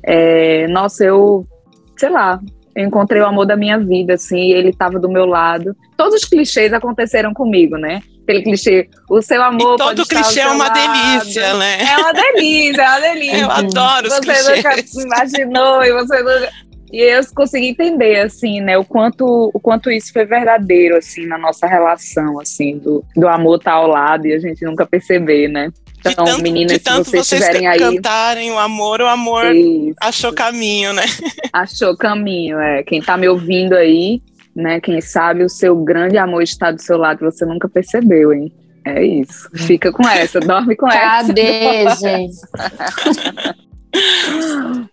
é, 0.04 0.68
nossa, 0.68 1.04
eu 1.04 1.44
sei 1.96 2.10
lá, 2.10 2.40
eu 2.74 2.86
encontrei 2.86 3.20
o 3.20 3.26
amor 3.26 3.46
da 3.46 3.56
minha 3.56 3.78
vida, 3.78 4.14
assim, 4.14 4.50
ele 4.52 4.70
estava 4.70 4.98
do 4.98 5.08
meu 5.08 5.26
lado. 5.26 5.76
Todos 5.96 6.14
os 6.14 6.24
clichês 6.24 6.72
aconteceram 6.72 7.34
comigo, 7.34 7.76
né? 7.76 8.02
Aquele 8.22 8.42
clichê, 8.42 8.88
o 9.10 9.20
seu 9.20 9.42
amor. 9.42 9.74
E 9.74 9.78
todo 9.78 10.06
clichê 10.06 10.40
é 10.40 10.48
uma 10.48 10.68
delícia, 10.68 11.54
né? 11.54 11.82
É 11.82 11.96
uma 11.98 12.12
delícia, 12.12 12.82
é 12.82 12.88
uma 12.88 13.00
delícia. 13.00 13.38
Eu 13.38 13.50
adoro 13.50 14.06
os 14.06 14.14
você 14.14 14.20
clichês. 14.20 14.90
Você 14.90 15.02
nunca 15.02 15.16
imaginou 15.16 15.84
e 15.84 15.92
você 15.92 16.22
nunca. 16.22 16.52
E 16.92 17.00
eu 17.00 17.22
consegui 17.34 17.68
entender, 17.68 18.20
assim, 18.20 18.60
né, 18.60 18.76
o 18.76 18.84
quanto, 18.84 19.50
o 19.54 19.58
quanto 19.58 19.90
isso 19.90 20.12
foi 20.12 20.26
verdadeiro, 20.26 20.94
assim, 20.98 21.24
na 21.26 21.38
nossa 21.38 21.66
relação, 21.66 22.38
assim, 22.38 22.76
do, 22.76 23.02
do 23.16 23.26
amor 23.26 23.56
estar 23.56 23.70
tá 23.70 23.76
ao 23.78 23.86
lado 23.86 24.26
e 24.26 24.34
a 24.34 24.38
gente 24.38 24.62
nunca 24.62 24.84
perceber, 24.84 25.48
né? 25.48 25.72
Então, 26.00 26.24
tanto, 26.24 26.42
meninas, 26.42 26.72
de 26.72 26.78
tanto 26.80 27.08
se 27.08 27.16
vocês, 27.16 27.44
vocês 27.44 27.64
aí. 27.64 27.78
cantarem 27.78 28.50
o 28.50 28.58
amor, 28.58 29.00
o 29.00 29.06
amor 29.06 29.54
Isso. 29.54 29.94
achou 30.00 30.32
caminho, 30.32 30.92
né? 30.92 31.04
Achou 31.52 31.96
caminho, 31.96 32.58
é. 32.58 32.82
Quem 32.82 33.00
tá 33.00 33.16
me 33.16 33.28
ouvindo 33.28 33.74
aí, 33.74 34.20
né? 34.54 34.80
Quem 34.80 35.00
sabe 35.00 35.44
o 35.44 35.48
seu 35.48 35.76
grande 35.76 36.18
amor 36.18 36.42
está 36.42 36.70
do 36.70 36.80
seu 36.80 36.96
lado, 36.96 37.20
você 37.20 37.44
nunca 37.44 37.68
percebeu, 37.68 38.32
hein? 38.32 38.52
É 38.84 39.04
isso. 39.04 39.48
Fica 39.54 39.92
com 39.92 40.06
essa, 40.08 40.40
dorme 40.40 40.76
com 40.76 40.86
Cadê, 40.88 41.40
essa. 41.40 41.96
gente? 42.08 42.36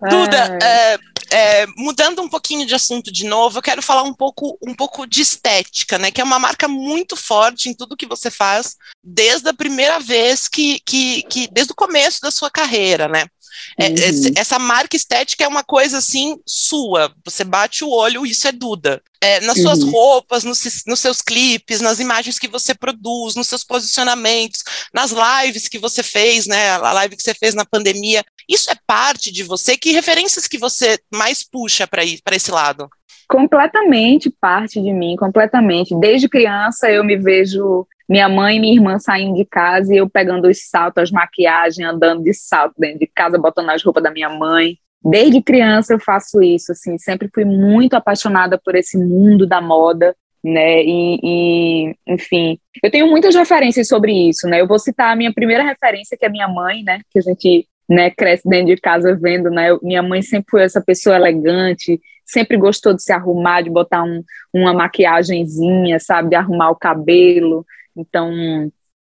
Duda, 0.09 0.59
é, 0.61 0.99
é, 1.31 1.65
mudando 1.77 2.21
um 2.21 2.29
pouquinho 2.29 2.65
de 2.65 2.75
assunto 2.75 3.11
de 3.11 3.25
novo, 3.25 3.57
eu 3.57 3.61
quero 3.61 3.81
falar 3.81 4.03
um 4.03 4.13
pouco, 4.13 4.57
um 4.61 4.73
pouco 4.73 5.07
de 5.07 5.21
estética, 5.21 5.97
né? 5.97 6.11
Que 6.11 6.21
é 6.21 6.23
uma 6.23 6.39
marca 6.39 6.67
muito 6.67 7.15
forte 7.15 7.69
em 7.69 7.73
tudo 7.73 7.97
que 7.97 8.05
você 8.05 8.29
faz, 8.29 8.75
desde 9.03 9.49
a 9.49 9.53
primeira 9.53 9.99
vez 9.99 10.47
que, 10.47 10.79
que, 10.85 11.23
que 11.23 11.47
desde 11.51 11.71
o 11.71 11.75
começo 11.75 12.21
da 12.21 12.31
sua 12.31 12.49
carreira, 12.49 13.07
né? 13.07 13.25
É, 13.77 13.87
uhum. 13.87 14.33
essa 14.35 14.57
marca 14.57 14.95
estética 14.95 15.43
é 15.43 15.47
uma 15.47 15.63
coisa 15.63 15.97
assim 15.97 16.39
sua. 16.45 17.13
Você 17.25 17.43
bate 17.43 17.83
o 17.83 17.89
olho, 17.89 18.25
isso 18.25 18.47
é 18.47 18.51
Duda. 18.51 19.01
É, 19.21 19.41
nas 19.41 19.61
suas 19.61 19.83
uhum. 19.83 19.91
roupas, 19.91 20.45
nos, 20.45 20.63
nos, 20.87 20.99
seus 20.99 21.21
clipes, 21.21 21.81
nas 21.81 21.99
imagens 21.99 22.39
que 22.39 22.47
você 22.47 22.73
produz, 22.73 23.35
nos 23.35 23.47
seus 23.47 23.65
posicionamentos, 23.65 24.63
nas 24.93 25.11
lives 25.11 25.67
que 25.67 25.77
você 25.77 26.01
fez, 26.01 26.47
né? 26.47 26.71
A 26.71 26.93
live 26.93 27.17
que 27.17 27.23
você 27.23 27.33
fez 27.33 27.53
na 27.53 27.65
pandemia. 27.65 28.23
Isso 28.47 28.71
é 28.71 28.75
parte 28.87 29.31
de 29.31 29.43
você? 29.43 29.75
Que 29.75 29.91
referências 29.91 30.47
que 30.47 30.57
você 30.57 30.97
mais 31.13 31.43
puxa 31.43 31.85
para 31.85 32.03
esse 32.35 32.49
lado? 32.49 32.89
Completamente 33.27 34.29
parte 34.29 34.81
de 34.81 34.91
mim, 34.91 35.15
completamente. 35.15 35.93
Desde 35.99 36.27
criança 36.27 36.89
eu 36.89 37.03
me 37.03 37.15
vejo 37.15 37.85
minha 38.09 38.27
mãe 38.27 38.57
e 38.57 38.59
minha 38.59 38.73
irmã 38.73 38.97
saindo 38.97 39.35
de 39.35 39.45
casa 39.45 39.93
e 39.93 39.97
eu 39.97 40.09
pegando 40.09 40.47
os 40.47 40.67
saltos, 40.67 41.03
as 41.03 41.11
maquiagens, 41.11 41.87
andando 41.87 42.23
de 42.23 42.33
salto 42.33 42.73
dentro 42.75 42.97
de 42.97 43.05
casa, 43.05 43.37
botando 43.37 43.69
as 43.69 43.83
roupas 43.83 44.01
da 44.01 44.09
minha 44.09 44.29
mãe. 44.29 44.79
Desde 45.03 45.41
criança 45.41 45.93
eu 45.93 45.99
faço 45.99 46.41
isso, 46.41 46.71
assim, 46.71 46.97
sempre 46.97 47.29
fui 47.33 47.45
muito 47.45 47.93
apaixonada 47.93 48.59
por 48.63 48.75
esse 48.75 48.97
mundo 48.97 49.47
da 49.47 49.61
moda, 49.61 50.15
né? 50.43 50.83
E, 50.83 51.19
e, 51.23 51.95
enfim, 52.07 52.59
eu 52.83 52.91
tenho 52.91 53.07
muitas 53.07 53.35
referências 53.35 53.87
sobre 53.87 54.11
isso, 54.11 54.47
né? 54.47 54.59
Eu 54.59 54.67
vou 54.67 54.79
citar 54.79 55.11
a 55.11 55.15
minha 55.15 55.33
primeira 55.33 55.63
referência, 55.63 56.17
que 56.17 56.25
é 56.25 56.29
minha 56.29 56.47
mãe, 56.47 56.83
né? 56.83 56.99
Que 57.11 57.19
a 57.19 57.21
gente 57.21 57.67
né, 57.89 58.11
cresce 58.11 58.47
dentro 58.47 58.75
de 58.75 58.81
casa 58.81 59.15
vendo, 59.15 59.49
né? 59.49 59.71
Eu, 59.71 59.79
minha 59.81 60.03
mãe 60.03 60.21
sempre 60.21 60.51
foi 60.51 60.63
essa 60.63 60.81
pessoa 60.81 61.15
elegante, 61.15 61.99
sempre 62.25 62.57
gostou 62.57 62.93
de 62.93 63.01
se 63.01 63.11
arrumar, 63.11 63.61
de 63.61 63.69
botar 63.69 64.03
um, 64.03 64.23
uma 64.53 64.73
maquiagemzinha, 64.73 65.99
sabe, 65.99 66.29
de 66.29 66.35
arrumar 66.35 66.69
o 66.69 66.75
cabelo. 66.75 67.65
Então, 67.97 68.31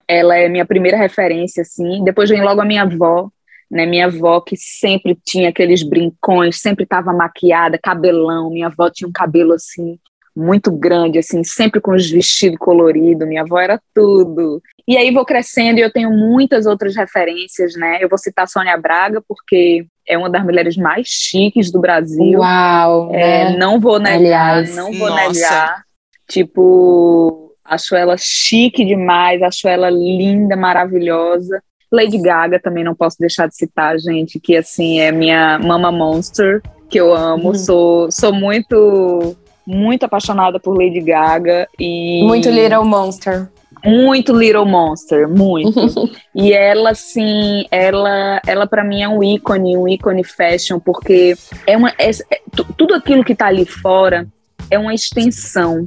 ela 0.08 0.38
é 0.38 0.48
minha 0.48 0.66
primeira 0.66 0.98
referência, 0.98 1.62
assim. 1.62 2.04
Depois 2.04 2.30
vem 2.30 2.42
logo 2.42 2.62
a 2.62 2.66
minha 2.66 2.84
avó, 2.84 3.30
né? 3.70 3.86
Minha 3.86 4.06
avó 4.06 4.42
que 4.42 4.56
sempre 4.56 5.18
tinha 5.26 5.50
aqueles 5.50 5.84
brincões, 5.84 6.62
sempre 6.62 6.84
estava 6.84 7.14
maquiada, 7.14 7.80
cabelão. 7.82 8.50
Minha 8.50 8.68
avó 8.68 8.90
tinha 8.90 9.08
um 9.08 9.12
cabelo 9.14 9.54
assim 9.54 10.00
muito 10.36 10.72
grande, 10.72 11.18
assim, 11.18 11.44
sempre 11.44 11.82
com 11.82 11.96
os 11.96 12.10
vestidos 12.10 12.60
coloridos. 12.60 13.28
Minha 13.28 13.42
avó 13.42 13.60
era 13.60 13.82
tudo. 13.94 14.62
E 14.88 14.96
aí 14.96 15.12
vou 15.12 15.26
crescendo 15.26 15.80
e 15.80 15.82
eu 15.82 15.92
tenho 15.92 16.12
muitas 16.12 16.68
outras 16.68 16.96
referências, 16.96 17.76
né? 17.76 17.98
Eu 18.02 18.08
vou 18.08 18.18
citar 18.20 18.48
Sônia 18.48 18.78
Braga, 18.78 19.22
porque 19.28 19.86
é 20.08 20.18
uma 20.18 20.30
das 20.30 20.44
mulheres 20.44 20.78
mais 20.78 21.08
chiques 21.08 21.72
do 21.72 21.82
Brasil. 21.82 22.40
Uau! 22.40 23.14
É, 23.14 23.52
né? 23.52 23.58
Não 23.58 23.80
vou 23.80 24.00
negar, 24.00 24.16
Aliás, 24.18 24.76
não 24.76 24.94
vou 24.94 25.10
nossa. 25.10 25.32
negar. 25.32 25.84
Tipo, 26.30 27.54
acho 27.66 27.96
ela 27.96 28.16
chique 28.18 28.86
demais, 28.86 29.42
acho 29.42 29.68
ela 29.68 29.90
linda, 29.90 30.56
maravilhosa. 30.56 31.62
Lady 31.92 32.20
Gaga 32.20 32.60
também 32.60 32.84
não 32.84 32.96
posso 32.96 33.18
deixar 33.20 33.48
de 33.48 33.56
citar, 33.56 33.98
gente, 33.98 34.40
que 34.40 34.56
assim 34.56 35.00
é 35.00 35.12
minha 35.12 35.58
mama 35.60 35.92
monster, 35.92 36.62
que 36.90 37.00
eu 37.00 37.14
amo, 37.14 37.50
uhum. 37.50 37.56
sou, 37.56 38.12
sou 38.12 38.34
muito 38.34 39.36
muito 39.66 40.06
apaixonada 40.06 40.60
por 40.60 40.78
Lady 40.78 41.02
Gaga 41.02 41.68
e 41.78 42.24
muito 42.24 42.50
Little 42.50 42.86
Monster 42.86 43.50
muito 43.86 44.36
Little 44.36 44.66
Monster, 44.66 45.28
muito. 45.28 45.80
e 46.34 46.54
ela, 46.54 46.94
sim, 46.94 47.66
ela, 47.72 48.42
ela 48.46 48.68
para 48.68 48.84
mim 48.84 49.02
é 49.02 49.08
um 49.08 49.24
ícone, 49.24 49.78
um 49.78 49.88
ícone 49.88 50.24
fashion, 50.24 50.80
porque 50.80 51.36
é 51.66 51.78
uma, 51.78 51.90
é, 51.98 52.10
é, 52.10 52.42
tudo 52.76 52.94
aquilo 52.94 53.24
que 53.24 53.36
tá 53.36 53.48
ali 53.48 53.66
fora 53.66 54.28
é 54.70 54.78
uma 54.78 54.94
extensão 54.94 55.86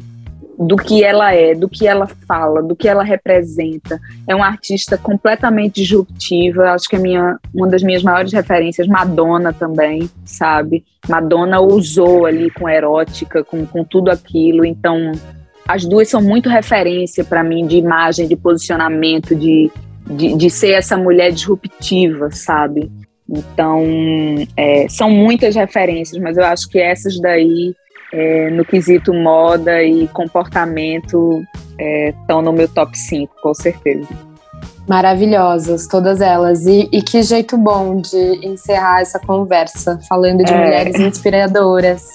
do 0.61 0.77
que 0.77 1.03
ela 1.03 1.33
é, 1.35 1.55
do 1.55 1.71
que 1.71 1.87
ela 1.89 2.07
fala, 2.29 2.63
do 2.63 2.77
que 2.77 2.87
ela 2.87 3.03
representa. 3.03 3.99
É 4.29 4.35
uma 4.35 4.47
artista 4.47 4.99
completamente 4.99 5.81
disruptiva. 5.81 6.73
Acho 6.73 6.87
que 6.87 6.97
é 6.97 6.99
minha, 6.99 7.39
uma 7.55 7.67
das 7.67 7.83
minhas 7.83 8.03
maiores 8.03 8.31
referências, 8.31 8.87
Madonna 8.87 9.55
também, 9.55 10.11
sabe? 10.23 10.85
Madonna 11.09 11.63
usou 11.63 12.27
ali 12.27 12.51
com 12.51 12.69
erótica, 12.69 13.43
com, 13.43 13.65
com 13.65 13.83
tudo 13.83 14.11
aquilo. 14.11 14.63
Então, 14.67 15.13
as 15.67 15.87
duas 15.87 16.11
são 16.11 16.21
muito 16.21 16.51
referência 16.51 17.25
para 17.25 17.43
mim 17.43 17.67
de 17.67 17.77
imagem, 17.77 18.29
de 18.29 18.37
posicionamento, 18.37 19.35
de, 19.35 19.71
de, 20.11 20.37
de, 20.37 20.51
ser 20.51 20.73
essa 20.73 20.95
mulher 20.95 21.33
disruptiva, 21.33 22.31
sabe? 22.31 22.93
Então, 23.27 23.83
é, 24.59 24.87
são 24.91 25.09
muitas 25.09 25.57
referências, 25.57 26.21
mas 26.21 26.37
eu 26.37 26.45
acho 26.45 26.69
que 26.69 26.79
essas 26.79 27.19
daí, 27.19 27.75
é, 28.13 28.51
no 28.51 28.65
quesito 28.65 29.13
moda 29.13 29.83
e 29.83 30.09
comportamento, 30.09 31.43
estão 32.21 32.41
é, 32.41 32.43
no 32.43 32.53
meu 32.53 32.69
top 32.69 32.97
5, 32.97 33.33
com 33.43 33.55
certeza. 33.55 34.09
Maravilhosas, 34.89 35.87
todas 35.87 36.21
elas. 36.21 36.67
E, 36.67 36.89
e, 36.91 37.01
que 37.01 37.23
jeito 37.23 37.57
bom 37.57 38.01
de 38.01 38.47
encerrar 38.47 39.01
essa 39.01 39.21
conversa, 39.21 40.01
falando 40.09 40.43
de 40.43 40.53
é. 40.53 40.57
mulheres 40.57 40.99
inspiradoras. 40.99 42.09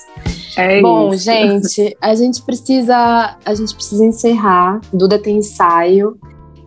É 0.57 0.81
Bom, 0.81 1.13
isso. 1.13 1.23
gente, 1.23 1.97
a 2.01 2.15
gente 2.15 2.41
precisa, 2.41 3.37
a 3.45 3.53
gente 3.53 3.73
precisa 3.73 4.05
encerrar. 4.05 4.81
Duda 4.91 5.19
tem 5.19 5.37
ensaio. 5.37 6.17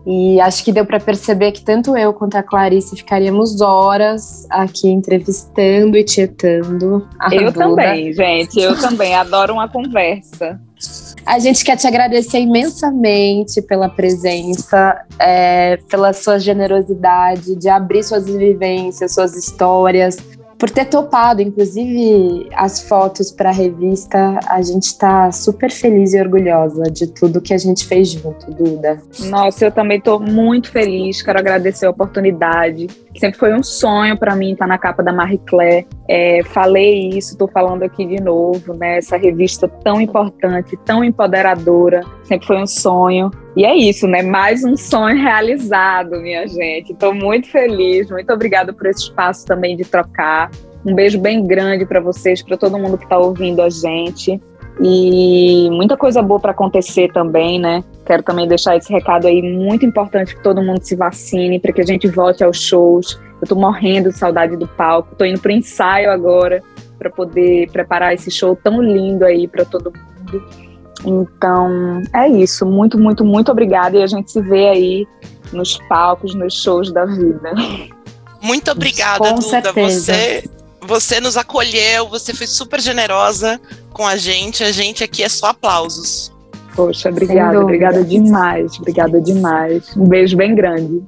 E 0.05 0.39
acho 0.39 0.63
que 0.63 0.71
deu 0.71 0.85
para 0.85 0.99
perceber 0.99 1.51
que 1.51 1.61
tanto 1.61 1.95
eu 1.97 2.13
quanto 2.13 2.35
a 2.35 2.43
Clarice 2.43 2.95
ficaríamos 2.95 3.61
horas 3.61 4.47
aqui 4.49 4.89
entrevistando 4.89 5.97
e 5.97 6.03
tietando. 6.03 7.07
eu 7.31 7.51
Duda. 7.51 7.51
também, 7.51 8.13
gente. 8.13 8.59
Eu 8.59 8.79
também 8.79 9.13
adoro 9.13 9.53
uma 9.53 9.67
conversa. 9.67 10.59
A 11.25 11.37
gente 11.37 11.63
quer 11.63 11.75
te 11.75 11.85
agradecer 11.85 12.39
imensamente 12.39 13.61
pela 13.61 13.89
presença, 13.89 15.05
é, 15.19 15.77
pela 15.89 16.13
sua 16.13 16.39
generosidade 16.39 17.55
de 17.55 17.67
abrir 17.67 18.01
suas 18.03 18.25
vivências, 18.25 19.13
suas 19.13 19.35
histórias, 19.35 20.17
por 20.59 20.69
ter 20.69 20.85
topado, 20.85 21.41
inclusive 21.41 22.49
as 22.53 22.81
fotos 22.81 23.31
para 23.31 23.49
a 23.49 23.53
revista. 23.53 24.37
A 24.47 24.61
gente 24.61 24.83
está 24.83 25.31
super 25.31 25.71
feliz 25.71 26.13
e 26.13 26.19
orgulhosa 26.19 26.83
de 26.83 27.07
tudo 27.07 27.39
que 27.39 27.53
a 27.53 27.57
gente 27.57 27.87
fez 27.87 28.09
junto, 28.09 28.51
Duda. 28.51 29.01
Nossa, 29.29 29.65
eu 29.65 29.71
também 29.71 29.99
estou 29.99 30.19
muito 30.19 30.69
feliz. 30.69 31.21
Quero 31.21 31.39
agradecer 31.39 31.85
a 31.85 31.89
oportunidade. 31.89 32.87
Sempre 33.17 33.39
foi 33.39 33.53
um 33.53 33.63
sonho 33.63 34.17
para 34.17 34.35
mim 34.35 34.51
estar 34.51 34.67
na 34.67 34.77
capa 34.77 35.01
da 35.01 35.13
Marie 35.13 35.41
Claire. 35.47 35.87
É, 36.09 36.41
falei 36.43 37.09
isso, 37.09 37.31
estou 37.31 37.47
falando 37.47 37.83
aqui 37.83 38.05
de 38.05 38.21
novo, 38.21 38.73
né? 38.73 38.97
Essa 38.97 39.15
revista 39.15 39.67
tão 39.67 40.01
importante, 40.01 40.77
tão 40.83 41.05
empoderadora. 41.05 42.01
Sempre 42.25 42.47
foi 42.47 42.61
um 42.61 42.67
sonho. 42.67 43.31
E 43.55 43.65
é 43.65 43.75
isso, 43.75 44.07
né? 44.07 44.21
Mais 44.21 44.63
um 44.63 44.77
sonho 44.77 45.17
realizado, 45.17 46.19
minha 46.21 46.47
gente. 46.47 46.93
Estou 46.93 47.13
muito 47.13 47.49
feliz. 47.49 48.09
Muito 48.09 48.31
obrigada 48.31 48.71
por 48.71 48.85
esse 48.87 49.03
espaço 49.03 49.45
também 49.45 49.75
de 49.75 49.83
trocar. 49.83 50.51
Um 50.85 50.93
beijo 50.93 51.19
bem 51.19 51.45
grande 51.45 51.85
para 51.85 51.99
vocês, 51.99 52.41
para 52.41 52.55
todo 52.55 52.77
mundo 52.77 52.97
que 52.97 53.03
está 53.03 53.17
ouvindo 53.17 53.61
a 53.61 53.69
gente. 53.69 54.39
E 54.81 55.67
muita 55.71 55.97
coisa 55.97 56.21
boa 56.21 56.39
para 56.39 56.51
acontecer 56.51 57.11
também, 57.11 57.59
né? 57.59 57.83
Quero 58.05 58.23
também 58.23 58.47
deixar 58.47 58.77
esse 58.77 58.93
recado 58.93 59.27
aí 59.27 59.41
muito 59.41 59.85
importante 59.85 60.35
que 60.35 60.41
todo 60.41 60.61
mundo 60.61 60.81
se 60.81 60.95
vacine 60.95 61.59
para 61.59 61.73
que 61.73 61.81
a 61.81 61.85
gente 61.85 62.07
volte 62.07 62.43
aos 62.43 62.61
shows. 62.61 63.19
Eu 63.41 63.43
estou 63.43 63.57
morrendo 63.57 64.09
de 64.09 64.17
saudade 64.17 64.55
do 64.55 64.67
palco. 64.67 65.09
Estou 65.11 65.27
indo 65.27 65.39
para 65.41 65.51
ensaio 65.51 66.09
agora 66.11 66.63
para 66.97 67.09
poder 67.09 67.69
preparar 67.71 68.13
esse 68.13 68.31
show 68.31 68.55
tão 68.55 68.81
lindo 68.81 69.25
aí 69.25 69.47
para 69.47 69.65
todo 69.65 69.91
mundo. 69.91 70.68
Então, 71.05 72.01
é 72.13 72.27
isso. 72.27 72.65
Muito, 72.65 72.99
muito, 72.99 73.23
muito 73.23 73.51
obrigada. 73.51 73.97
E 73.97 74.03
a 74.03 74.07
gente 74.07 74.31
se 74.31 74.41
vê 74.41 74.69
aí 74.69 75.07
nos 75.51 75.77
palcos, 75.87 76.35
nos 76.35 76.53
shows 76.53 76.91
da 76.91 77.05
vida. 77.05 77.53
Muito 78.41 78.71
obrigada, 78.71 79.29
Com 79.29 79.35
Duda. 79.35 79.41
Certeza. 79.41 80.13
Você, 80.13 80.49
você 80.81 81.19
nos 81.19 81.37
acolheu, 81.37 82.07
você 82.07 82.33
foi 82.33 82.47
super 82.47 82.79
generosa 82.79 83.59
com 83.91 84.05
a 84.05 84.15
gente. 84.15 84.63
A 84.63 84.71
gente 84.71 85.03
aqui 85.03 85.23
é 85.23 85.29
só 85.29 85.47
aplausos. 85.47 86.31
Poxa, 86.75 87.09
obrigada, 87.09 87.59
obrigada 87.59 88.03
demais, 88.03 88.77
obrigada 88.77 89.19
demais. 89.19 89.95
Um 89.97 90.05
beijo 90.05 90.37
bem 90.37 90.55
grande. 90.55 91.03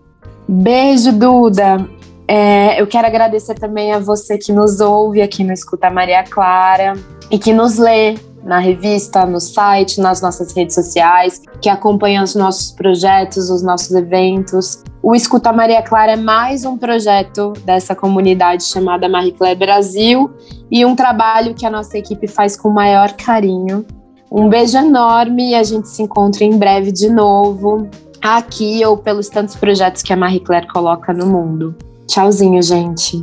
Beijo, 0.48 1.14
Duda. 1.14 1.88
É, 2.28 2.82
eu 2.82 2.88
quero 2.88 3.08
agradecer 3.08 3.56
também 3.56 3.94
a 3.94 4.00
você 4.00 4.38
que 4.38 4.52
nos 4.52 4.80
ouve 4.80 5.22
aqui 5.22 5.44
no 5.44 5.54
Escuta 5.54 5.90
Maria 5.90 6.24
Clara 6.24 6.94
e 7.30 7.40
que 7.40 7.54
nos 7.54 7.78
lê 7.78 8.16
na 8.44 8.60
revista, 8.60 9.26
no 9.26 9.40
site, 9.40 10.00
nas 10.00 10.22
nossas 10.22 10.54
redes 10.54 10.76
sociais, 10.76 11.42
que 11.62 11.70
acompanha 11.70 12.24
os 12.24 12.36
nossos 12.36 12.72
projetos, 12.72 13.50
os 13.50 13.62
nossos 13.62 13.92
eventos. 13.92 14.84
O 15.02 15.16
Escuta 15.16 15.52
Maria 15.52 15.82
Clara 15.82 16.14
é 16.14 16.16
mais 16.16 16.66
um 16.66 16.78
projeto 16.78 17.54
dessa 17.66 17.96
comunidade 17.96 18.64
chamada 18.64 19.10
Marie 19.10 19.32
Claire 19.32 19.60
Brasil 19.60 20.32
e 20.70 20.86
um 20.86 20.96
trabalho 20.96 21.54
que 21.54 21.66
a 21.66 21.70
nossa 21.70 21.98
equipe 21.98 22.28
faz 22.28 22.56
com 22.56 22.70
o 22.70 22.74
maior 22.74 23.14
carinho. 23.14 23.86
Um 24.32 24.48
beijo 24.48 24.78
enorme 24.78 25.50
e 25.50 25.56
a 25.56 25.64
gente 25.64 25.90
se 25.90 26.02
encontra 26.02 26.44
em 26.44 26.58
breve 26.58 26.92
de 26.92 27.10
novo, 27.10 27.90
aqui 28.22 28.86
ou 28.86 28.98
pelos 28.98 29.28
tantos 29.28 29.56
projetos 29.56 30.02
que 30.02 30.14
a 30.14 30.18
Marie 30.18 30.40
Claire 30.40 30.68
coloca 30.68 31.12
no 31.12 31.26
mundo. 31.26 31.76
Tchauzinho, 32.08 32.62
gente. 32.62 33.20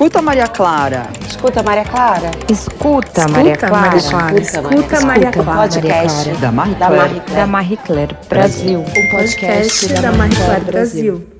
Escuta 0.00 0.22
Maria 0.22 0.46
Clara. 0.48 1.10
Escuta 1.28 1.62
Maria 1.62 1.84
Clara. 1.84 2.30
Escuta 2.48 3.28
Maria 3.28 3.54
Clara. 3.58 3.96
Escuta 3.98 5.00
Maria 5.02 5.30
Clara. 5.30 5.68
Podcast 5.68 6.26
da 7.34 7.46
Marie 7.46 7.76
Claire 7.76 8.16
Brasil. 8.26 8.80
O 8.80 9.10
podcast 9.14 9.92
da 10.00 10.10
Marie 10.12 10.36
Claire 10.36 10.64
Brasil. 10.64 11.39